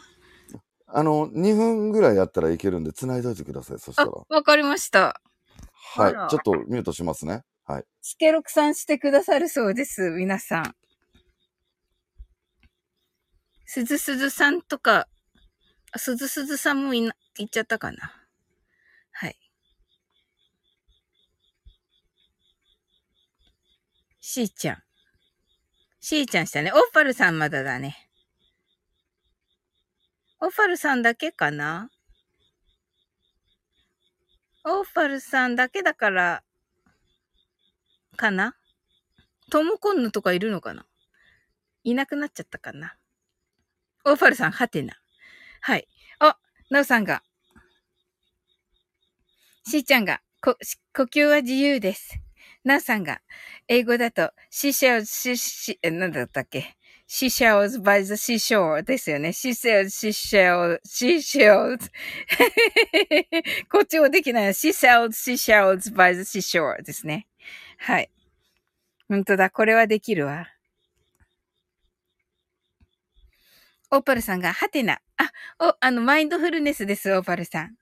[0.96, 3.80] あの、2分ぐらいやったらいけるんで、繋いどいてください。
[3.80, 5.20] そしたあら。、わかりました。
[5.96, 6.14] はい。
[6.30, 7.44] ちょっとミュートしますね。
[7.66, 7.84] はい。
[8.02, 10.76] スケロクさんしてくださるそうです、皆さん。
[13.66, 15.08] すずすずさんとか、
[15.92, 18.14] あすずすずさんもいな、言っちゃったかな。
[19.14, 19.38] はい。
[24.22, 24.84] しーちゃん。
[26.02, 26.72] しーちゃんしたね。
[26.72, 28.13] オッパルさんまだだね。
[30.46, 31.90] オッパルさんだけかな？
[34.66, 36.44] オッパルさんだけだから、
[38.18, 38.54] かな？
[39.50, 40.86] トモコンヌとかいるのかな？
[41.86, 42.98] いなくなっちゃったかな？
[44.04, 45.00] オファルさん、はてな。
[45.62, 45.88] はい。
[46.20, 46.36] あ、
[46.70, 47.24] ナオさんが。
[49.66, 50.58] しーちゃんが、こ、
[50.94, 52.20] 呼吸は自由です。
[52.66, 53.22] ナオさんが、
[53.70, 56.76] 英語だと、シーシェル、シーシえ、なんだったっけ？
[57.16, 58.16] シシャオズ by the
[58.84, 59.34] ですよね。
[59.34, 61.92] シシャオズ、シシャオズ、シシャオズ。
[63.72, 64.56] こっちもできない。
[64.56, 67.28] シシャオズ、シシャオズ by the ですね。
[67.78, 68.10] はい。
[69.08, 69.52] 本当だ。
[69.52, 70.48] これはできるわ。
[73.92, 75.00] オーパルさんが、ハテナ。
[75.18, 77.76] あ、お、あの、マインドフルネスです、オーパルさん。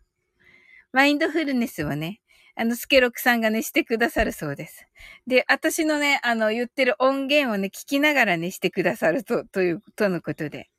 [0.92, 2.20] マインドフルネスはね。
[2.56, 4.86] あの、スケロクさんがね、してくださるそうです。
[5.28, 10.70] で、私のね、あの、言ってる音源をね、聞きながらね、してくださると、という、とのことで。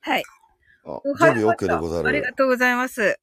[0.00, 0.24] はい。
[0.84, 2.34] あお準備はい OK でござありがる。
[2.34, 3.18] とうございます。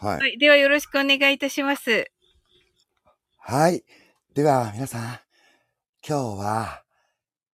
[0.00, 0.08] は。
[0.18, 0.38] はいい。
[0.38, 2.10] では、よろしくお願いいたします。
[3.38, 3.84] はい。
[4.34, 5.02] では、皆さん、
[6.06, 6.84] 今日は、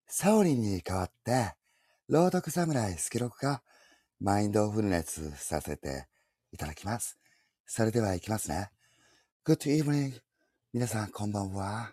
[0.07, 1.55] サオリンに代わって、
[2.09, 3.62] 朗読侍スケロクが
[4.20, 6.07] マインドフルネスさせて
[6.52, 7.19] いただきます。
[7.66, 8.70] それでは行きますね。
[9.51, 10.12] Good evening.
[10.72, 11.93] 皆さん、こんばんは。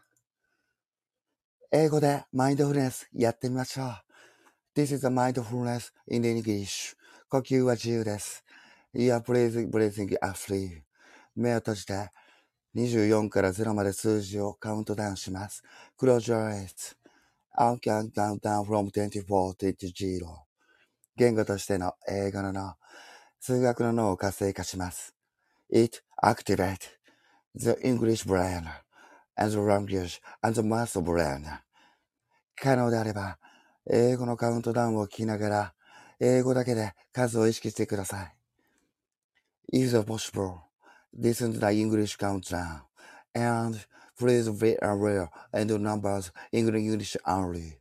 [1.72, 4.80] 英語でマインドフルネスやってみましょう。
[4.80, 6.96] This is a mindfulness in English.
[7.28, 8.44] 呼吸は自由です。
[8.94, 10.84] You are breathing, breathing are free.
[11.36, 12.12] 目を閉じて、
[12.76, 15.64] 24から0まで数字をカウントダウンします。
[16.00, 16.96] Close your eyes.
[17.58, 20.28] I'll count down, down from 24 to 0.
[21.16, 22.76] 言語としての英語の脳、
[23.40, 25.16] 数学の脳を活性化します。
[25.72, 26.97] It activates
[27.58, 28.70] the English brain
[29.36, 31.44] and the language and the math brain.
[32.56, 33.38] 可能であれば、
[33.90, 35.74] 英語のカウントダウンを聞きながら、
[36.20, 38.34] 英語だけで数を意識してください。
[39.74, 40.60] If possible,
[41.18, 42.82] listen to the English countdown
[43.34, 43.80] and
[44.18, 47.78] please be aware and numbers in English only.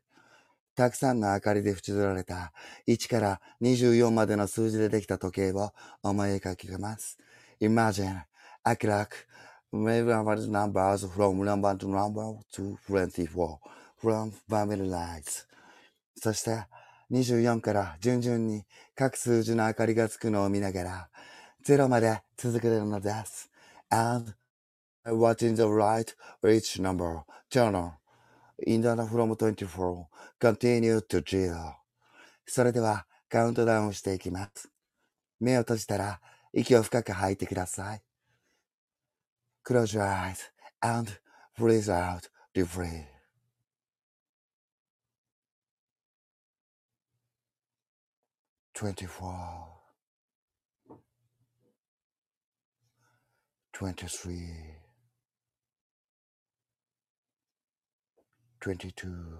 [0.75, 2.53] たくさんの明かりで縁取られた
[2.87, 5.73] 1から24までの数字でできた時計を
[6.03, 7.17] 思い描きます。
[7.63, 8.25] Imagine
[8.65, 9.09] a clock
[9.85, 13.59] with numbers from number to number to 24
[14.01, 15.47] from family lights.
[16.17, 16.67] そして
[17.11, 21.09] 24から順々に各数字の明かりがつくのを見ながら
[21.67, 23.51] 0まで続けるのです。
[23.91, 24.35] And
[25.05, 27.93] watching the light each number turn
[28.67, 30.07] in the from 24
[30.41, 31.75] continue to zero
[32.47, 34.71] それではカウントダウンしていきます。
[35.41, 36.21] 目を閉じたら
[36.53, 38.06] 息を深く吐いてください。
[39.67, 40.45] Close your eyes
[40.81, 41.19] and
[41.59, 43.09] breathe out deeply.
[48.75, 49.69] Twenty-four,
[53.73, 54.77] twenty-three,
[58.61, 59.39] twenty-two,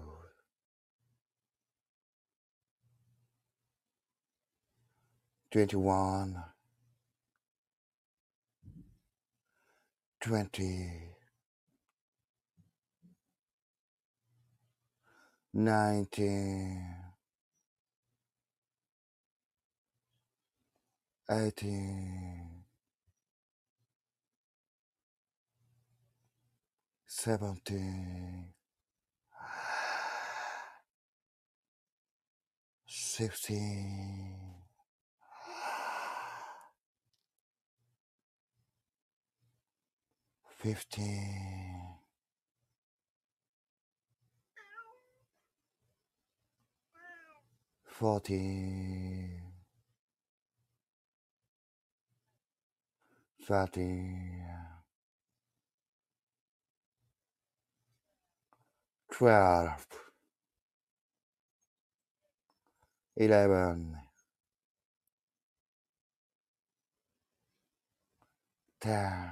[5.51, 6.43] twenty-one,
[10.27, 10.91] twenty,
[15.53, 16.83] nineteen,
[21.31, 22.63] eighteen,
[27.07, 28.47] seventeen,
[32.87, 34.46] sixteen,
[40.57, 41.97] fifteen,
[47.85, 49.41] fourteen,
[53.47, 54.43] thirteen,
[59.11, 59.87] twelve,
[63.17, 63.97] eleven,
[68.81, 69.31] ten,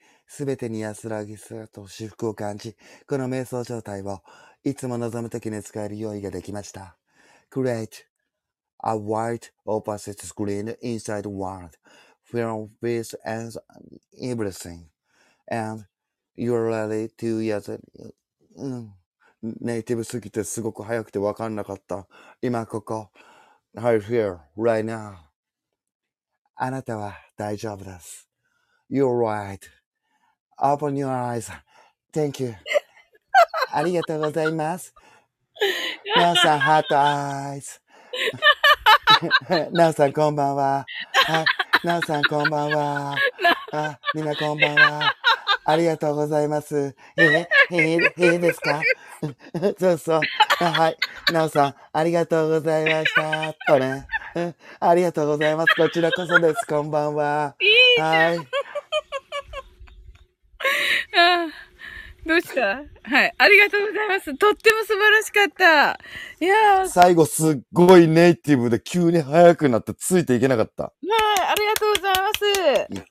[0.33, 4.21] すべてに安らぎさと至福を感じ、この瞑想状態を
[4.63, 6.95] いつも望むときに使える用意ができました。
[7.51, 8.05] Create
[8.81, 11.71] a white opposite screen inside world
[12.23, 13.51] filled with and
[14.23, 14.85] everything
[15.51, 15.83] and
[16.37, 17.81] you're ready to use it.
[18.55, 18.93] うん。
[19.59, 22.07] ネイティブすぎてすごく早くてわかんなかった。
[22.41, 23.09] 今ここ。
[23.75, 25.13] right here, right now.
[26.55, 28.29] あなたは大丈夫です。
[28.89, 29.80] You're right.
[30.61, 31.49] Open your eyes.
[32.13, 32.55] Thank you.
[33.73, 34.93] ありがとうございます。
[36.15, 37.79] なおさん、ハートアイズ。
[39.71, 40.85] なおさん、こんばんは。
[41.27, 41.41] は
[41.83, 41.87] い。
[41.87, 43.15] なおさん、こんばんは。
[43.71, 45.15] あ、みんなこんばんは。
[45.63, 46.95] ありがとうございます。
[47.17, 47.95] え、え、い
[48.35, 48.81] いですか？
[49.79, 50.21] そうそう。
[50.59, 50.97] あはい。
[51.31, 53.53] なおさん、ありがとうございました。
[53.67, 54.07] とね。
[54.35, 55.75] うんありがとうございます。
[55.75, 56.65] こちらこそです。
[56.67, 57.55] こんばんは。
[57.99, 58.39] はい。
[61.15, 61.71] あ ー
[62.23, 62.61] どうした？
[63.03, 63.33] はい。
[63.35, 64.37] ありがとうございます。
[64.37, 65.99] とっても素晴らしかった。
[66.39, 70.83] いやー、最後すっごいネイティブで急に速くなってついていけなかった。
[70.83, 70.93] はい。
[71.49, 72.29] ありがとうございま
[72.85, 73.05] す。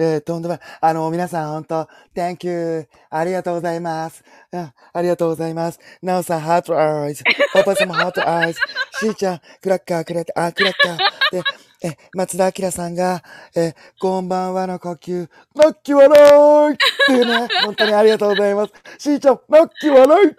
[0.00, 0.62] えー、とんでもない。
[0.80, 2.88] あの、皆さん本当 Thank you.
[3.10, 4.24] ありがとうございます。
[4.52, 5.78] あありがとうございます。
[6.02, 7.22] なおさん、 heart eyes。
[7.52, 8.60] パパさんも heart eyes。
[9.00, 10.98] しーちゃん、クラッカーくれて、あ、クラッカー。
[11.32, 11.42] で、
[11.80, 13.22] え、松田明さんが、
[13.54, 16.08] え、こんばんはの呼吸、ナッキ笑
[16.72, 16.76] いっ
[17.06, 18.72] ていうね、 本当にありがとうございます。
[18.98, 20.36] しーちゃん、ナッキ笑いで、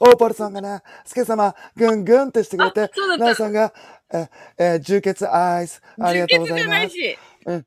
[0.00, 3.72] オーパルさんがね、スケ様、ぐんぐんってしてくれて、なおさんが、
[4.12, 4.28] え、
[4.58, 5.80] え、充血アイス。
[6.00, 6.88] ありがとうございます。
[6.88, 7.66] 純潔じゃないし。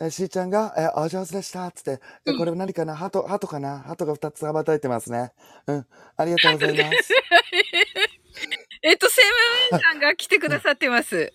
[0.00, 1.70] えしーちゃんが、え、お上手でした。
[1.70, 2.96] つって、え、これ何かな？
[2.96, 3.78] ハト、ハトかな？
[3.78, 5.30] ハトが2つ羽ばたいてますね。
[5.68, 5.86] うん。
[6.16, 7.14] ありがとうございます。
[8.82, 9.22] えっと、セ
[9.70, 11.32] ムーンさんが来てくださってます。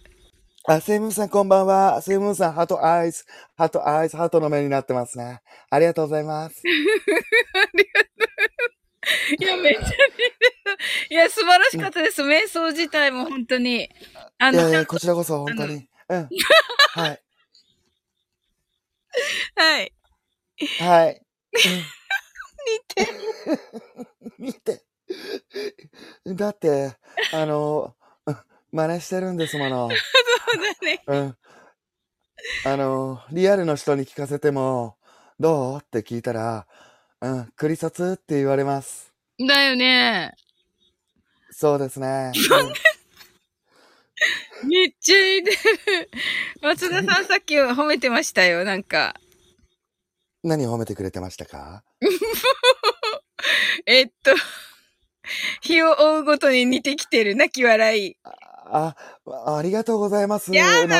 [0.67, 2.01] あ、セイムーンさんこんばんは。
[2.01, 3.25] セイムーンさん、ハトアイス。
[3.55, 5.41] ハトアイス、ハトの目になってますね。
[5.69, 6.61] ありがとうございます。
[9.39, 9.95] いや、めっちゃ似て
[10.65, 10.73] た。
[11.09, 12.21] いや、素晴らしかったです。
[12.23, 13.89] 瞑想自体も本当に。
[14.37, 15.87] あの、いやいや、こちらこそ本当に。
[16.09, 16.29] うん。
[16.93, 17.23] はい。
[19.55, 19.93] はい。
[20.79, 21.21] はい。
[22.67, 23.13] 似てる。
[24.37, 24.83] 見て。
[26.27, 26.97] だって、
[27.33, 27.98] あの、うん
[28.71, 29.89] 真似してるんですもの。
[29.89, 29.97] そう
[30.57, 31.03] だね。
[31.07, 31.37] うん。
[32.65, 34.97] あの、リアルの人に聞かせても、
[35.39, 35.79] どう？
[35.81, 36.67] って聞いたら、
[37.21, 39.13] うん、クリ卒って言われます。
[39.39, 40.33] だよね。
[41.51, 42.31] そうですね。
[44.63, 45.57] めっちゃ似てる。
[46.61, 49.15] 松田さんさっき褒めてましたよ、なんか。
[50.43, 51.83] 何褒めてくれてましたか？
[53.85, 54.33] えっと、
[55.61, 57.35] 日を追うごとに似てきてる。
[57.35, 58.17] 泣き笑い。
[58.71, 58.95] あ、
[59.45, 60.51] あありがとうございます。
[60.51, 60.95] なんか、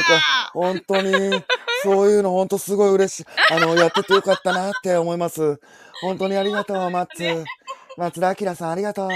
[0.54, 1.44] 本当に、
[1.84, 3.26] そういうの本当すごい嬉しい。
[3.52, 5.60] あの、やっててよかったなって思います。
[6.02, 7.46] 本当にありがとう、松。
[7.98, 9.10] 松田明さんありがとう。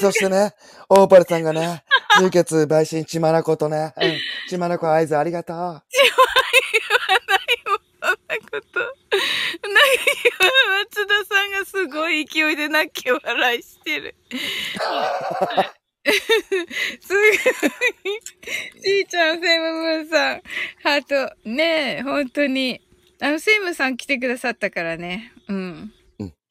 [0.00, 0.52] そしてね、
[0.88, 1.82] オーパルさんがね、
[2.18, 5.54] 充血、陪審、血まなことね、うん、血まなこ合図ありがとう。
[5.54, 5.60] そ
[8.08, 8.16] んな
[8.50, 8.80] こと。
[8.80, 8.92] なんか
[10.90, 14.14] 松田さんがすごい勢いで泣き笑いしてる。
[17.00, 17.38] すごい。
[18.82, 20.42] ちーちゃん、セムムーンさん、
[20.82, 21.48] ハート。
[21.48, 22.80] ねえ、本当に。
[23.20, 25.32] あの、セムさん来てくださったからね。
[25.48, 25.92] うん。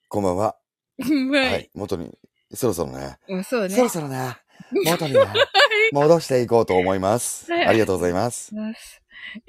[0.08, 0.56] こんばんは。
[1.00, 1.52] は。
[1.52, 1.70] はいい。
[1.74, 2.18] 元に、
[2.54, 3.70] そろそろね、うん、そうね。
[3.76, 4.38] そろそろね、
[4.86, 5.20] 元にね、
[5.92, 7.52] 戻していこうと思います。
[7.52, 8.56] はいありがとうございます。
[8.56, 8.58] い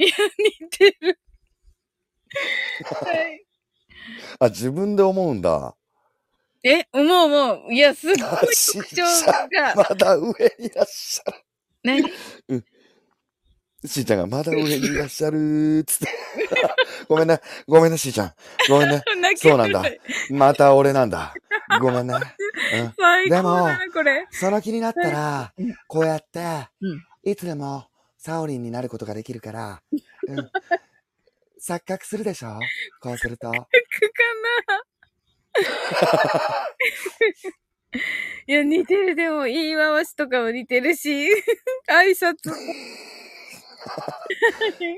[0.05, 0.09] や、
[0.61, 1.19] 似てる。
[2.85, 3.45] はい。
[4.41, 5.77] あ、自分で思うんだ。
[6.65, 9.03] え、もうもう、いや、すごい特徴
[9.51, 9.75] が。
[9.75, 10.27] まだ上
[10.59, 11.37] にいらっしゃる。
[11.83, 12.03] 何？
[13.85, 16.07] しーちゃんがまだ上にいらっしゃるーつって。
[17.09, 17.41] ごめんね。
[17.67, 18.35] ごめんね、しーちゃん。
[18.69, 19.03] ごめんね。
[19.21, 19.83] 泣そうなんだ
[20.31, 21.35] また俺なんだ。
[21.81, 22.15] ごめんね。
[22.75, 22.95] うん。
[22.97, 24.27] 最高だでもな、これ。
[24.31, 29.83] その気になったらうん、こうやってうん、いつでもサオリンになることができるから、
[30.29, 30.51] うん。
[31.61, 32.61] 錯覚するでしょ？
[33.01, 33.51] こうすると。
[33.51, 33.57] くか
[34.69, 34.83] な
[38.47, 39.15] いや、似てる。
[39.15, 41.29] でも、言い回しとかも似てるし、
[41.89, 42.37] 挨拶。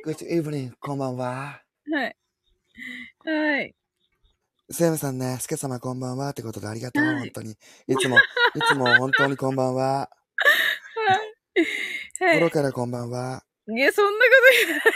[0.05, 1.63] Good evening, こんばんは。
[1.91, 2.17] はい。
[3.25, 3.75] はい。
[4.71, 7.57] セムさんね、スケ様こんばんはってことでありがとう、はい本当に。
[7.89, 8.21] いつも、い
[8.69, 9.85] つも本当にこんばんは。
[9.85, 10.11] は
[12.19, 13.45] 心からこんばんは。
[13.69, 13.75] い。
[13.75, 14.37] いや、そんなこと
[14.67, 14.95] 言わない。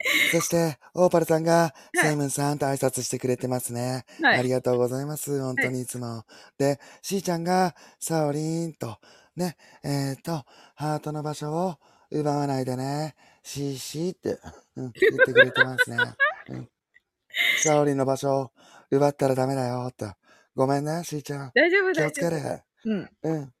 [0.30, 4.04] そして、オーパルさんが、いセイムンさんと挨拶してくれてますね。
[4.22, 5.40] はいありがとうございます。
[5.40, 6.24] 本当にいつも。
[6.56, 8.98] で、シーちゃんが、サオリンと、
[9.34, 10.44] ね、えっ、と、
[10.76, 11.78] ハートの場所を
[12.10, 13.16] 奪わないでね。
[13.42, 14.38] シーシーって、
[14.76, 14.92] うん、言っ
[15.26, 15.96] てくれてますね。
[16.50, 16.68] うん、
[17.62, 18.52] サオリンの場所を
[18.90, 20.12] 奪ったらダメだよ、と。
[20.54, 21.52] ごめんね、シーちゃん。
[21.54, 22.10] 大丈夫、気を大丈夫。
[22.10, 22.62] つける。
[22.84, 23.10] うん。
[23.22, 23.52] うん。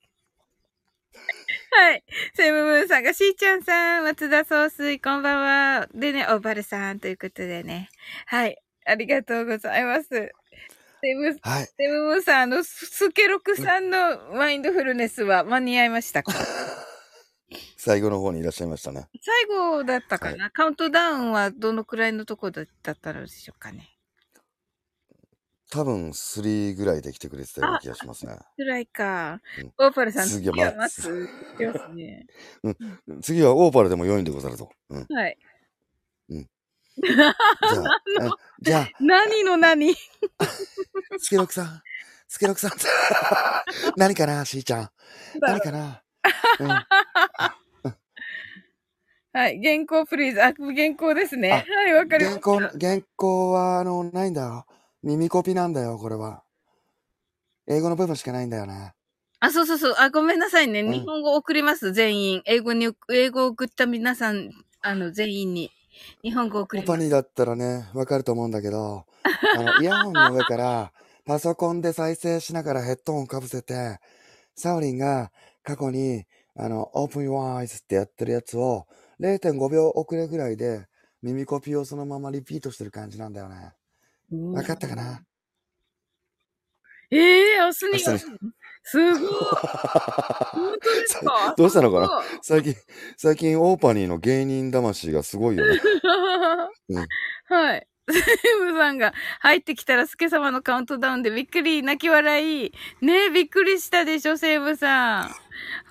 [1.72, 2.04] はい。
[2.36, 5.42] セムムーンさんが、しーちゃんさん、松田総帥、こんばん
[5.82, 5.88] は。
[5.94, 7.90] でね、オーバルさんということでね。
[8.26, 8.58] はい。
[8.86, 10.10] ありがとうございます。
[10.10, 11.66] セム、はい。
[11.78, 16.34] セムムーンさん、あの、ススケロクさんのマインドフルネスは間に合いましたか？
[17.78, 19.08] 最後の方にいらっしゃいましたね。
[19.22, 22.66] 最後だったかな、カウントダウンはどのくらいのとこだっ
[22.96, 23.97] たのでしょうかね？
[25.70, 28.38] 多分、3ぐらいで来てくれてたような気がしますね。
[28.56, 29.42] くらいか。
[29.60, 32.26] うんオーパルさ ん、次は待つますね。
[33.22, 34.72] 次はオーパルでも良いんでござると。
[34.90, 35.06] うん。
[35.14, 35.38] はい。
[36.30, 36.50] うん
[36.98, 37.34] じゃあ、
[38.22, 38.32] うん
[38.62, 39.94] じゃあ、何の何？
[41.20, 41.82] スケロクさん。
[42.28, 42.72] スケロクさん。
[43.98, 44.90] 何かな、しーちゃん。
[45.40, 46.02] 何かな？
[46.60, 46.68] うん。
[49.34, 49.62] はい。
[49.62, 50.42] 原稿プリーズ。
[50.44, 51.52] あ、原稿ですね。
[51.52, 52.52] あはい、わかりました。
[52.52, 54.66] 原稿、原稿は、あの、ないんだよ。
[55.08, 56.44] 耳コピなんだよ、これは。
[57.66, 58.94] 英語の部分しかないんだよね。
[59.40, 59.96] あ、そうそうそう。
[59.98, 60.82] あ、ごめんなさいね。
[60.82, 62.42] うん日本語送ります、全員。
[62.46, 64.50] 英語に、英語を送った皆さん、
[64.82, 65.72] あの、全員に。
[66.24, 67.00] 日本語を送ります。
[67.00, 70.92] ニーだったらね、わかると思うんだけど、あの、 イヤホンの上から、
[71.24, 74.02] パソコンで再生しながらヘッドホンかぶせて、
[74.58, 75.32] サオリンが
[75.64, 78.88] 過去に、あの、Open Your Eyes ってやってるやつを、
[79.22, 80.86] 0.5秒遅れぐらいで、
[81.22, 83.72] 耳コピをそのままリピートしてる感じなんだよね。
[84.32, 85.22] わかったかな？
[87.10, 88.40] ええー、明日に明日に
[88.84, 89.22] すごい。
[90.52, 91.54] 本当ですか？
[91.58, 92.08] どうしたのかな？
[92.08, 92.76] な最近、
[93.18, 95.80] 最近オーパニーの芸人魂がすごいよね。
[96.90, 97.08] うん
[97.50, 97.88] はい。
[98.10, 98.16] セ
[98.64, 102.74] ムさんが入ってきたらスケ様のカウントダウンでびっくり、泣き笑い。
[103.02, 105.26] ねえ、びっくりしたでしょ、セムさ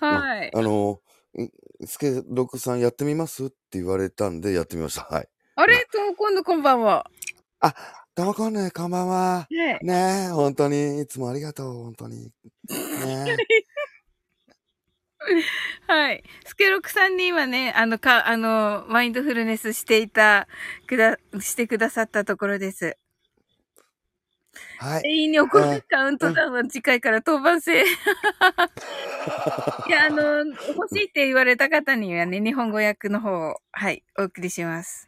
[0.01, 0.05] ん。
[0.05, 0.51] はい。
[0.55, 1.01] あの、
[1.39, 1.51] ん
[1.87, 3.47] スケロクさんやってみます？
[3.47, 5.03] って言われたんでやってみました。
[5.05, 5.29] はい。
[5.57, 5.87] あれ？
[5.93, 7.11] とも今度こんばんは。
[8.17, 9.47] ともこんね、こんばんは。
[9.51, 12.33] ねねえ、本当に、いつもありがとう、本当に。
[12.71, 13.37] ね
[15.87, 16.25] はい。
[16.47, 20.49] スケロクさんに今ね、あの、か、あの、マインドフルネスしていた、
[20.87, 22.97] くだ、してくださったところです。
[24.79, 25.03] はい。
[25.03, 27.85] 全員に起こうんるカウントダウンは次回から当番制。
[27.85, 27.87] い
[29.91, 35.06] や、あの、欲しいって言われた方にはね、日本語訳の方を、はい、お送りします。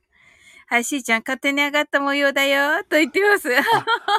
[0.71, 3.49] はい、しーちゃん、勝手に上がった模様だよ、と言ってます。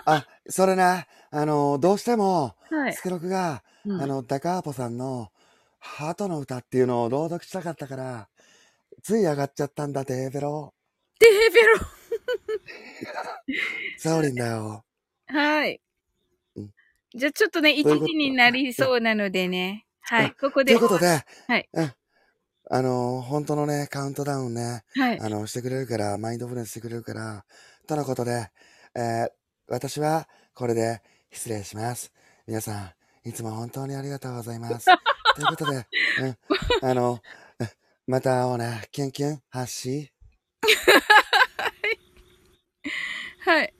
[0.05, 3.01] あ、それね、あの、どうしても、はいス。
[3.01, 5.31] ケロクが、うんあの、ダカーポさんの、
[5.79, 8.29] ハートの歌っていうのを朗読したかったから、
[9.03, 10.73] つい上がっちゃったんだ、デーベロ。
[11.19, 11.77] デーベロ。
[13.97, 14.83] サオリンだよ。
[15.27, 15.79] はい
[16.55, 16.69] うん。
[17.13, 18.05] じゃあちょっとね、1ということ？
[18.07, 19.85] 時になりそうなのでね。
[20.01, 20.73] はい、あこことで。
[20.73, 21.69] いうことで、はい。
[21.73, 21.93] うん。
[22.69, 25.19] あの、本当のね、カウントダウンね、はい。
[25.19, 27.43] あの、してくれるから、マインドフルネスしてくれるから、
[27.87, 28.51] とのことで、
[28.95, 29.29] えー
[29.71, 31.01] 私はこれで
[31.31, 32.11] 失礼します。
[32.47, 34.85] 皆さん、いつも本当にありがとうございます。
[35.35, 35.85] ということで、
[36.81, 37.21] うん、あの、
[37.59, 37.69] うん
[38.07, 38.87] また会おうね。
[38.91, 40.11] キュンキュン、ハッシ
[43.41, 43.73] はい。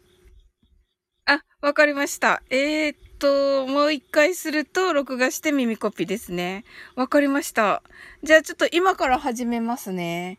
[1.26, 2.44] あ、わかりました。
[2.52, 6.64] えー、っと、もう一回すると、録画して耳コピですね。
[6.96, 7.84] わかりました。
[8.24, 10.38] じゃあちょっと今から始めますね。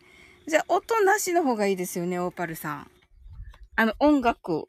[0.48, 2.90] じゃあ音なしの方がいいですよね、オーパルさん。
[3.76, 4.68] あの、音楽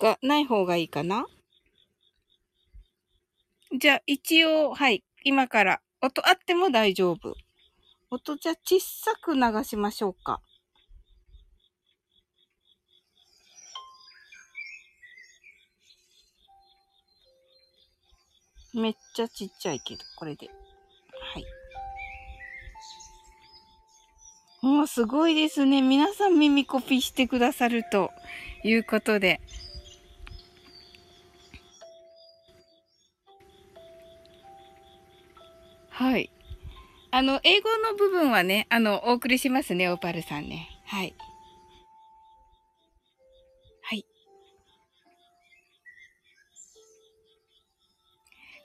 [0.00, 1.26] がない方がいいかな
[3.78, 7.34] じゃあ一応、はい、今から音あっても大丈夫。
[8.10, 10.40] 音じゃあ小さく流しましょうか。
[18.76, 20.48] めっちゃちっちゃいけど、これで。
[20.48, 21.44] はい。
[24.60, 25.80] もうすごいですね。
[25.80, 28.10] 皆さん耳コピーしてくださると
[28.62, 29.40] いうことで。
[35.88, 36.30] はい。
[37.10, 40.68] あの、英語の部分はね、あの、お送りしますね、オパルさんね。
[40.84, 41.00] はい。
[41.00, 41.25] はい。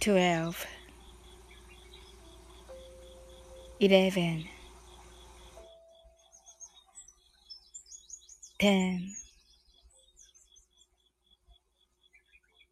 [0.00, 0.66] 12
[3.80, 4.46] 11
[8.58, 9.14] 10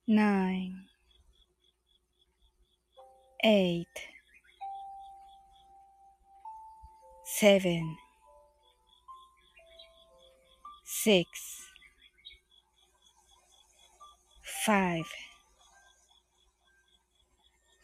[0.07, 0.89] 9
[3.45, 3.87] 8
[7.25, 7.97] 7
[10.85, 11.27] 6
[14.67, 15.28] 5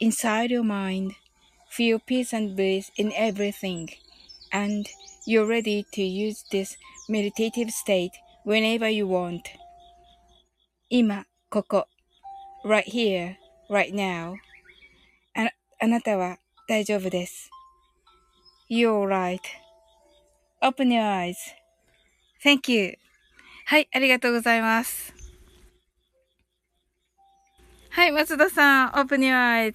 [0.00, 1.14] inside your mind.
[1.70, 3.90] Feel peace and bliss in everything.
[4.52, 4.86] And
[5.26, 6.76] you're ready to use this
[7.08, 8.12] meditative state
[8.44, 9.48] whenever you want.
[10.90, 11.88] 今、ここ。
[12.64, 13.36] right here,
[13.68, 14.36] right now.
[15.34, 15.50] あ
[15.80, 17.50] あなたは大丈夫です。
[18.70, 19.40] You're right.
[20.62, 21.34] Open your eyes.
[22.42, 22.94] Thank you.
[23.66, 25.12] はい、ありがとうございます。
[27.90, 29.74] はい、松田さん、Open your eyes.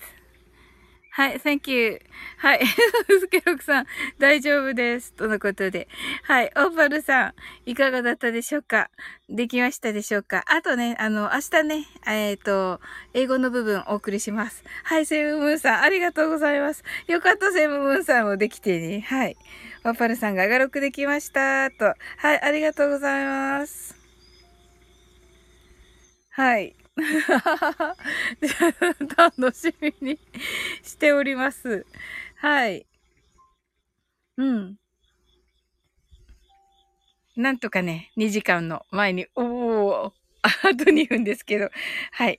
[1.16, 2.01] はい、Thank you.
[2.39, 3.86] はい、スケロクさん、
[4.19, 5.12] 大丈夫です。
[5.12, 5.86] とのことで。
[6.24, 7.35] はい、オーパルさん、
[7.66, 8.91] いかがだったでしょうか？
[9.28, 10.43] できましたでしょうか？
[10.49, 12.81] あとね、あの、明日ね、えっ、ー、と、
[13.12, 14.65] 英語の部分お送りします。
[14.82, 16.82] はい、セムムーンさん、ありがとうございます。
[17.07, 19.03] よかった、セムムーンさんもできてね。
[19.03, 19.36] はい。
[19.85, 21.70] オーパルさんが画録できました。
[21.70, 21.95] と。
[22.16, 23.95] はい、ありがとうございます。
[26.31, 26.74] はい。
[29.16, 30.19] 楽しみに
[30.83, 31.87] しております。
[32.37, 32.87] はい。
[34.37, 34.77] うん。
[37.37, 40.12] なんとかね、2時間の前に、おお
[40.43, 41.71] あと2分ですけど、
[42.12, 42.39] はい。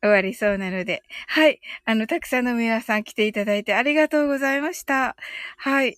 [0.00, 1.02] 終わりそうなので。
[1.26, 1.60] はい。
[1.84, 5.16] あの、たくさんの皆さん来ていただいてありがとうございました。
[5.56, 5.96] はい。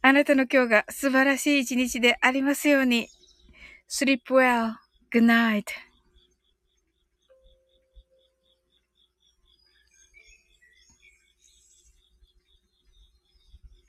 [0.00, 3.08] あなたの今日が素晴らしい一日でありますように。
[3.88, 4.74] sleep well.
[5.10, 5.87] Good night.